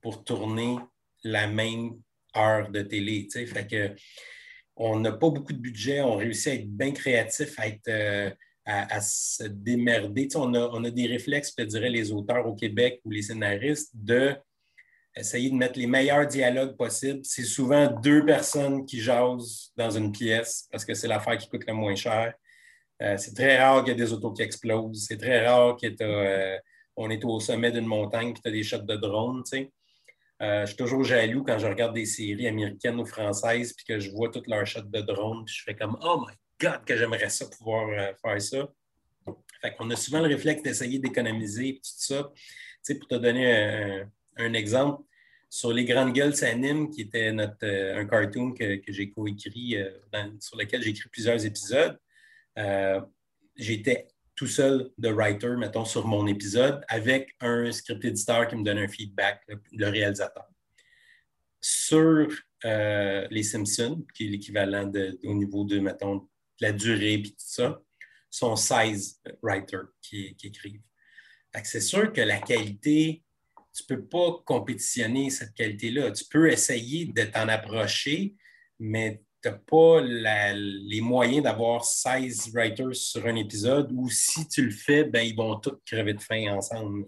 pour 0.00 0.24
tourner 0.24 0.76
la 1.22 1.46
même 1.46 2.00
heure 2.36 2.70
de 2.70 2.82
télé. 2.82 3.28
Fait 3.32 3.66
que, 3.66 3.94
on 4.76 4.98
n'a 4.98 5.12
pas 5.12 5.30
beaucoup 5.30 5.52
de 5.52 5.58
budget, 5.58 6.00
on 6.00 6.16
réussit 6.16 6.48
à 6.48 6.54
être 6.54 6.68
bien 6.68 6.92
créatif, 6.92 7.58
à 7.58 7.68
être 7.68 7.88
euh, 7.88 8.30
à, 8.66 9.00
se 9.00 9.44
démerder. 9.44 10.28
on, 10.36 10.84
a, 10.84 10.90
des 10.90 11.06
réflexes, 11.06 11.50
je 11.56 11.62
te 11.62 11.68
dirais, 11.68 11.90
les 11.90 12.12
auteurs 12.12 12.46
au 12.46 12.54
Québec 12.54 13.00
ou 13.04 13.10
les 13.10 13.22
scénaristes, 13.22 13.90
de 13.94 14.34
essayer 15.16 15.50
de 15.50 15.54
mettre 15.54 15.78
les 15.78 15.86
meilleurs 15.86 16.26
dialogues 16.26 16.76
possibles. 16.76 17.20
C'est 17.22 17.44
souvent 17.44 17.86
deux 18.00 18.24
personnes 18.24 18.84
qui 18.84 19.00
jasent 19.00 19.70
dans 19.76 19.90
une 19.90 20.10
pièce 20.10 20.66
parce 20.70 20.84
que 20.84 20.94
c'est 20.94 21.06
l'affaire 21.06 21.38
qui 21.38 21.48
coûte 21.48 21.66
le 21.66 21.74
moins 21.74 21.94
cher. 21.94 22.34
Euh, 23.02 23.16
c'est 23.16 23.34
très 23.34 23.58
rare 23.58 23.84
qu'il 23.84 23.92
y 23.92 23.96
ait 23.96 24.04
des 24.04 24.12
autos 24.12 24.32
qui 24.32 24.42
explosent. 24.42 25.06
C'est 25.06 25.18
très 25.18 25.46
rare 25.46 25.76
qu'on 25.76 25.94
euh, 26.00 27.08
est 27.10 27.24
au 27.24 27.38
sommet 27.38 27.70
d'une 27.70 27.86
montagne 27.86 28.30
et 28.30 28.34
tu 28.34 28.40
as 28.48 28.50
des 28.50 28.62
shots 28.62 28.78
de 28.78 28.96
drone. 28.96 29.42
Euh, 30.42 30.62
je 30.62 30.66
suis 30.66 30.76
toujours 30.76 31.04
jaloux 31.04 31.44
quand 31.44 31.58
je 31.58 31.66
regarde 31.66 31.94
des 31.94 32.06
séries 32.06 32.48
américaines 32.48 32.98
ou 32.98 33.06
françaises 33.06 33.72
puis 33.72 33.86
que 33.86 34.00
je 34.00 34.10
vois 34.10 34.30
toutes 34.30 34.48
leurs 34.48 34.66
shots 34.66 34.82
de 34.82 35.00
drone. 35.00 35.44
Puis 35.44 35.54
je 35.58 35.62
fais 35.62 35.74
comme 35.74 35.96
Oh 36.02 36.24
my 36.26 36.34
God, 36.60 36.84
que 36.84 36.96
j'aimerais 36.96 37.28
ça 37.28 37.46
pouvoir 37.46 37.88
euh, 37.88 38.12
faire 38.20 38.42
ça. 38.42 38.68
Fait 39.62 39.74
qu'on 39.74 39.88
a 39.90 39.96
souvent 39.96 40.20
le 40.20 40.28
réflexe 40.28 40.62
d'essayer 40.62 40.98
d'économiser 40.98 41.74
tout 41.74 41.80
ça. 41.82 42.30
Tu 42.84 42.98
pour 42.98 43.08
te 43.08 43.14
donner 43.14 44.04
un, 44.36 44.52
exemple, 44.52 45.02
sur 45.48 45.72
Les 45.72 45.86
Grandes 45.86 46.12
Gueules 46.12 46.36
s'animent, 46.36 46.90
qui 46.90 47.02
était 47.02 47.32
notre, 47.32 47.64
euh, 47.64 47.98
un 47.98 48.04
cartoon 48.04 48.52
que, 48.52 48.82
j'ai 48.86 49.10
coécrit, 49.10 49.76
sur 50.40 50.58
lequel 50.58 50.82
j'ai 50.82 50.90
écrit 50.90 51.08
plusieurs 51.08 51.46
épisodes, 51.46 51.98
j'étais 53.56 54.08
tout 54.34 54.46
seul 54.46 54.90
de 54.98 55.08
writer, 55.10 55.54
mettons, 55.56 55.84
sur 55.84 56.06
mon 56.06 56.26
épisode, 56.26 56.84
avec 56.88 57.34
un 57.40 57.70
script 57.70 58.04
éditeur 58.04 58.48
qui 58.48 58.56
me 58.56 58.64
donne 58.64 58.78
un 58.78 58.88
feedback, 58.88 59.42
le, 59.72 59.88
réalisateur. 59.88 60.46
Sur 61.60 62.28
Les 62.62 63.42
Simpsons, 63.42 64.04
qui 64.14 64.26
est 64.26 64.30
l'équivalent 64.30 64.90
au 65.24 65.34
niveau 65.34 65.64
de, 65.64 65.78
mettons, 65.78 66.28
la 66.60 66.72
durée 66.72 67.14
et 67.14 67.22
tout 67.22 67.32
ça, 67.36 67.80
sont 68.30 68.56
16 68.56 69.20
writers 69.42 69.86
qui, 70.02 70.36
écrivent. 70.42 70.82
C'est 71.62 71.80
sûr 71.80 72.12
que 72.12 72.20
la 72.20 72.38
qualité, 72.38 73.22
tu 73.72 73.84
ne 73.88 73.96
peux 73.96 74.04
pas 74.04 74.42
compétitionner 74.44 75.30
cette 75.30 75.54
qualité-là. 75.54 76.10
Tu 76.10 76.24
peux 76.24 76.50
essayer 76.50 77.06
de 77.06 77.22
t'en 77.24 77.48
approcher, 77.48 78.34
mais 78.80 79.22
tu 79.44 79.50
n'as 79.50 79.58
pas 79.58 80.00
les 80.00 81.00
moyens 81.02 81.42
d'avoir 81.42 81.84
16 81.84 82.52
writers 82.54 82.94
sur 82.94 83.26
un 83.26 83.36
épisode 83.36 83.92
ou 83.92 84.08
si 84.08 84.48
tu 84.48 84.64
le 84.64 84.70
fais, 84.70 85.04
ben, 85.04 85.20
ils 85.20 85.36
vont 85.36 85.56
tous 85.56 85.76
crever 85.84 86.14
de 86.14 86.22
faim 86.22 86.46
ensemble. 86.56 87.04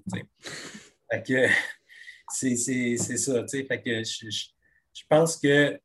c'est 2.29 2.57
ça. 2.57 3.47
Je 3.49 5.03
pense 5.09 5.39
que 5.39 5.81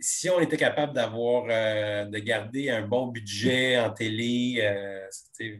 si 0.00 0.30
on 0.30 0.40
était 0.40 0.56
capable 0.56 0.92
d'avoir, 0.92 1.46
euh, 1.48 2.04
de 2.04 2.18
garder 2.18 2.70
un 2.70 2.86
bon 2.86 3.08
budget 3.08 3.78
en 3.80 3.90
télé, 3.90 4.58
euh, 4.60 5.08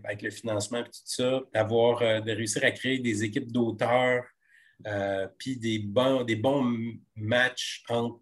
avec 0.04 0.22
le 0.22 0.30
financement 0.30 0.78
et 0.78 0.84
tout 0.84 0.90
ça, 0.92 1.40
d'avoir, 1.52 2.02
euh, 2.02 2.20
de 2.20 2.30
réussir 2.32 2.64
à 2.64 2.70
créer 2.70 3.00
des 3.00 3.24
équipes 3.24 3.50
d'auteurs, 3.50 4.24
puis 5.38 5.56
des 5.56 5.78
bons, 5.78 6.24
des 6.24 6.34
bons 6.34 6.76
matchs 7.14 7.84
entre 7.88 8.20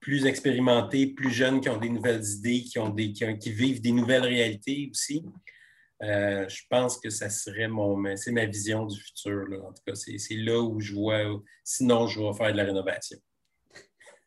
plus 0.00 0.26
expérimentés, 0.26 1.08
plus 1.08 1.30
jeunes 1.30 1.60
qui 1.60 1.68
ont 1.68 1.78
des 1.78 1.90
nouvelles 1.90 2.24
idées, 2.24 2.62
qui, 2.62 2.78
ont 2.78 2.88
des, 2.88 3.12
qui, 3.12 3.52
vivent 3.52 3.80
des 3.80 3.92
nouvelles 3.92 4.24
réalités 4.24 4.88
aussi. 4.90 5.24
je 6.00 6.62
pense 6.70 6.98
que 6.98 7.10
ça 7.10 7.28
serait 7.28 7.68
mon, 7.68 8.16
c'est 8.16 8.32
ma 8.32 8.46
vision 8.46 8.86
du 8.86 8.98
futur. 8.98 9.44
En 9.62 9.72
tout 9.72 9.82
cas, 9.86 9.94
c'est 9.94 10.36
là 10.36 10.60
où 10.60 10.80
je 10.80 10.94
vois, 10.94 11.42
sinon 11.64 12.06
je 12.06 12.20
vais 12.20 12.32
faire 12.32 12.52
de 12.52 12.56
la 12.56 12.64
rénovation. 12.64 13.18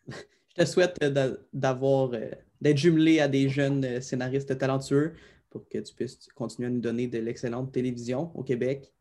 Je 0.56 0.64
te 0.64 0.70
souhaite 0.70 0.98
euh, 1.02 1.36
d'avoir, 1.52 2.14
euh, 2.14 2.30
d'être 2.62 2.78
jumelé 2.78 3.20
à 3.20 3.28
des 3.28 3.50
jeunes 3.50 3.84
euh, 3.86 4.02
scénaristes 4.02 4.58
talentueux 4.58 5.14
pour 5.50 5.68
que 5.68 5.80
tu 5.80 5.94
puisses 5.94 6.28
continuer 6.36 6.68
à 6.68 6.72
nous 6.72 6.82
donner 6.82 7.08
de 7.08 7.20
l'excellente 7.20 7.72
télévision 7.72 8.32
au 8.36 8.44
Québec. 8.44 8.94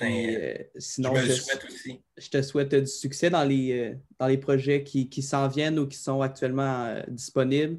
Ben, 0.00 0.64
sinon, 0.76 1.14
je, 1.14 1.32
souhaite 1.32 1.64
aussi. 1.64 2.00
je, 2.16 2.28
te 2.28 2.42
souhaite 2.42 2.74
du 2.74 2.86
succès 2.86 3.30
dans 3.30 3.44
les, 3.44 3.94
dans 4.18 4.26
les 4.26 4.38
projets 4.38 4.84
qui, 4.84 5.22
s'en 5.22 5.48
viennent 5.48 5.78
ou 5.78 5.86
qui 5.86 5.98
sont 5.98 6.20
actuellement 6.22 7.02
disponibles. 7.08 7.78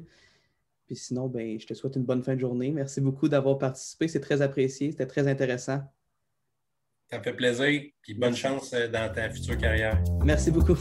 Puis 0.86 0.96
sinon, 0.96 1.28
ben, 1.28 1.58
je 1.58 1.66
te 1.66 1.74
souhaite 1.74 1.96
une 1.96 2.04
bonne 2.04 2.22
fin 2.22 2.34
de 2.34 2.40
journée. 2.40 2.72
Merci 2.72 3.00
beaucoup 3.00 3.28
d'avoir 3.28 3.58
participé. 3.58 4.08
C'est 4.08 4.20
très 4.20 4.42
apprécié. 4.42 4.90
C'était 4.90 5.06
très 5.06 5.28
intéressant. 5.28 5.80
Ça 7.10 7.18
me 7.18 7.22
fait 7.22 7.32
plaisir. 7.32 7.82
Puis 8.02 8.14
bonne 8.14 8.36
chance 8.36 8.72
dans 8.72 9.12
ta 9.12 9.30
future 9.30 9.56
carrière. 9.56 10.02
Merci 10.24 10.50
beaucoup. 10.50 10.76